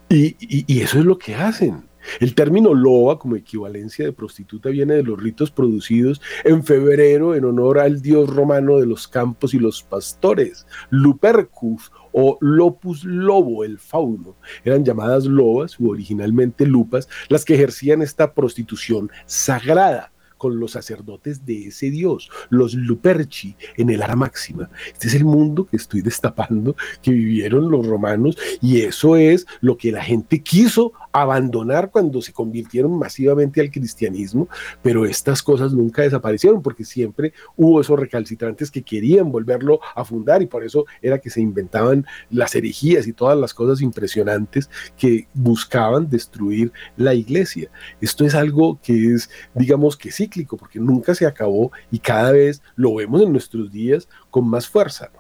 y, 0.09 0.36
y 0.39 0.82
eso 0.82 0.99
es 0.99 1.05
lo 1.05 1.17
que 1.17 1.36
hacen. 1.36 1.88
El 2.19 2.36
término 2.36 2.73
loba 2.73 3.19
como 3.19 3.36
equivalencia 3.36 4.05
de 4.05 4.13
prostituta 4.13 4.69
viene 4.69 4.95
de 4.95 5.03
los 5.03 5.21
ritos 5.21 5.51
producidos 5.51 6.21
en 6.43 6.63
febrero 6.63 7.36
en 7.36 7.45
honor 7.45 7.80
al 7.80 8.01
dios 8.01 8.34
romano 8.34 8.78
de 8.78 8.86
los 8.86 9.07
campos 9.07 9.53
y 9.53 9.59
los 9.59 9.84
pastores, 9.84 10.65
Lupercus 10.89 11.91
o 12.13 12.38
Lopus 12.41 13.03
lobo, 13.03 13.63
el 13.63 13.78
fauno. 13.78 14.36
Eran 14.63 14.86
llamadas 14.86 15.25
lobas 15.25 15.80
u 15.80 15.89
originalmente 15.89 16.65
lupas 16.65 17.09
las 17.30 17.45
que 17.45 17.55
ejercían 17.55 18.01
esta 18.01 18.34
prostitución 18.34 19.11
sagrada 19.25 20.11
con 20.38 20.59
los 20.59 20.71
sacerdotes 20.71 21.45
de 21.45 21.67
ese 21.67 21.89
Dios, 21.89 22.29
los 22.49 22.73
Luperci, 22.73 23.55
en 23.77 23.89
el 23.89 24.01
ara 24.01 24.15
máxima. 24.15 24.69
Este 24.91 25.07
es 25.07 25.15
el 25.15 25.25
mundo 25.25 25.65
que 25.65 25.77
estoy 25.77 26.01
destapando, 26.01 26.75
que 27.01 27.11
vivieron 27.11 27.69
los 27.69 27.85
romanos, 27.85 28.38
y 28.61 28.81
eso 28.81 29.15
es 29.15 29.45
lo 29.61 29.77
que 29.77 29.91
la 29.91 30.03
gente 30.03 30.41
quiso 30.41 30.93
abandonar 31.11 31.89
cuando 31.89 32.21
se 32.21 32.33
convirtieron 32.33 32.97
masivamente 32.97 33.61
al 33.61 33.71
cristianismo, 33.71 34.47
pero 34.81 35.05
estas 35.05 35.41
cosas 35.41 35.73
nunca 35.73 36.03
desaparecieron 36.03 36.61
porque 36.61 36.83
siempre 36.83 37.33
hubo 37.55 37.81
esos 37.81 37.99
recalcitrantes 37.99 38.69
que 38.69 38.83
querían 38.83 39.31
volverlo 39.31 39.79
a 39.95 40.05
fundar 40.05 40.41
y 40.41 40.45
por 40.45 40.63
eso 40.63 40.85
era 41.01 41.19
que 41.19 41.29
se 41.29 41.41
inventaban 41.41 42.05
las 42.29 42.53
herejías 42.55 43.07
y 43.07 43.13
todas 43.13 43.38
las 43.38 43.53
cosas 43.53 43.81
impresionantes 43.81 44.69
que 44.97 45.27
buscaban 45.33 46.09
destruir 46.09 46.71
la 46.95 47.13
iglesia. 47.13 47.69
Esto 48.01 48.25
es 48.25 48.35
algo 48.35 48.79
que 48.81 49.13
es, 49.13 49.29
digamos 49.55 49.97
que 49.97 50.11
cíclico, 50.28 50.57
porque 50.57 50.80
nunca 50.80 51.15
se 51.15 51.25
acabó 51.25 51.71
y 51.91 51.99
cada 51.99 52.32
vez 52.32 52.61
lo 52.75 52.95
vemos 52.95 53.21
en 53.21 53.32
nuestros 53.32 53.71
días 53.71 54.07
con 54.30 54.47
más 54.47 54.67
fuerza. 54.67 55.11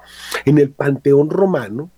En 0.45 0.57
el 0.57 0.71
panteón 0.71 1.29
romano, 1.29 1.89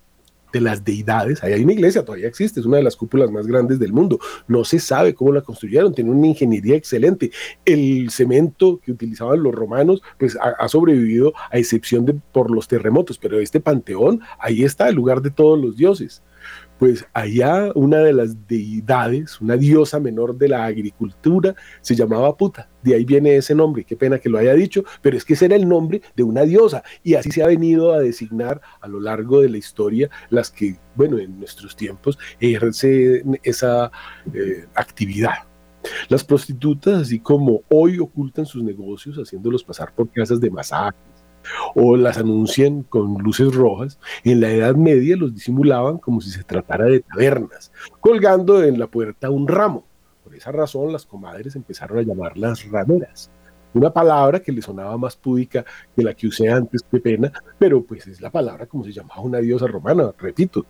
de 0.51 0.62
las 0.62 0.84
deidades. 0.84 1.43
Ahí 1.43 1.53
hay 1.53 1.64
una 1.64 1.74
iglesia, 1.74 2.03
todavía 2.03 2.28
existe, 2.28 2.60
es 2.60 2.66
una 2.66 2.78
de 2.78 2.84
las 2.84 2.95
cúpulas 2.95 3.30
más 3.30 3.45
grandes 3.45 3.78
del 3.78 3.93
mundo. 3.93 4.20
No 4.47 4.66
se 4.66 4.80
sabe 4.80 5.14
cómo 5.14 5.32
la 5.32 5.41
construyeron, 5.41 5.93
tiene 5.93 6.10
una 6.10 6.26
ingeniería 6.26 6.76
excelente. 6.76 7.32
El 7.66 8.10
cemento 8.10 8.80
que 8.84 8.91
utilizaban 8.91 9.43
los 9.43 9.53
romanos, 9.53 10.01
pues 10.18 10.38
ha, 10.41 10.68
sobrevivido 10.68 11.34
a 11.51 11.60
excepción 11.60 12.05
de 12.05 12.14
por 12.14 12.49
los 12.49 12.68
terremotos, 12.68 13.18
pero 13.18 13.39
este 13.39 13.60
panteón, 13.60 14.22
ahí 14.39 14.64
está 14.64 14.89
el 14.89 14.95
lugar 14.95 15.22
de 15.22 15.30
todos 15.30 15.60
los 15.60 15.78
dioses 15.78 16.24
pues 16.80 17.05
allá 17.13 17.71
una 17.75 17.97
de 17.97 18.13
las 18.13 18.47
deidades, 18.47 19.39
una 19.41 19.57
diosa 19.57 19.99
menor 19.99 20.38
de 20.38 20.47
la 20.47 20.65
agricultura, 20.65 21.53
se 21.82 21.93
llamaba 21.93 22.36
Puta. 22.38 22.69
De 22.82 22.95
ahí 22.95 23.03
viene 23.03 23.36
ese 23.36 23.53
nombre, 23.53 23.84
qué 23.84 23.97
pena 23.97 24.17
que 24.17 24.30
lo 24.30 24.38
haya 24.38 24.53
dicho, 24.53 24.86
pero 25.01 25.17
es 25.17 25.25
que 25.25 25.34
ese 25.34 25.45
era 25.45 25.57
el 25.57 25.67
nombre 25.67 26.01
de 26.15 26.23
una 26.23 26.43
diosa 26.43 26.82
y 27.03 27.15
así 27.15 27.32
se 27.32 27.43
ha 27.43 27.47
venido 27.47 27.93
a 27.93 27.99
designar 27.99 28.61
a 28.80 28.88
lo 28.88 29.01
largo 29.01 29.41
de 29.41 29.49
la 29.49 29.57
historia 29.57 30.09
las 30.30 30.49
que, 30.49 30.77
bueno, 30.95 31.19
en 31.19 31.38
nuestros 31.38 31.75
tiempos 31.75 32.17
ejercen 32.39 33.38
esa 33.43 33.91
eh, 34.34 34.65
actividad. 34.73 35.49
Las 36.07 36.23
prostitutas, 36.23 37.01
así 37.01 37.19
como 37.19 37.61
hoy 37.69 37.99
ocultan 37.99 38.45
sus 38.45 38.63
negocios 38.63 39.17
haciéndolos 39.17 39.63
pasar 39.63 39.93
por 39.93 40.09
casas 40.09 40.39
de 40.39 40.49
masajes, 40.49 41.09
o 41.75 41.97
las 41.97 42.17
anuncian 42.17 42.83
con 42.83 43.15
luces 43.15 43.53
rojas, 43.53 43.99
en 44.23 44.41
la 44.41 44.51
Edad 44.51 44.75
Media 44.75 45.15
los 45.15 45.33
disimulaban 45.33 45.97
como 45.97 46.21
si 46.21 46.29
se 46.31 46.43
tratara 46.43 46.85
de 46.85 47.01
tabernas, 47.01 47.71
colgando 47.99 48.63
en 48.63 48.79
la 48.79 48.87
puerta 48.87 49.29
un 49.29 49.47
ramo. 49.47 49.85
Por 50.23 50.35
esa 50.35 50.51
razón 50.51 50.91
las 50.91 51.05
comadres 51.05 51.55
empezaron 51.55 51.99
a 51.99 52.03
llamarlas 52.03 52.69
rameras. 52.69 53.31
Una 53.71 53.91
palabra 53.93 54.39
que 54.39 54.51
le 54.51 54.63
sonaba 54.63 54.97
más 54.97 55.15
púdica 55.15 55.63
que 55.95 56.03
la 56.03 56.15
que 56.15 56.25
usé 56.27 56.49
antes, 56.49 56.81
qué 56.89 56.99
pena, 56.99 57.31
pero 57.59 57.83
pues 57.83 58.07
es 58.07 58.19
la 58.19 58.31
palabra 58.31 58.65
como 58.65 58.83
se 58.83 58.91
llamaba 58.91 59.21
una 59.21 59.37
diosa 59.39 59.67
romana, 59.67 60.11
repito. 60.17 60.65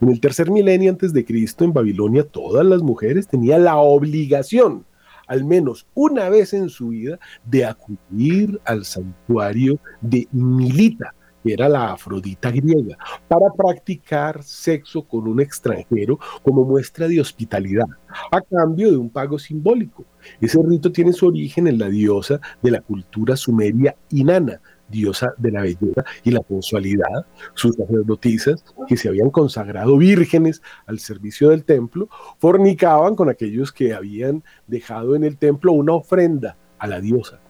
En 0.00 0.08
el 0.08 0.20
tercer 0.20 0.50
milenio 0.50 0.90
antes 0.90 1.12
de 1.12 1.24
Cristo, 1.24 1.64
en 1.64 1.72
Babilonia, 1.72 2.24
todas 2.24 2.66
las 2.66 2.82
mujeres 2.82 3.28
tenían 3.28 3.64
la 3.64 3.76
obligación 3.76 4.84
al 5.30 5.44
menos 5.44 5.86
una 5.94 6.28
vez 6.28 6.52
en 6.54 6.68
su 6.68 6.88
vida 6.88 7.18
de 7.44 7.64
acudir 7.64 8.60
al 8.64 8.84
santuario 8.84 9.78
de 10.00 10.26
Milita, 10.32 11.14
que 11.44 11.52
era 11.52 11.68
la 11.68 11.92
Afrodita 11.92 12.50
griega, 12.50 12.98
para 13.28 13.46
practicar 13.56 14.42
sexo 14.42 15.02
con 15.02 15.28
un 15.28 15.40
extranjero 15.40 16.18
como 16.42 16.64
muestra 16.64 17.06
de 17.06 17.20
hospitalidad, 17.20 17.86
a 18.32 18.40
cambio 18.40 18.90
de 18.90 18.96
un 18.96 19.08
pago 19.08 19.38
simbólico. 19.38 20.04
Ese 20.40 20.58
rito 20.64 20.90
tiene 20.90 21.12
su 21.12 21.28
origen 21.28 21.68
en 21.68 21.78
la 21.78 21.88
diosa 21.88 22.40
de 22.60 22.72
la 22.72 22.80
cultura 22.80 23.36
sumeria 23.36 23.94
Inanna, 24.10 24.60
diosa 24.90 25.32
de 25.38 25.50
la 25.50 25.62
belleza 25.62 26.04
y 26.24 26.30
la 26.30 26.42
sensualidad, 26.48 27.26
sus 27.54 27.76
sacerdotisas, 27.76 28.64
que 28.88 28.96
se 28.96 29.08
habían 29.08 29.30
consagrado 29.30 29.96
vírgenes 29.96 30.62
al 30.86 30.98
servicio 30.98 31.50
del 31.50 31.64
templo, 31.64 32.08
fornicaban 32.38 33.14
con 33.14 33.28
aquellos 33.28 33.72
que 33.72 33.94
habían 33.94 34.42
dejado 34.66 35.14
en 35.14 35.24
el 35.24 35.36
templo 35.36 35.72
una 35.72 35.94
ofrenda 35.94 36.56
a 36.78 36.86
la 36.86 37.00
diosa. 37.00 37.40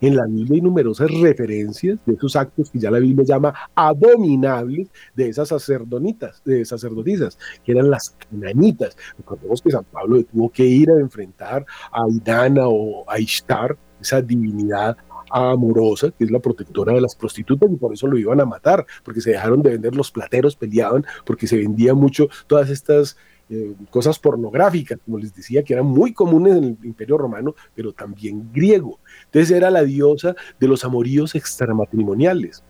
En 0.00 0.16
la 0.16 0.26
Biblia 0.26 0.54
hay 0.54 0.60
numerosas 0.60 1.10
referencias 1.10 1.98
de 2.06 2.14
esos 2.14 2.36
actos 2.36 2.70
que 2.70 2.78
ya 2.78 2.90
la 2.90 2.98
Biblia 2.98 3.24
llama 3.26 3.54
abominables 3.74 4.88
de 5.14 5.28
esas 5.28 5.48
sacerdonitas, 5.48 6.42
de 6.44 6.64
sacerdotisas, 6.64 7.38
que 7.64 7.72
eran 7.72 7.90
las 7.90 8.10
cananitas. 8.10 8.96
Recordemos 9.18 9.60
que 9.60 9.70
San 9.70 9.84
Pablo 9.84 10.22
tuvo 10.24 10.50
que 10.50 10.64
ir 10.64 10.90
a 10.90 11.00
enfrentar 11.00 11.66
a 11.92 12.08
Idana 12.08 12.68
o 12.68 13.04
a 13.10 13.18
Ishtar, 13.18 13.76
esa 14.00 14.22
divinidad 14.22 14.96
amorosa, 15.30 16.10
que 16.10 16.24
es 16.24 16.30
la 16.30 16.40
protectora 16.40 16.92
de 16.92 17.00
las 17.00 17.14
prostitutas, 17.14 17.70
y 17.70 17.76
por 17.76 17.92
eso 17.92 18.06
lo 18.06 18.18
iban 18.18 18.40
a 18.40 18.46
matar, 18.46 18.86
porque 19.04 19.20
se 19.20 19.30
dejaron 19.30 19.62
de 19.62 19.70
vender 19.70 19.94
los 19.94 20.10
plateros, 20.10 20.56
peleaban, 20.56 21.04
porque 21.24 21.46
se 21.46 21.56
vendía 21.56 21.94
mucho 21.94 22.28
todas 22.46 22.70
estas 22.70 23.16
eh, 23.48 23.74
cosas 23.90 24.18
pornográficas, 24.18 25.00
como 25.04 25.18
les 25.18 25.34
decía, 25.34 25.64
que 25.64 25.72
eran 25.72 25.86
muy 25.86 26.12
comunes 26.12 26.56
en 26.56 26.64
el 26.64 26.78
Imperio 26.84 27.18
Romano, 27.18 27.54
pero 27.74 27.92
también 27.92 28.50
griego. 28.52 29.00
Entonces 29.24 29.50
era 29.50 29.70
la 29.70 29.82
diosa 29.82 30.36
de 30.60 30.68
los 30.68 30.84
amoríos 30.84 31.34
extramatrimoniales 31.34 32.62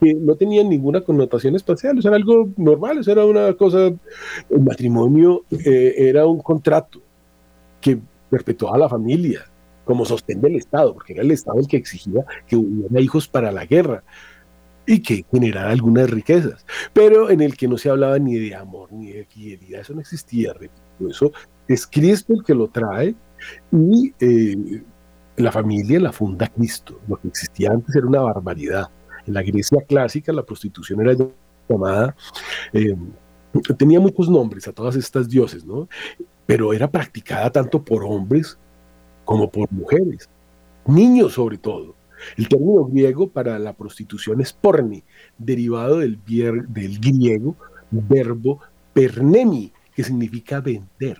que 0.00 0.14
no 0.14 0.34
tenían 0.34 0.68
ninguna 0.68 1.02
connotación 1.02 1.56
espacial, 1.56 1.98
eso 1.98 2.08
era 2.08 2.16
algo 2.16 2.48
normal, 2.56 3.00
era 3.06 3.24
una 3.24 3.52
cosa, 3.54 3.86
el 4.50 4.60
matrimonio 4.60 5.44
eh, 5.50 5.94
era 5.96 6.26
un 6.26 6.40
contrato 6.40 7.00
que 7.80 7.98
perpetuaba 8.30 8.78
la 8.78 8.88
familia, 8.88 9.44
como 9.84 10.04
sostén 10.04 10.40
del 10.40 10.56
Estado, 10.56 10.94
porque 10.94 11.12
era 11.12 11.22
el 11.22 11.30
Estado 11.30 11.58
el 11.58 11.68
que 11.68 11.76
exigía 11.76 12.24
que 12.46 12.56
hubiera 12.56 13.00
hijos 13.00 13.28
para 13.28 13.52
la 13.52 13.66
guerra 13.66 14.02
y 14.86 15.00
que 15.00 15.24
generara 15.30 15.70
algunas 15.70 16.10
riquezas, 16.10 16.66
pero 16.92 17.30
en 17.30 17.40
el 17.40 17.56
que 17.56 17.68
no 17.68 17.78
se 17.78 17.88
hablaba 17.88 18.18
ni 18.18 18.34
de 18.34 18.54
amor 18.54 18.92
ni 18.92 19.12
de 19.12 19.24
fidelidad, 19.24 19.80
eso 19.80 19.94
no 19.94 20.00
existía, 20.00 20.54
eso 21.08 21.32
es 21.68 21.86
Cristo 21.86 22.34
el 22.34 22.44
que 22.44 22.54
lo 22.54 22.68
trae 22.68 23.14
y 23.72 24.12
eh, 24.20 24.82
la 25.36 25.52
familia 25.52 26.00
la 26.00 26.12
funda 26.12 26.48
Cristo, 26.48 27.00
lo 27.08 27.16
que 27.16 27.28
existía 27.28 27.70
antes 27.70 27.94
era 27.96 28.06
una 28.06 28.20
barbaridad. 28.20 28.88
En 29.26 29.34
la 29.34 29.42
Grecia 29.42 29.82
clásica 29.86 30.32
la 30.32 30.44
prostitución 30.44 31.00
era 31.00 31.14
llamada, 31.68 32.14
eh, 32.72 32.94
tenía 33.78 34.00
muchos 34.00 34.28
nombres 34.28 34.68
a 34.68 34.72
todas 34.72 34.96
estas 34.96 35.28
dioses, 35.28 35.64
¿no? 35.64 35.88
Pero 36.46 36.72
era 36.72 36.90
practicada 36.90 37.50
tanto 37.50 37.82
por 37.82 38.04
hombres 38.04 38.58
como 39.24 39.50
por 39.50 39.70
mujeres, 39.72 40.28
niños 40.86 41.34
sobre 41.34 41.58
todo. 41.58 41.94
El 42.36 42.48
término 42.48 42.84
griego 42.84 43.28
para 43.28 43.58
la 43.58 43.72
prostitución 43.72 44.40
es 44.40 44.52
porni, 44.52 45.02
derivado 45.38 45.98
del, 45.98 46.18
griego 47.00 47.56
verbo 47.90 48.60
pernemi, 48.92 49.72
que 49.94 50.04
significa 50.04 50.60
vender, 50.60 51.18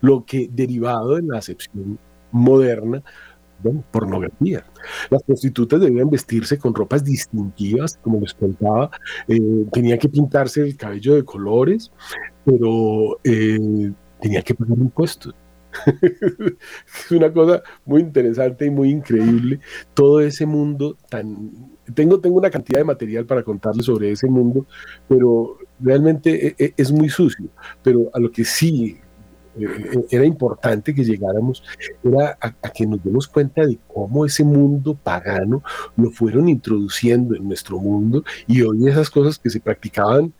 lo 0.00 0.24
que 0.24 0.48
derivado 0.52 1.18
en 1.18 1.28
la 1.28 1.38
acepción 1.38 1.98
moderna, 2.30 3.02
bueno, 3.62 3.82
pornografía. 3.90 4.64
Las 5.08 5.22
prostitutas 5.22 5.80
debían 5.80 6.10
vestirse 6.10 6.58
con 6.58 6.74
ropas 6.74 7.04
distintivas, 7.04 7.98
como 8.02 8.20
les 8.20 8.34
contaba, 8.34 8.90
eh, 9.28 9.66
tenía 9.72 9.96
que 9.98 10.08
pintarse 10.08 10.60
el 10.60 10.76
cabello 10.76 11.14
de 11.14 11.24
colores, 11.24 11.90
pero 12.44 13.18
eh, 13.24 13.92
tenía 14.20 14.42
que 14.42 14.54
pagar 14.54 14.76
impuestos 14.76 15.34
es 16.02 17.10
una 17.10 17.32
cosa 17.32 17.62
muy 17.84 18.00
interesante 18.00 18.66
y 18.66 18.70
muy 18.70 18.90
increíble. 18.90 19.60
Todo 19.94 20.20
ese 20.20 20.46
mundo 20.46 20.96
tan... 21.08 21.74
Tengo, 21.94 22.18
tengo 22.18 22.36
una 22.36 22.50
cantidad 22.50 22.80
de 22.80 22.84
material 22.84 23.26
para 23.26 23.42
contarles 23.42 23.86
sobre 23.86 24.10
ese 24.10 24.26
mundo, 24.26 24.66
pero 25.06 25.58
realmente 25.80 26.48
e, 26.48 26.54
e, 26.58 26.74
es 26.76 26.90
muy 26.90 27.08
sucio. 27.08 27.48
Pero 27.82 28.10
a 28.14 28.18
lo 28.18 28.30
que 28.30 28.44
sí 28.44 28.98
eh, 29.56 30.06
era 30.10 30.24
importante 30.24 30.94
que 30.94 31.04
llegáramos, 31.04 31.62
era 32.02 32.36
a, 32.40 32.52
que 32.70 32.86
nos 32.86 33.02
demos 33.02 33.28
cuenta 33.28 33.64
de 33.64 33.78
cómo 33.86 34.26
ese 34.26 34.44
mundo 34.44 34.94
pagano 34.94 35.62
lo 35.96 36.10
fueron 36.10 36.48
introduciendo 36.48 37.36
en 37.36 37.46
nuestro 37.46 37.78
mundo 37.78 38.24
y 38.46 38.62
hoy 38.62 38.88
esas 38.88 39.10
cosas 39.10 39.38
que 39.38 39.50
se 39.50 39.60
practicaban 39.60 40.32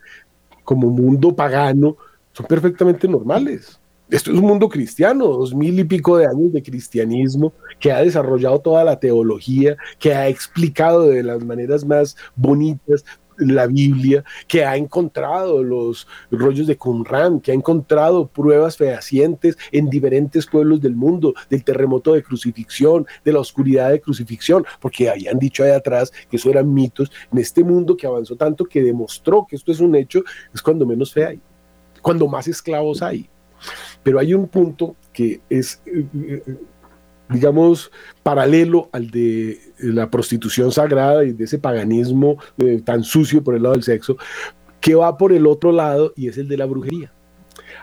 como 0.65 0.89
mundo 0.89 1.35
pagano 1.35 1.97
son 2.33 2.47
perfectamente 2.47 3.07
normales. 3.07 3.79
Esto 4.11 4.31
es 4.33 4.39
un 4.39 4.45
mundo 4.45 4.69
cristiano, 4.69 5.27
dos 5.27 5.55
mil 5.55 5.79
y 5.79 5.85
pico 5.85 6.19
de 6.19 6.27
años 6.27 6.53
de 6.53 6.63
cristianismo, 6.63 7.55
que 7.81 7.91
ha 7.91 8.01
desarrollado 8.01 8.61
toda 8.61 8.85
la 8.85 9.01
teología, 9.01 9.77
que 9.99 10.15
ha 10.15 10.29
explicado 10.29 11.09
de 11.09 11.23
las 11.23 11.43
maneras 11.43 11.87
más 11.87 12.15
bonitas 12.37 13.05
la 13.39 13.67
Biblia, 13.67 14.23
que 14.47 14.65
ha 14.65 14.77
encontrado 14.77 15.63
los 15.63 16.07
rollos 16.31 16.67
de 16.67 16.77
Qumran, 16.77 17.41
que 17.41 17.51
ha 17.51 17.55
encontrado 17.55 18.29
pruebas 18.29 18.77
fehacientes 18.77 19.57
en 19.73 19.91
diferentes 19.91 20.47
pueblos 20.47 20.81
del 20.81 20.95
mundo, 20.95 21.35
del 21.51 21.65
terremoto 21.65 22.13
de 22.13 22.23
crucifixión, 22.23 23.07
de 23.25 23.33
la 23.33 23.41
oscuridad 23.41 23.91
de 23.91 24.01
crucifixión, 24.01 24.65
porque 24.81 25.11
habían 25.11 25.39
dicho 25.39 25.65
ahí 25.65 25.71
atrás 25.71 26.13
que 26.31 26.37
eso 26.37 26.51
eran 26.51 26.73
mitos. 26.73 27.11
En 27.33 27.39
este 27.39 27.65
mundo 27.65 27.97
que 27.97 28.07
avanzó 28.07 28.37
tanto, 28.37 28.65
que 28.65 28.83
demostró 28.83 29.47
que 29.49 29.57
esto 29.57 29.73
es 29.73 29.81
un 29.81 29.95
hecho, 29.95 30.23
es 30.53 30.63
cuando 30.63 30.87
menos 30.87 31.13
fe 31.13 31.27
hay, 31.27 31.41
cuando 32.03 32.29
más 32.29 32.47
esclavos 32.49 33.03
hay. 33.03 33.29
Pero 34.03 34.19
hay 34.19 34.35
un 34.35 34.49
punto 34.49 34.97
que 35.13 35.41
es 35.49 35.81
eh, 35.87 36.07
eh, 36.15 36.57
digamos, 37.29 37.91
paralelo 38.23 38.89
al 38.93 39.11
de 39.11 39.59
la 39.79 40.11
prostitución 40.11 40.73
sagrada 40.73 41.25
y 41.25 41.33
de 41.33 41.45
ese 41.45 41.59
paganismo 41.59 42.39
eh, 42.59 42.83
tan 42.85 43.03
sucio 43.03 43.43
por 43.43 43.55
el 43.55 43.63
lado 43.63 43.75
del 43.75 43.83
sexo, 43.83 44.17
que 44.81 44.95
va 44.95 45.17
por 45.17 45.33
el 45.33 45.47
otro 45.47 45.73
lado 45.73 46.13
y 46.17 46.29
es 46.29 46.39
el 46.39 46.49
de 46.49 46.57
la 46.57 46.67
brujería. 46.67 47.13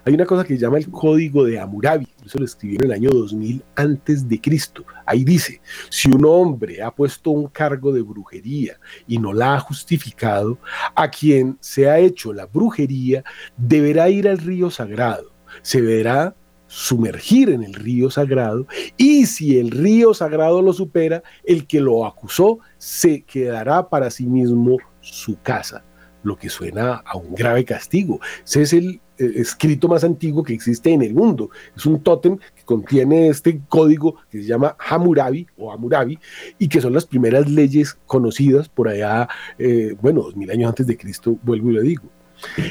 Hay 0.03 0.13
una 0.13 0.25
cosa 0.25 0.43
que 0.43 0.55
se 0.55 0.59
llama 0.59 0.77
el 0.77 0.89
Código 0.89 1.43
de 1.43 1.59
Hammurabi, 1.59 2.07
eso 2.25 2.39
lo 2.39 2.45
escribieron 2.45 2.85
en 2.85 2.91
el 2.91 2.97
año 2.97 3.09
2000 3.11 3.63
antes 3.75 4.27
de 4.27 4.39
Cristo. 4.39 4.83
Ahí 5.05 5.23
dice, 5.23 5.61
si 5.89 6.09
un 6.09 6.25
hombre 6.25 6.81
ha 6.81 6.91
puesto 6.91 7.31
un 7.31 7.47
cargo 7.47 7.91
de 7.91 8.01
brujería 8.01 8.77
y 9.07 9.17
no 9.17 9.33
la 9.33 9.55
ha 9.55 9.59
justificado, 9.59 10.57
a 10.95 11.09
quien 11.09 11.57
se 11.59 11.89
ha 11.89 11.99
hecho 11.99 12.33
la 12.33 12.45
brujería 12.45 13.23
deberá 13.57 14.09
ir 14.09 14.27
al 14.27 14.39
río 14.39 14.71
sagrado, 14.71 15.30
se 15.61 15.81
verá 15.81 16.35
sumergir 16.71 17.49
en 17.49 17.63
el 17.63 17.73
río 17.73 18.09
sagrado 18.09 18.65
y 18.95 19.25
si 19.25 19.59
el 19.59 19.71
río 19.71 20.13
sagrado 20.13 20.61
lo 20.61 20.71
supera, 20.71 21.21
el 21.43 21.67
que 21.67 21.81
lo 21.81 22.05
acusó 22.05 22.59
se 22.77 23.23
quedará 23.23 23.89
para 23.89 24.09
sí 24.09 24.25
mismo 24.25 24.77
su 25.01 25.37
casa, 25.41 25.83
lo 26.23 26.37
que 26.37 26.47
suena 26.47 27.03
a 27.05 27.17
un 27.17 27.35
grave 27.35 27.65
castigo. 27.65 28.21
Ese 28.45 28.61
es 28.61 28.71
el 28.71 29.01
eh, 29.17 29.33
escrito 29.35 29.89
más 29.89 30.05
antiguo 30.05 30.43
que 30.43 30.53
existe 30.53 30.91
en 30.91 31.01
el 31.01 31.13
mundo. 31.13 31.49
Es 31.75 31.85
un 31.85 32.01
tótem 32.01 32.37
que 32.37 32.63
contiene 32.63 33.27
este 33.27 33.59
código 33.67 34.15
que 34.29 34.41
se 34.41 34.47
llama 34.47 34.77
Hammurabi 34.79 35.47
o 35.57 35.73
Hammurabi 35.73 36.17
y 36.57 36.69
que 36.69 36.79
son 36.79 36.93
las 36.93 37.05
primeras 37.05 37.49
leyes 37.49 37.97
conocidas 38.05 38.69
por 38.69 38.87
allá, 38.87 39.27
eh, 39.59 39.93
bueno, 40.01 40.21
dos 40.21 40.37
mil 40.37 40.49
años 40.49 40.69
antes 40.69 40.87
de 40.87 40.95
Cristo, 40.95 41.37
vuelvo 41.43 41.71
y 41.71 41.73
le 41.73 41.81
digo. 41.81 42.03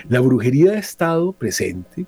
La 0.09 0.21
brujería 0.21 0.73
ha 0.73 0.79
estado 0.79 1.33
presente 1.33 2.07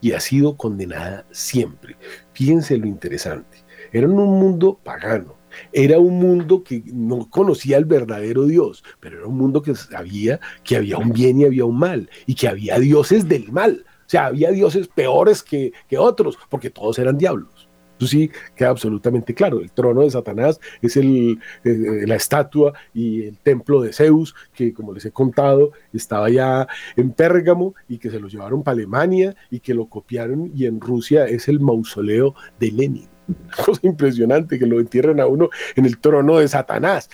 y 0.00 0.12
ha 0.12 0.20
sido 0.20 0.56
condenada 0.56 1.26
siempre. 1.30 1.96
Fíjense 2.32 2.76
lo 2.76 2.86
interesante. 2.86 3.58
Era 3.92 4.06
un 4.08 4.14
mundo 4.14 4.78
pagano, 4.82 5.36
era 5.72 5.98
un 5.98 6.18
mundo 6.18 6.62
que 6.62 6.82
no 6.86 7.28
conocía 7.30 7.76
al 7.76 7.84
verdadero 7.84 8.46
Dios, 8.46 8.84
pero 9.00 9.18
era 9.18 9.26
un 9.26 9.38
mundo 9.38 9.62
que 9.62 9.74
sabía 9.74 10.40
que 10.64 10.76
había 10.76 10.98
un 10.98 11.12
bien 11.12 11.40
y 11.40 11.44
había 11.44 11.64
un 11.64 11.78
mal, 11.78 12.10
y 12.26 12.34
que 12.34 12.48
había 12.48 12.78
dioses 12.78 13.28
del 13.28 13.50
mal. 13.52 13.84
O 14.06 14.08
sea, 14.08 14.26
había 14.26 14.50
dioses 14.50 14.86
peores 14.88 15.42
que, 15.42 15.72
que 15.88 15.98
otros, 15.98 16.38
porque 16.48 16.70
todos 16.70 16.98
eran 16.98 17.18
diablos. 17.18 17.55
Eso 17.98 18.06
sí 18.06 18.30
queda 18.54 18.70
absolutamente 18.70 19.34
claro. 19.34 19.60
El 19.60 19.70
trono 19.70 20.02
de 20.02 20.10
Satanás 20.10 20.60
es 20.82 20.96
el, 20.96 21.38
eh, 21.64 22.04
la 22.06 22.16
estatua 22.16 22.74
y 22.92 23.24
el 23.24 23.38
templo 23.38 23.80
de 23.80 23.92
Zeus, 23.92 24.34
que 24.54 24.72
como 24.72 24.92
les 24.92 25.04
he 25.06 25.10
contado, 25.10 25.72
estaba 25.92 26.28
ya 26.28 26.66
en 26.96 27.12
Pérgamo 27.12 27.74
y 27.88 27.98
que 27.98 28.10
se 28.10 28.20
lo 28.20 28.28
llevaron 28.28 28.62
para 28.62 28.74
Alemania 28.74 29.34
y 29.50 29.60
que 29.60 29.74
lo 29.74 29.86
copiaron 29.86 30.52
y 30.54 30.66
en 30.66 30.80
Rusia 30.80 31.26
es 31.26 31.48
el 31.48 31.60
mausoleo 31.60 32.34
de 32.60 32.70
Lenin. 32.70 33.08
Una 33.28 33.56
cosa 33.64 33.80
impresionante 33.84 34.58
que 34.58 34.66
lo 34.66 34.78
entierren 34.78 35.20
a 35.20 35.26
uno 35.26 35.48
en 35.74 35.86
el 35.86 35.98
trono 35.98 36.38
de 36.38 36.48
Satanás, 36.48 37.10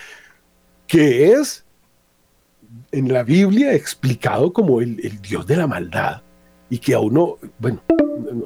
que 0.85 1.31
es 1.31 1.65
en 2.91 3.11
la 3.11 3.23
Biblia 3.23 3.73
explicado 3.73 4.51
como 4.51 4.81
el, 4.81 4.99
el 5.03 5.21
dios 5.21 5.47
de 5.47 5.57
la 5.57 5.67
maldad 5.67 6.21
y 6.69 6.77
que 6.79 6.93
a 6.93 6.99
uno, 6.99 7.37
bueno, 7.59 7.81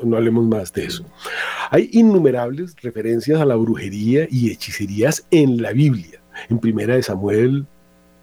no, 0.04 0.18
hablemos 0.18 0.46
más 0.46 0.74
de 0.74 0.86
eso. 0.86 1.06
Hay 1.70 1.90
innumerables 1.94 2.76
referencias 2.82 3.40
a 3.40 3.46
la 3.46 3.56
brujería 3.56 4.28
y 4.30 4.52
hechicerías 4.52 5.26
en 5.32 5.62
la 5.62 5.72
Biblia. 5.72 6.22
En 6.50 6.60
Primera 6.60 6.96
de 6.96 7.04
Samuel 7.04 7.66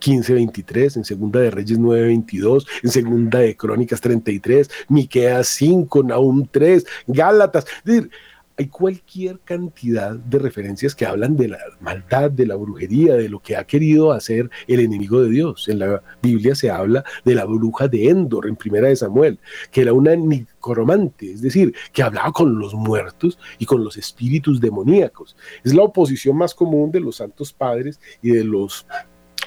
15:23, 0.01 0.97
en 0.97 1.05
Segunda 1.05 1.41
de 1.41 1.51
Reyes 1.51 1.79
9:22, 1.79 2.67
en 2.83 2.91
Segunda 2.91 3.39
de 3.39 3.57
Crónicas 3.57 4.01
33, 4.01 4.71
Miqueas 4.89 5.49
5, 5.49 6.03
Nahum 6.03 6.47
3, 6.51 6.85
Gálatas. 7.07 7.65
Es 7.79 7.85
decir, 7.85 8.11
hay 8.57 8.67
cualquier 8.67 9.41
cantidad 9.41 10.13
de 10.15 10.39
referencias 10.39 10.95
que 10.95 11.07
hablan 11.07 11.37
de 11.37 11.49
la 11.49 11.59
maldad, 11.81 12.31
de 12.31 12.47
la 12.47 12.55
brujería, 12.55 13.15
de 13.15 13.29
lo 13.29 13.41
que 13.41 13.57
ha 13.57 13.65
querido 13.65 14.13
hacer 14.13 14.49
el 14.69 14.81
enemigo 14.81 15.21
de 15.23 15.31
Dios. 15.31 15.69
En 15.69 15.81
la 15.81 16.03
Biblia 16.23 16.55
se 16.55 16.71
habla 16.71 17.05
de 17.25 17.35
la 17.35 17.45
bruja 17.45 17.89
de 17.89 18.09
Endor, 18.09 18.47
en 18.47 18.57
Primera 18.57 18.89
de 18.89 18.97
Samuel, 18.97 19.41
que 19.73 19.83
era 19.83 19.93
una 19.93 20.15
nicoromante, 20.15 21.33
es 21.33 21.43
decir, 21.43 21.75
que 21.93 22.03
hablaba 22.03 22.33
con 22.33 22.59
los 22.59 22.75
muertos 22.75 23.39
y 23.59 23.67
con 23.67 23.83
los 23.83 23.97
espíritus 23.97 24.61
demoníacos. 24.61 25.37
Es 25.65 25.75
la 25.75 25.83
oposición 25.83 26.37
más 26.37 26.55
común 26.55 26.93
de 26.93 27.01
los 27.01 27.17
santos 27.17 27.53
padres 27.53 27.99
y 28.23 28.31
de 28.31 28.45
los 28.45 28.87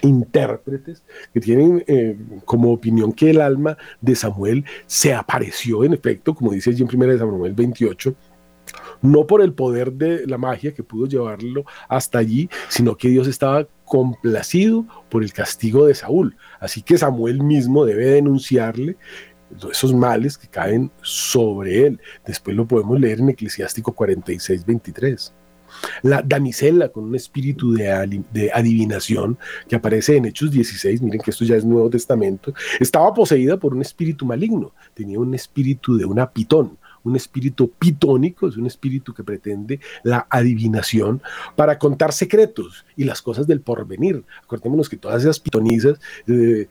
intérpretes 0.01 1.03
que 1.34 1.39
tienen 1.39 1.84
eh, 1.88 2.18
como 2.45 2.72
opinión 2.72 3.14
que 3.14 3.32
el 3.32 3.41
alma 3.41 3.78
de 4.01 4.16
Samuel 4.16 4.64
se 4.86 5.14
apareció 5.14 5.84
en 5.84 5.93
efecto, 5.93 6.36
como 6.36 6.51
dice 6.51 6.70
allí 6.70 6.82
en 6.82 6.88
Primera 6.88 7.14
de 7.14 7.20
Samuel 7.20 7.53
28, 7.53 8.16
no 9.01 9.28
por 9.28 9.41
el 9.41 9.53
poder 9.53 9.93
de 9.93 10.26
la 10.28 10.38
magia 10.38 10.74
que 10.74 10.84
pudo 10.84 11.07
llevarlo 11.07 11.65
hasta 11.88 12.20
allí, 12.20 12.49
sino 12.70 12.97
que 12.97 13.09
Dios 13.09 13.28
estaba 13.28 13.68
complacido 13.86 14.86
por 15.09 15.24
el 15.24 15.34
castigo 15.34 15.86
de 15.88 15.95
Saúl. 15.95 16.36
Así 16.59 16.82
que 16.82 16.97
Samuel 16.97 17.41
mismo 17.43 17.86
debe 17.86 18.05
denunciarle 18.05 18.97
esos 19.72 19.93
males 19.93 20.38
que 20.38 20.47
caen 20.47 20.91
sobre 21.01 21.88
él. 21.88 21.99
Después 22.26 22.55
lo 22.55 22.68
podemos 22.68 22.99
leer 22.99 23.20
en 23.20 23.30
Eclesiástico 23.30 23.93
46, 23.93 24.65
23. 24.65 25.34
La 26.01 26.22
damisela 26.22 26.89
con 26.89 27.05
un 27.05 27.15
espíritu 27.15 27.74
de, 27.74 28.24
de, 28.32 28.51
adivinación 28.51 29.38
que 29.68 29.76
aparece 29.76 30.15
en 30.15 30.26
Hechos 30.26 30.51
16, 30.51 31.01
miren 31.01 31.22
que 31.22 31.32
esto 31.32 31.43
ya 31.43 31.55
es 31.55 31.65
Nuevo 31.65 31.89
Testamento, 31.89 32.53
estaba 32.80 33.13
poseída 33.13 33.57
por 33.57 33.74
un 33.74 33.82
espíritu 33.82 34.26
maligno, 34.26 34.74
tenía 34.93 35.20
un 35.20 35.34
espíritu 35.36 35.97
de 35.97 36.05
una 36.05 36.32
pitón, 36.32 36.78
un 37.08 37.16
espíritu 37.16 37.72
pitónico, 37.72 38.47
es 38.47 38.58
un 38.58 38.68
espíritu 38.68 39.14
que 39.14 39.24
pretende 39.24 39.80
la 40.03 40.28
adivinación 40.30 41.22
para 41.55 41.80
contar 41.80 42.14
secretos 42.14 42.86
y 42.95 43.03
las 43.03 43.22
cosas 43.22 43.47
del 43.47 43.62
porvenir. 43.62 44.24
Acordémonos 44.43 44.89
que 44.89 44.97
todas 44.97 45.22
esas 45.22 45.39
pitonizas, 45.39 45.99
eh, 46.28 46.68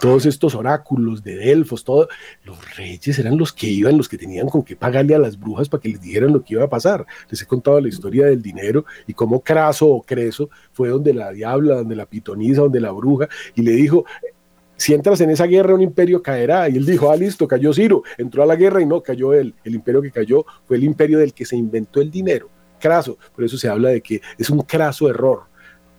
todos 0.00 0.26
estos 0.26 0.54
oráculos 0.54 1.22
de 1.22 1.36
Delfos, 1.36 1.82
todos 1.82 2.08
los 2.44 2.76
reyes 2.76 3.18
eran 3.18 3.36
los 3.36 3.52
que 3.52 3.66
iban, 3.66 3.96
los 3.96 4.08
que 4.08 4.18
tenían 4.18 4.48
con 4.48 4.62
qué 4.62 4.76
pagarle 4.76 5.14
a 5.14 5.18
las 5.18 5.38
brujas 5.38 5.68
para 5.68 5.80
que 5.80 5.88
les 5.88 6.00
dijeran 6.00 6.32
lo 6.32 6.44
que 6.44 6.54
iba 6.54 6.64
a 6.64 6.70
pasar. 6.70 7.06
Les 7.28 7.42
he 7.42 7.46
contado 7.46 7.80
la 7.80 7.88
historia 7.88 8.26
del 8.26 8.42
dinero 8.42 8.84
y 9.06 9.14
cómo 9.14 9.40
Craso 9.40 9.88
o 9.88 10.02
Creso 10.02 10.48
fue 10.72 10.88
donde 10.88 11.12
la 11.12 11.32
diabla, 11.32 11.76
donde 11.76 11.96
la 11.96 12.06
pitoniza, 12.06 12.62
donde 12.62 12.80
la 12.80 12.92
bruja, 12.92 13.28
y 13.54 13.62
le 13.62 13.72
dijo, 13.72 14.04
si 14.80 14.94
entras 14.94 15.20
en 15.20 15.28
esa 15.28 15.44
guerra 15.44 15.74
un 15.74 15.82
imperio 15.82 16.22
caerá. 16.22 16.66
Y 16.70 16.76
él 16.78 16.86
dijo, 16.86 17.10
ah, 17.10 17.16
listo, 17.16 17.46
cayó 17.46 17.70
Ciro, 17.74 18.02
entró 18.16 18.42
a 18.42 18.46
la 18.46 18.56
guerra 18.56 18.80
y 18.80 18.86
no, 18.86 19.02
cayó 19.02 19.34
él. 19.34 19.54
El 19.62 19.74
imperio 19.74 20.00
que 20.00 20.10
cayó 20.10 20.46
fue 20.64 20.78
el 20.78 20.84
imperio 20.84 21.18
del 21.18 21.34
que 21.34 21.44
se 21.44 21.54
inventó 21.54 22.00
el 22.00 22.10
dinero. 22.10 22.48
Craso, 22.80 23.18
por 23.34 23.44
eso 23.44 23.58
se 23.58 23.68
habla 23.68 23.90
de 23.90 24.00
que 24.00 24.22
es 24.38 24.48
un 24.48 24.62
craso 24.62 25.10
error. 25.10 25.42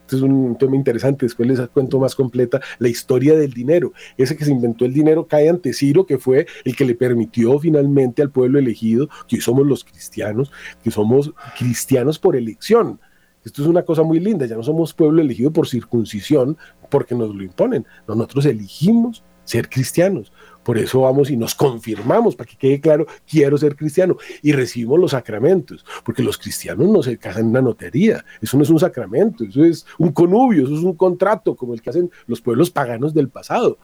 Este 0.01 0.15
es 0.15 0.23
un 0.23 0.57
tema 0.57 0.75
interesante, 0.75 1.27
después 1.27 1.47
les 1.47 1.59
cuento 1.69 1.99
más 1.99 2.15
completa 2.15 2.59
la 2.79 2.89
historia 2.89 3.36
del 3.36 3.53
dinero. 3.53 3.93
Ese 4.17 4.36
que 4.36 4.45
se 4.45 4.51
inventó 4.51 4.84
el 4.84 4.93
dinero 4.93 5.27
cae 5.27 5.47
ante 5.47 5.73
Ciro, 5.73 6.07
que 6.07 6.17
fue 6.17 6.47
el 6.65 6.75
que 6.75 6.84
le 6.84 6.95
permitió 6.95 7.59
finalmente 7.59 8.23
al 8.23 8.32
pueblo 8.32 8.57
elegido, 8.57 9.09
que 9.27 9.39
somos 9.41 9.67
los 9.67 9.84
cristianos, 9.84 10.51
que 10.84 10.89
somos 10.89 11.32
cristianos 11.55 12.17
por 12.17 12.36
elección. 12.36 12.99
Esto 13.43 13.61
es 13.63 13.67
una 13.67 13.83
cosa 13.83 14.03
muy 14.03 14.19
linda, 14.19 14.45
ya 14.45 14.55
no 14.55 14.63
somos 14.63 14.93
pueblo 14.93 15.21
elegido 15.21 15.51
por 15.51 15.67
circuncisión, 15.67 16.57
porque 16.89 17.15
nos 17.15 17.33
lo 17.33 17.43
imponen. 17.43 17.85
Nosotros 18.07 18.45
elegimos 18.45 19.23
ser 19.43 19.69
cristianos 19.69 20.31
Por 20.63 20.77
eso 20.77 21.01
vamos 21.01 21.31
y 21.31 21.37
nos 21.37 21.55
confirmamos, 21.55 22.35
para 22.35 22.47
que 22.47 22.55
quede 22.55 22.79
claro, 22.79 23.07
quiero 23.27 23.57
ser 23.57 23.75
cristiano. 23.75 24.17
Y 24.43 24.51
recibimos 24.51 24.99
los 24.99 25.11
sacramentos, 25.11 25.83
porque 26.05 26.21
los 26.21 26.37
cristianos 26.37 26.87
no 26.87 27.01
se 27.01 27.17
casan 27.17 27.45
en 27.45 27.49
una 27.49 27.61
notería. 27.63 28.23
Eso 28.41 28.57
no 28.57 28.63
es 28.63 28.69
un 28.69 28.79
sacramento, 28.79 29.43
eso 29.43 29.65
es 29.65 29.87
un 29.97 30.11
conubio, 30.11 30.65
eso 30.65 30.75
es 30.75 30.83
un 30.83 30.95
contrato, 30.95 31.55
como 31.55 31.73
el 31.73 31.81
que 31.81 31.89
hacen 31.89 32.11
los 32.27 32.41
pueblos 32.41 32.69
paganos 32.69 33.15
del 33.15 33.29
pasado. 33.29 33.79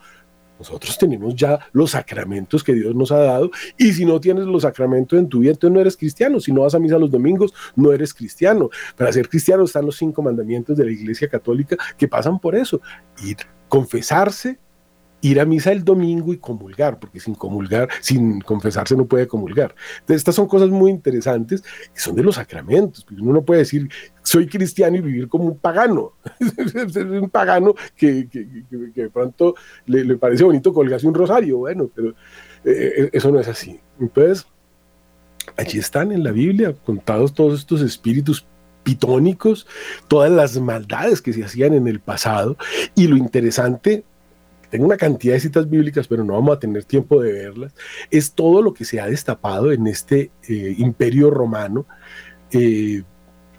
Nosotros 0.58 0.98
tenemos 0.98 1.34
ya 1.34 1.58
los 1.72 1.92
sacramentos 1.92 2.64
que 2.64 2.74
Dios 2.74 2.94
nos 2.94 3.12
ha 3.12 3.18
dado 3.18 3.50
y 3.76 3.92
si 3.92 4.04
no 4.04 4.20
tienes 4.20 4.44
los 4.46 4.62
sacramentos 4.62 5.18
en 5.18 5.28
tu 5.28 5.40
vida, 5.40 5.52
entonces 5.52 5.74
no 5.74 5.80
eres 5.80 5.96
cristiano. 5.96 6.40
Si 6.40 6.52
no 6.52 6.62
vas 6.62 6.74
a 6.74 6.78
misa 6.78 6.98
los 6.98 7.10
domingos, 7.10 7.54
no 7.76 7.92
eres 7.92 8.12
cristiano. 8.12 8.70
Para 8.96 9.12
ser 9.12 9.28
cristiano 9.28 9.64
están 9.64 9.86
los 9.86 9.96
cinco 9.96 10.22
mandamientos 10.22 10.76
de 10.76 10.84
la 10.84 10.90
Iglesia 10.90 11.28
Católica 11.28 11.76
que 11.96 12.08
pasan 12.08 12.38
por 12.38 12.54
eso. 12.56 12.80
Ir, 13.22 13.36
confesarse, 13.68 14.58
ir 15.20 15.40
a 15.40 15.44
misa 15.44 15.72
el 15.72 15.84
domingo 15.84 16.32
y 16.32 16.38
comulgar, 16.38 16.98
porque 16.98 17.20
sin 17.20 17.34
comulgar, 17.34 17.88
sin 18.00 18.40
confesarse 18.40 18.96
no 18.96 19.06
puede 19.06 19.26
comulgar. 19.26 19.74
Entonces, 20.00 20.18
estas 20.18 20.34
son 20.34 20.46
cosas 20.46 20.68
muy 20.68 20.90
interesantes 20.90 21.62
que 21.62 22.00
son 22.00 22.14
de 22.14 22.22
los 22.22 22.36
sacramentos. 22.36 23.06
Uno 23.10 23.32
no 23.32 23.42
puede 23.42 23.60
decir, 23.60 23.88
soy 24.22 24.46
cristiano 24.46 24.96
y 24.96 25.00
vivir 25.00 25.28
como 25.28 25.44
un 25.44 25.58
pagano. 25.58 26.12
un 27.20 27.30
pagano 27.30 27.74
que, 27.96 28.28
que, 28.28 28.46
de 28.70 29.10
pronto 29.10 29.54
le, 29.86 30.16
parece 30.16 30.44
bonito 30.44 30.72
colgarse 30.72 31.06
un 31.06 31.14
rosario, 31.14 31.58
bueno, 31.58 31.90
pero 31.94 32.10
eh, 32.64 32.94
eh, 32.96 33.10
eso 33.12 33.30
no 33.30 33.40
es 33.40 33.48
así. 33.48 33.80
Entonces, 34.00 34.46
allí 35.56 35.78
están 35.78 36.12
en 36.12 36.22
la 36.22 36.30
Biblia 36.30 36.74
contados 36.84 37.34
todos 37.34 37.58
estos 37.58 37.80
espíritus 37.80 38.46
pitónicos, 38.84 39.66
todas 40.06 40.30
las 40.30 40.58
maldades 40.58 41.20
que 41.20 41.32
se 41.32 41.44
hacían 41.44 41.74
en 41.74 41.88
el 41.88 42.00
pasado, 42.00 42.56
y 42.94 43.06
lo 43.06 43.16
interesante 43.16 44.04
tengo 44.70 44.86
una 44.86 44.96
cantidad 44.96 45.34
de 45.34 45.40
citas 45.40 45.68
bíblicas, 45.68 46.08
pero 46.08 46.24
no 46.24 46.34
vamos 46.34 46.56
a 46.56 46.60
tener 46.60 46.84
tiempo 46.84 47.20
de 47.20 47.32
verlas, 47.32 47.74
es 48.10 48.32
todo 48.32 48.62
lo 48.62 48.74
que 48.74 48.84
se 48.84 49.00
ha 49.00 49.06
destapado 49.06 49.72
en 49.72 49.86
este 49.86 50.30
eh, 50.48 50.74
imperio 50.78 51.30
romano 51.30 51.86
eh, 52.50 53.02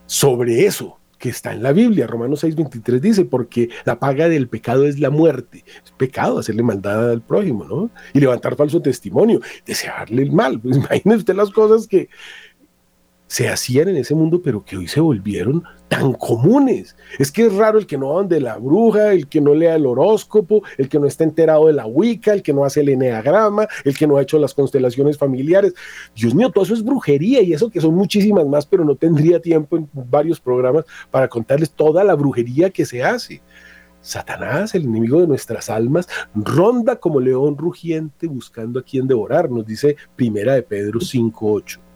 sobre 0.06 0.66
eso 0.66 1.00
que 1.20 1.30
está 1.30 1.52
en 1.54 1.62
la 1.62 1.74
Biblia. 1.74 2.08
Romanos 2.08 2.44
6:23 2.44 3.00
dice, 3.00 3.26
porque 3.26 3.70
la 3.86 4.00
paga 4.00 4.30
del 4.30 4.48
pecado 4.48 4.86
es 4.88 5.00
la 5.00 5.10
muerte. 5.10 5.66
Es 5.84 5.92
pecado 5.92 6.40
hacerle 6.40 6.64
maldad 6.64 7.12
al 7.12 7.22
prójimo, 7.22 7.66
¿no? 7.66 7.92
Y 8.14 8.22
levantar 8.22 8.56
falso 8.56 8.82
testimonio, 8.82 9.42
desearle 9.66 10.24
el 10.24 10.32
mal. 10.32 10.60
Pues 10.60 10.78
imagínese 10.78 11.20
usted 11.20 11.36
las 11.36 11.52
cosas 11.52 11.88
que, 11.88 12.10
se 13.30 13.48
hacían 13.48 13.88
en 13.90 13.98
ese 13.98 14.16
mundo, 14.16 14.42
pero 14.44 14.66
que 14.66 14.76
hoy 14.76 14.88
se 14.88 15.00
volvieron 15.00 15.64
tan 15.88 16.14
comunes. 16.14 16.96
Es 17.20 17.32
que 17.32 17.46
es 17.46 17.54
raro 17.54 17.78
el 17.78 17.86
que 17.86 17.98
no 17.98 18.16
va 18.16 18.24
de 18.24 18.42
la 18.42 18.58
bruja, 18.58 19.14
el 19.14 19.28
que 19.28 19.40
no 19.40 19.54
lea 19.54 19.76
el 19.76 19.86
horóscopo, 19.86 20.64
el 20.80 20.90
que 20.90 21.00
no 21.00 21.06
está 21.06 21.26
enterado 21.26 21.68
de 21.68 21.74
la 21.74 21.86
Wicca, 21.86 22.34
el 22.34 22.42
que 22.42 22.54
no 22.54 22.66
hace 22.66 22.82
el 22.82 22.90
eneagrama, 22.90 23.68
el 23.86 23.96
que 23.96 24.08
no 24.08 24.18
ha 24.18 24.24
hecho 24.24 24.40
las 24.40 24.56
constelaciones 24.56 25.16
familiares. 25.16 25.76
Dios 26.16 26.34
mío, 26.34 26.50
todo 26.50 26.64
eso 26.64 26.74
es 26.74 26.84
brujería 26.84 27.42
y 27.44 27.54
eso 27.54 27.70
que 27.70 27.80
son 27.80 27.94
muchísimas 27.94 28.48
más, 28.48 28.66
pero 28.66 28.84
no 28.84 28.96
tendría 28.96 29.40
tiempo 29.40 29.78
en 29.78 29.88
varios 29.94 30.40
programas 30.40 30.86
para 31.12 31.28
contarles 31.28 31.70
toda 31.70 32.04
la 32.04 32.16
brujería 32.16 32.72
que 32.72 32.86
se 32.86 33.04
hace. 33.04 33.44
Satanás, 34.02 34.74
el 34.74 34.86
enemigo 34.86 35.22
de 35.22 35.28
nuestras 35.28 35.70
almas, 35.70 36.08
ronda 36.34 36.96
como 36.96 37.20
león 37.20 37.58
rugiente 37.58 38.26
buscando 38.26 38.80
a 38.80 38.84
quien 38.84 39.08
devorar, 39.08 39.52
nos 39.52 39.68
dice 39.68 39.98
Primera 40.16 40.56
de 40.56 40.64
Pedro 40.64 41.00
5.8. 41.00 41.89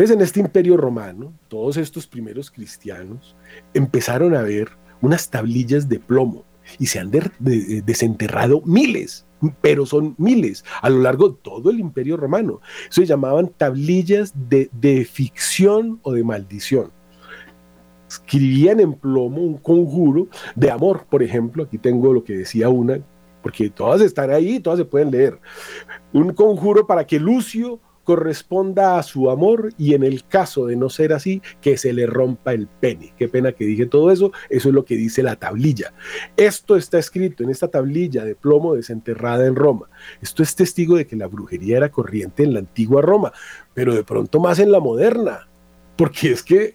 Entonces, 0.00 0.16
en 0.16 0.22
este 0.22 0.40
imperio 0.40 0.78
romano, 0.78 1.30
todos 1.48 1.76
estos 1.76 2.06
primeros 2.06 2.50
cristianos 2.50 3.36
empezaron 3.74 4.34
a 4.34 4.40
ver 4.40 4.70
unas 5.02 5.28
tablillas 5.28 5.90
de 5.90 5.98
plomo 5.98 6.46
y 6.78 6.86
se 6.86 7.00
han 7.00 7.10
desenterrado 7.10 8.62
miles, 8.64 9.26
pero 9.60 9.84
son 9.84 10.14
miles 10.16 10.64
a 10.80 10.88
lo 10.88 11.00
largo 11.00 11.28
de 11.28 11.36
todo 11.42 11.68
el 11.68 11.80
imperio 11.80 12.16
romano. 12.16 12.62
Se 12.88 13.04
llamaban 13.04 13.48
tablillas 13.54 14.32
de, 14.48 14.70
de 14.72 15.04
ficción 15.04 16.00
o 16.02 16.14
de 16.14 16.24
maldición. 16.24 16.90
Escribían 18.08 18.80
en 18.80 18.94
plomo 18.94 19.42
un 19.42 19.58
conjuro 19.58 20.28
de 20.54 20.70
amor, 20.70 21.04
por 21.10 21.22
ejemplo, 21.22 21.64
aquí 21.64 21.76
tengo 21.76 22.14
lo 22.14 22.24
que 22.24 22.38
decía 22.38 22.70
una, 22.70 23.00
porque 23.42 23.68
todas 23.68 24.00
están 24.00 24.30
ahí, 24.30 24.60
todas 24.60 24.78
se 24.78 24.86
pueden 24.86 25.10
leer. 25.10 25.38
Un 26.14 26.32
conjuro 26.32 26.86
para 26.86 27.06
que 27.06 27.20
Lucio 27.20 27.80
corresponda 28.10 28.98
a 28.98 29.04
su 29.04 29.30
amor 29.30 29.72
y 29.78 29.94
en 29.94 30.02
el 30.02 30.26
caso 30.26 30.66
de 30.66 30.74
no 30.74 30.90
ser 30.90 31.12
así, 31.12 31.42
que 31.60 31.76
se 31.76 31.92
le 31.92 32.06
rompa 32.06 32.52
el 32.52 32.66
pene. 32.66 33.14
Qué 33.16 33.28
pena 33.28 33.52
que 33.52 33.64
dije 33.64 33.86
todo 33.86 34.10
eso, 34.10 34.32
eso 34.48 34.68
es 34.68 34.74
lo 34.74 34.84
que 34.84 34.96
dice 34.96 35.22
la 35.22 35.36
tablilla. 35.36 35.94
Esto 36.36 36.74
está 36.74 36.98
escrito 36.98 37.44
en 37.44 37.50
esta 37.50 37.68
tablilla 37.68 38.24
de 38.24 38.34
plomo 38.34 38.74
desenterrada 38.74 39.46
en 39.46 39.54
Roma. 39.54 39.88
Esto 40.20 40.42
es 40.42 40.56
testigo 40.56 40.96
de 40.96 41.06
que 41.06 41.14
la 41.14 41.28
brujería 41.28 41.76
era 41.76 41.92
corriente 41.92 42.42
en 42.42 42.52
la 42.52 42.58
antigua 42.58 43.00
Roma, 43.00 43.32
pero 43.74 43.94
de 43.94 44.02
pronto 44.02 44.40
más 44.40 44.58
en 44.58 44.72
la 44.72 44.80
moderna, 44.80 45.46
porque 45.94 46.32
es 46.32 46.42
que 46.42 46.74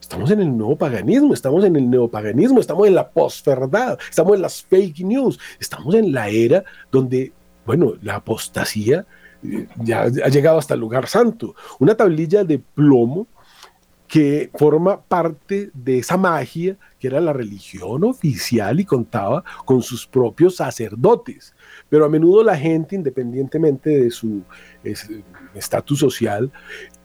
Estamos 0.00 0.30
en 0.30 0.40
el 0.40 0.56
nuevo 0.56 0.76
paganismo, 0.76 1.34
estamos 1.34 1.64
en 1.64 1.76
el 1.76 1.88
neopaganismo, 1.88 2.60
estamos 2.60 2.88
en 2.88 2.94
la 2.94 3.10
posverdad, 3.10 3.98
estamos 4.10 4.34
en 4.34 4.42
las 4.42 4.62
fake 4.62 5.00
news, 5.00 5.38
estamos 5.60 5.94
en 5.94 6.12
la 6.12 6.28
era 6.28 6.64
donde, 6.90 7.32
bueno, 7.64 7.94
la 8.02 8.16
apostasía 8.16 9.06
ya 9.82 10.02
ha 10.02 10.28
llegado 10.28 10.58
hasta 10.58 10.74
el 10.74 10.80
lugar 10.80 11.08
santo. 11.08 11.54
Una 11.78 11.94
tablilla 11.94 12.44
de 12.44 12.58
plomo 12.58 13.26
que 14.12 14.50
forma 14.54 15.00
parte 15.00 15.70
de 15.72 15.98
esa 15.98 16.18
magia 16.18 16.76
que 16.98 17.06
era 17.06 17.18
la 17.18 17.32
religión 17.32 18.04
oficial 18.04 18.78
y 18.78 18.84
contaba 18.84 19.42
con 19.64 19.82
sus 19.82 20.06
propios 20.06 20.56
sacerdotes. 20.56 21.54
Pero 21.88 22.04
a 22.04 22.10
menudo 22.10 22.44
la 22.44 22.56
gente, 22.56 22.94
independientemente 22.94 23.88
de 23.88 24.10
su 24.10 24.42
estatus 25.54 25.98
social, 25.98 26.52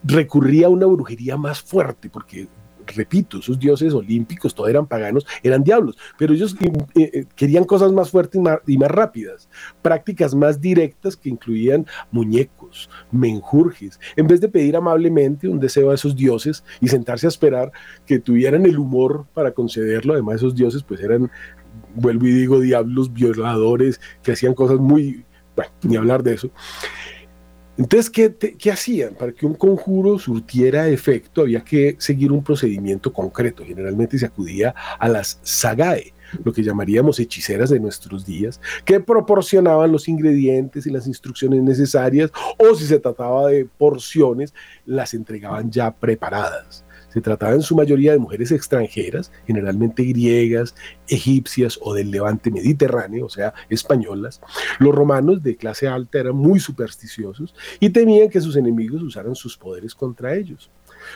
recurría 0.03 0.67
a 0.67 0.69
una 0.69 0.85
brujería 0.85 1.37
más 1.37 1.61
fuerte, 1.61 2.09
porque 2.09 2.49
repito, 2.87 3.39
esos 3.39 3.59
dioses 3.59 3.93
olímpicos, 3.93 4.53
todos 4.53 4.69
eran 4.69 4.87
paganos, 4.87 5.25
eran 5.43 5.63
diablos, 5.63 5.97
pero 6.17 6.33
ellos 6.33 6.55
eh, 6.59 6.71
eh, 6.95 7.25
querían 7.35 7.63
cosas 7.63 7.91
más 7.91 8.09
fuertes 8.09 8.41
y 8.67 8.77
más, 8.77 8.91
rápidas, 8.91 9.49
prácticas 9.81 10.33
más 10.33 10.59
directas 10.61 11.15
que 11.15 11.29
incluían 11.29 11.85
muñecos, 12.11 12.89
menjurjes, 13.11 13.99
en 14.15 14.27
vez 14.27 14.41
de 14.41 14.49
pedir 14.49 14.75
amablemente 14.75 15.47
un 15.47 15.59
deseo 15.59 15.91
a 15.91 15.95
esos 15.95 16.15
dioses 16.15 16.63
y 16.81 16.87
sentarse 16.87 17.27
a 17.27 17.29
esperar 17.29 17.71
que 18.05 18.19
tuvieran 18.19 18.65
el 18.65 18.77
humor 18.77 19.25
para 19.33 19.51
concederlo, 19.51 20.13
además 20.13 20.37
esos 20.37 20.55
dioses 20.55 20.83
pues 20.83 21.01
eran, 21.01 21.29
vuelvo 21.95 22.27
y 22.27 22.31
digo, 22.31 22.59
diablos 22.59 23.13
violadores 23.13 23.99
que 24.23 24.31
hacían 24.31 24.53
cosas 24.53 24.79
muy, 24.79 25.25
bueno, 25.55 25.71
ni 25.83 25.95
hablar 25.95 26.23
de 26.23 26.33
eso. 26.33 26.51
Entonces, 27.77 28.09
¿qué, 28.09 28.71
hacían? 28.71 29.13
Para 29.13 29.31
que 29.31 29.45
un 29.45 29.53
conjuro 29.53 30.17
surtiera 30.17 30.87
efecto 30.87 31.41
había 31.41 31.63
que 31.63 31.95
seguir 31.99 32.31
un 32.31 32.43
procedimiento 32.43 33.13
concreto. 33.13 33.63
Generalmente 33.63 34.17
se 34.17 34.25
acudía 34.25 34.73
a 34.97 35.07
las 35.07 35.39
sagae, 35.43 36.13
lo 36.43 36.51
que 36.51 36.63
llamaríamos 36.63 37.19
hechiceras 37.19 37.69
de 37.69 37.79
nuestros 37.79 38.25
días, 38.25 38.59
que 38.83 38.99
proporcionaban 38.99 39.91
los 39.91 40.07
ingredientes 40.07 40.87
y 40.87 40.89
las 40.89 41.05
instrucciones 41.05 41.61
necesarias, 41.61 42.31
o 42.57 42.73
si 42.73 42.85
se 42.85 42.99
trataba 42.99 43.47
de 43.47 43.65
porciones, 43.77 44.53
las 44.85 45.13
entregaban 45.13 45.71
ya 45.71 45.91
preparadas. 45.91 46.83
Se 47.17 47.21
trataba 47.21 47.53
en 47.53 47.63
su 47.63 47.75
mayoría 47.75 48.11
de 48.11 48.19
mujeres 48.19 48.51
extranjeras, 48.51 49.31
generalmente 49.47 50.03
griegas, 50.03 50.75
egipcias 51.07 51.79
o 51.81 51.95
del 51.95 52.11
levante 52.11 52.51
mediterráneo, 52.51 53.25
o 53.25 53.29
sea, 53.29 53.55
españolas. 53.69 54.39
Los 54.77 54.93
romanos 54.93 55.41
de 55.41 55.55
clase 55.55 55.87
alta 55.87 56.19
eran 56.19 56.35
muy 56.35 56.59
supersticiosos 56.59 57.55
y 57.79 57.89
temían 57.89 58.29
que 58.29 58.39
sus 58.39 58.55
enemigos 58.55 59.01
usaran 59.01 59.33
sus 59.33 59.57
poderes 59.57 59.95
contra 59.95 60.35
ellos. 60.35 60.69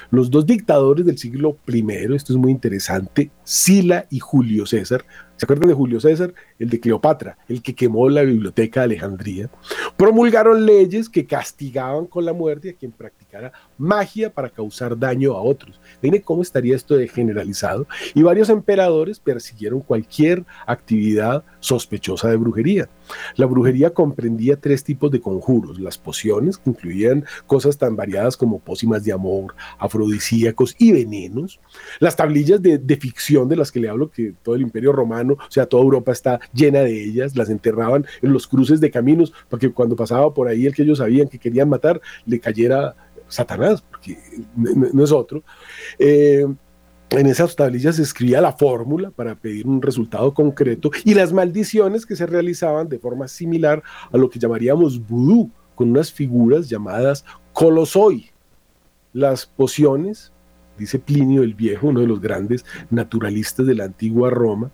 Los 0.10 0.32
dos 0.32 0.47
dictadores 0.47 1.06
del 1.06 1.20
siglo 1.20 1.60
I, 1.68 1.86
esto 2.16 2.34
es 2.34 2.38
muy 2.38 2.49
interesante, 2.49 3.30
Sila 3.43 4.08
y 4.10 4.18
Julio 4.18 4.66
César, 4.66 5.06
¿se 5.42 5.46
acuerdan 5.46 5.70
de 5.70 5.74
Julio 5.74 6.00
César? 6.00 6.36
El 6.60 6.70
de 6.70 6.80
Cleopatra, 6.80 7.36
el 7.50 7.64
que 7.64 7.74
quemó 7.74 8.08
la 8.10 8.22
biblioteca 8.22 8.82
de 8.82 8.84
Alejandría, 8.84 9.50
promulgaron 9.98 10.68
leyes 10.68 11.10
que 11.10 11.26
castigaban 11.26 12.06
con 12.06 12.26
la 12.26 12.32
muerte 12.32 12.70
a 12.70 12.74
quien 12.74 12.92
practicara 12.92 13.52
magia 13.76 14.32
para 14.32 14.52
causar 14.52 14.96
daño 15.00 15.34
a 15.34 15.42
otros. 15.42 15.82
Miren 16.00 16.22
cómo 16.22 16.44
estaría 16.44 16.76
esto 16.76 16.96
de 16.96 17.08
generalizado. 17.08 17.88
Y 18.14 18.22
varios 18.22 18.50
emperadores 18.50 19.20
persiguieron 19.20 19.80
cualquier 19.80 20.46
actividad 20.68 21.44
sospechosa 21.60 22.30
de 22.30 22.36
brujería. 22.36 22.88
La 23.36 23.48
brujería 23.48 23.94
comprendía 23.94 24.58
tres 24.58 24.84
tipos 24.84 25.10
de 25.12 25.22
conjuros, 25.22 25.80
las 25.80 25.98
pociones, 25.98 26.60
que 26.60 26.70
incluían 26.70 27.26
cosas 27.48 27.80
tan 27.80 27.96
variadas 27.96 28.38
como 28.38 28.60
pócimas 28.60 29.04
de 29.04 29.12
amor, 29.12 29.56
afrodisíacos 29.80 30.76
y 30.78 30.92
venenos, 30.92 31.60
las 32.00 32.16
tablillas 32.16 32.62
de, 32.62 32.78
de, 32.78 32.96
ficción 32.98 33.50
de 33.50 33.56
las 33.56 33.72
que 33.72 33.80
le 33.80 33.89
hablo, 33.89 34.12
que 34.12 34.34
todo 34.44 34.56
el 34.56 34.62
imperio 34.62 34.92
romano, 34.92 35.31
o 35.34 35.52
sea, 35.52 35.66
toda 35.66 35.84
Europa 35.84 36.12
está 36.12 36.40
llena 36.54 36.80
de 36.80 37.04
ellas, 37.04 37.36
las 37.36 37.50
enterraban 37.50 38.06
en 38.22 38.34
los 38.34 38.48
cruces 38.48 38.80
de 38.80 38.92
caminos, 38.92 39.34
para 39.50 39.60
que 39.60 39.72
cuando 39.72 39.96
pasaba 39.96 40.34
por 40.34 40.48
ahí 40.48 40.66
el 40.66 40.74
que 40.74 40.84
ellos 40.84 41.00
sabían 41.00 41.28
que 41.28 41.40
querían 41.40 41.70
matar, 41.70 42.02
le 42.26 42.40
cayera 42.40 42.96
Satanás, 43.28 43.82
porque 43.82 44.18
no, 44.56 45.04
es 45.04 45.12
otro. 45.12 45.44
Eh, 45.98 46.46
en 47.12 47.28
esas 47.28 47.56
tablillas 47.56 47.98
se 47.98 48.04
escribía 48.04 48.40
la 48.40 48.54
fórmula 48.54 49.12
para 49.12 49.36
pedir 49.36 49.68
un 49.68 49.82
resultado 49.82 50.34
concreto 50.34 50.92
y 51.04 51.14
las 51.14 51.34
maldiciones 51.34 52.06
que 52.06 52.16
se 52.16 52.26
realizaban 52.26 52.88
de 52.88 53.00
forma 53.00 53.28
similar 53.28 53.84
a 54.12 54.18
lo 54.18 54.30
que 54.30 54.40
llamaríamos 54.40 55.06
vudú, 55.06 55.52
con 55.76 55.90
unas 55.90 56.12
figuras 56.12 56.70
llamadas 56.70 57.26
colosoi. 57.54 58.32
Las 59.14 59.46
pociones, 59.46 60.32
dice 60.78 60.99
Plinio 60.99 61.43
el 61.43 61.53
Viejo, 61.53 61.88
uno 61.88 62.01
de 62.01 62.07
los 62.07 62.22
grandes 62.22 62.65
naturalistas 62.89 63.65
de 63.65 63.76
la 63.76 63.86
antigua 63.86 64.30
Roma, 64.30 64.72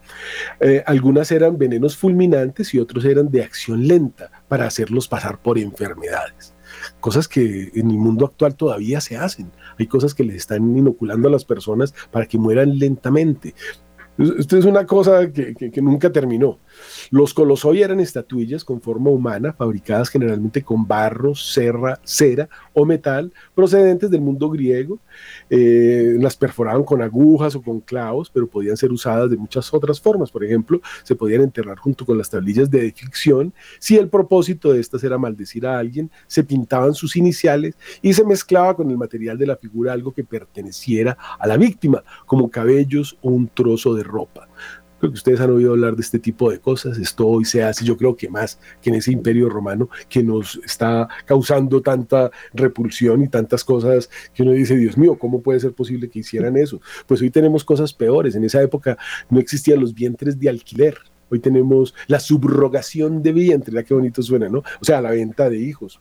eh, 0.60 0.84
algunas 0.86 1.32
eran 1.32 1.58
venenos 1.58 1.98
fulminantes 1.98 2.74
y 2.74 2.80
otros 2.80 3.06
eran 3.06 3.30
de 3.30 3.44
acción 3.44 3.88
lenta 3.88 4.32
para 4.48 4.66
hacerlos 4.66 5.08
pasar 5.08 5.42
por 5.42 5.58
enfermedades 5.58 6.54
cosas 7.00 7.28
que 7.28 7.72
en 7.74 7.92
el 7.92 7.98
mundo 7.98 8.26
actual 8.26 8.56
todavía 8.56 9.02
se 9.02 9.18
hacen. 9.18 9.52
Hay 9.78 9.88
cosas 9.88 10.14
que 10.14 10.24
les 10.24 10.36
están 10.36 10.78
inoculando 10.78 11.28
a 11.28 11.32
las 11.32 11.46
personas 11.46 11.94
para 12.12 12.26
que 12.26 12.38
mueran 12.38 12.78
lentamente. 12.78 13.54
Esto 14.18 14.58
es 14.58 14.66
una 14.66 14.86
cosa 14.86 15.32
que, 15.32 15.72
nunca 15.82 16.12
terminó. 16.12 16.60
Los 17.12 17.34
colosoi 17.34 17.82
eran 17.82 18.00
estatuillas 18.00 18.64
con 18.64 18.82
forma 18.82 19.10
humana, 19.10 19.54
fabricadas 19.54 20.10
generalmente 20.10 20.64
con 20.64 20.88
barro, 20.88 21.36
serra, 21.36 22.00
cera 22.04 22.50
o 22.74 22.86
metal, 22.86 23.34
procedentes 23.56 24.10
del 24.10 24.22
mundo 24.22 24.50
griego. 24.50 25.00
Eh, 25.50 26.16
las 26.20 26.36
perforaban 26.36 26.84
con 26.84 27.02
agujas 27.02 27.56
o 27.56 27.62
con 27.62 27.80
clavos, 27.80 28.30
pero 28.30 28.48
podían 28.48 28.78
ser 28.78 28.92
usadas 28.92 29.30
de 29.30 29.38
muchas 29.38 29.74
otras 29.74 30.00
formas. 30.00 30.32
Por 30.32 30.44
ejemplo, 30.44 30.82
se 31.04 31.16
podían 31.16 31.42
enterrar 31.42 31.78
junto 31.78 32.06
con 32.06 32.18
las 32.18 32.30
tablillas 32.30 32.70
de 32.70 32.92
ficción. 32.92 33.54
Si 33.80 33.98
el 33.98 34.10
propósito 34.10 34.74
de 34.74 34.80
estas 34.80 35.04
era 35.04 35.18
maldecir 35.18 35.66
a 35.66 35.78
alguien, 35.78 36.12
se 36.28 36.44
pintaban 36.44 36.94
sus 36.94 37.16
iniciales 37.16 37.76
y 38.02 38.14
se 38.14 38.26
mezclaba 38.26 38.76
con 38.76 38.90
el 38.90 38.98
material 38.98 39.38
de 39.38 39.48
la 39.48 39.58
figura 39.58 39.94
algo 39.94 40.14
que 40.14 40.24
perteneciera 40.24 41.18
a 41.40 41.48
la 41.48 41.58
víctima, 41.58 42.04
como 42.26 42.50
cabellos 42.50 43.18
o 43.22 43.30
un 43.30 43.48
trozo 43.48 43.94
de 43.94 44.04
ropa. 44.04 44.48
Creo 45.00 45.12
que 45.12 45.18
ustedes 45.18 45.40
han 45.40 45.52
oído 45.52 45.72
hablar 45.72 45.96
de 45.96 46.02
este 46.02 46.20
tipo 46.20 46.50
de 46.50 46.60
cosas. 46.60 46.98
Esto 46.98 47.28
hoy 47.28 47.46
se 47.46 47.64
hace, 47.64 47.86
yo 47.86 47.98
creo 47.98 48.16
que 48.16 48.30
más 48.30 48.60
que 48.82 48.90
en 48.90 48.96
ese 48.96 49.12
imperio 49.12 49.50
romano 49.50 49.90
que 50.10 50.24
nos 50.24 50.60
está 50.66 51.08
causando 51.26 51.82
tanta 51.82 52.32
repulsión 52.54 53.22
y 53.24 53.28
tantas 53.28 53.64
cosas 53.64 54.10
que 54.34 54.44
uno 54.44 54.54
dice, 54.54 54.76
Dios 54.76 54.98
mío, 54.98 55.18
¿cómo 55.18 55.42
puede 55.42 55.60
ser 55.60 55.74
posible 55.74 56.10
que 56.10 56.20
hicieran 56.20 56.58
eso? 56.58 56.82
Pues 57.06 57.22
hoy 57.22 57.30
tenemos 57.30 57.64
cosas 57.64 57.94
peores. 57.94 58.36
En 58.36 58.44
esa 58.44 58.62
época 58.62 58.98
no 59.30 59.40
existían 59.40 59.80
los 59.80 59.94
vientres 59.94 60.40
de 60.40 60.50
alquiler. 60.50 60.98
Hoy 61.30 61.40
tenemos 61.40 61.94
la 62.08 62.20
subrogación 62.20 63.22
de 63.22 63.34
vientre, 63.34 63.74
la 63.74 63.84
que 63.84 63.94
bonito 63.94 64.22
suena, 64.22 64.48
¿no? 64.48 64.60
O 64.60 64.86
sea, 64.86 65.02
la 65.02 65.12
venta 65.12 65.50
de 65.50 65.58
hijos. 65.58 66.00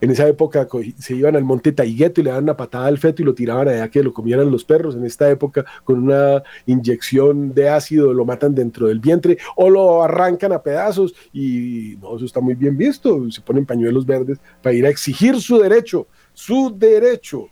En 0.00 0.10
esa 0.10 0.28
época 0.28 0.68
se 0.98 1.14
iban 1.14 1.36
al 1.36 1.44
monte 1.44 1.72
Taigueto 1.72 2.20
y 2.20 2.24
le 2.24 2.30
daban 2.30 2.44
una 2.44 2.56
patada 2.56 2.86
al 2.86 2.98
feto 2.98 3.22
y 3.22 3.24
lo 3.24 3.34
tiraban 3.34 3.68
allá 3.68 3.88
que 3.88 4.02
lo 4.02 4.12
comieran 4.12 4.50
los 4.50 4.64
perros. 4.64 4.94
En 4.94 5.06
esta 5.06 5.30
época, 5.30 5.64
con 5.84 6.02
una 6.02 6.42
inyección 6.66 7.54
de 7.54 7.70
ácido, 7.70 8.12
lo 8.12 8.26
matan 8.26 8.54
dentro 8.54 8.88
del 8.88 9.00
vientre 9.00 9.38
o 9.56 9.70
lo 9.70 10.02
arrancan 10.02 10.52
a 10.52 10.62
pedazos. 10.62 11.14
Y 11.32 11.96
no, 12.00 12.16
eso 12.16 12.26
está 12.26 12.40
muy 12.40 12.54
bien 12.54 12.76
visto. 12.76 13.30
Se 13.30 13.40
ponen 13.40 13.64
pañuelos 13.64 14.04
verdes 14.04 14.38
para 14.62 14.74
ir 14.74 14.84
a 14.84 14.90
exigir 14.90 15.40
su 15.40 15.58
derecho, 15.58 16.08
su 16.34 16.76
derecho. 16.76 17.48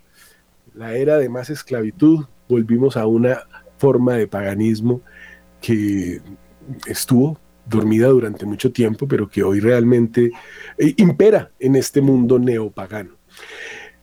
La 0.75 0.95
era 0.95 1.17
de 1.17 1.31
más 1.31 1.49
esclavitud, 1.49 2.27
volvimos 2.49 2.99
a 2.99 3.07
una 3.07 3.39
forma 3.79 4.15
de 4.15 4.27
paganismo 4.27 5.01
que 5.63 6.21
estuvo 6.87 7.39
dormida 7.67 8.09
durante 8.09 8.47
mucho 8.47 8.73
tiempo, 8.73 9.09
pero 9.09 9.29
que 9.29 9.43
hoy 9.43 9.61
realmente 9.61 10.33
eh, 10.79 10.95
impera 10.97 11.51
en 11.59 11.77
este 11.77 12.01
mundo 12.01 12.39
neopagano. 12.39 13.17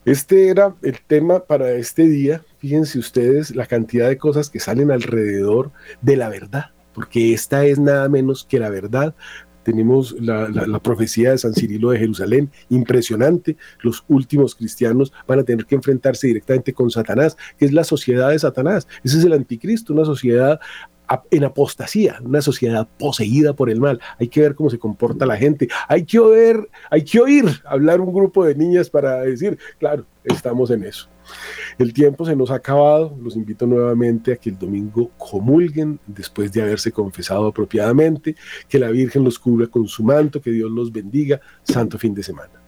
Este 0.04 0.50
era 0.50 0.76
el 0.82 1.00
tema 1.06 1.46
para 1.46 1.72
este 1.74 2.08
día. 2.08 2.44
Fíjense 2.58 2.98
ustedes 2.98 3.56
la 3.56 3.68
cantidad 3.68 4.08
de 4.10 4.18
cosas 4.18 4.50
que 4.50 4.60
salen 4.60 4.90
alrededor 4.90 5.72
de 6.02 6.18
la 6.18 6.28
verdad, 6.28 6.72
porque 6.94 7.34
esta 7.34 7.66
es 7.66 7.78
nada 7.78 8.10
menos 8.10 8.44
que 8.44 8.60
la 8.60 8.70
verdad. 8.70 9.14
Tenemos 9.64 10.16
la, 10.20 10.80
profecía 10.80 11.30
de 11.30 11.38
San 11.38 11.54
Cirilo 11.54 11.92
de 11.92 12.00
Jerusalén, 12.00 12.50
impresionante. 12.70 13.58
Los 13.84 14.04
últimos 14.08 14.56
cristianos 14.56 15.14
van 15.28 15.38
a 15.38 15.44
tener 15.44 15.68
que 15.68 15.76
enfrentarse 15.76 16.26
directamente 16.26 16.74
con 16.74 16.90
Satanás, 16.90 17.38
que 17.60 17.66
es 17.66 17.72
la 17.72 17.84
sociedad 17.84 18.32
de 18.32 18.40
Satanás. 18.40 18.88
Ese 19.04 19.20
es 19.20 19.24
el 19.24 19.34
anticristo, 19.34 19.94
una 19.94 20.06
sociedad 20.06 20.60
en 21.32 21.44
apostasía, 21.44 22.20
una 22.24 22.42
sociedad 22.42 22.88
poseída 22.98 23.54
por 23.54 23.70
el 23.70 23.80
mal. 23.80 24.00
Hay 24.20 24.28
que 24.28 24.42
ver 24.42 24.56
cómo 24.56 24.70
se 24.70 24.80
comporta 24.80 25.26
la 25.26 25.38
gente. 25.38 25.68
Hay 25.88 26.06
que 26.06 26.20
oír, 26.20 26.70
hay 26.90 27.04
que 27.04 27.20
oír 27.20 27.46
hablar 27.66 28.02
un 28.02 28.14
grupo 28.14 28.46
de 28.46 28.56
niñas 28.56 28.90
para 28.90 29.22
decir, 29.22 29.58
claro, 29.80 30.06
estamos 30.24 30.72
en 30.72 30.84
eso. 30.84 31.08
El 31.78 31.94
tiempo 31.94 32.26
se 32.26 32.36
nos 32.36 32.52
ha 32.52 32.56
acabado. 32.56 33.16
Los 33.22 33.36
invito 33.36 33.66
nuevamente 33.66 34.34
a 34.34 34.36
que 34.38 34.50
el 34.50 34.58
domingo 34.58 35.12
comulguen 35.18 36.00
después 36.08 36.52
de 36.52 36.62
haberse 36.62 36.92
confesado 36.92 37.48
apropiadamente, 37.48 38.36
que 38.68 38.80
la 38.80 38.90
Virgen 38.90 39.24
los 39.24 39.40
cubra 39.40 39.68
con 39.68 39.88
su 39.88 40.04
manto, 40.04 40.42
que 40.42 40.52
Dios 40.52 40.72
los 40.72 40.92
bendiga. 40.92 41.40
Santo 41.64 41.98
fin 41.98 42.14
de 42.14 42.24
semana. 42.24 42.62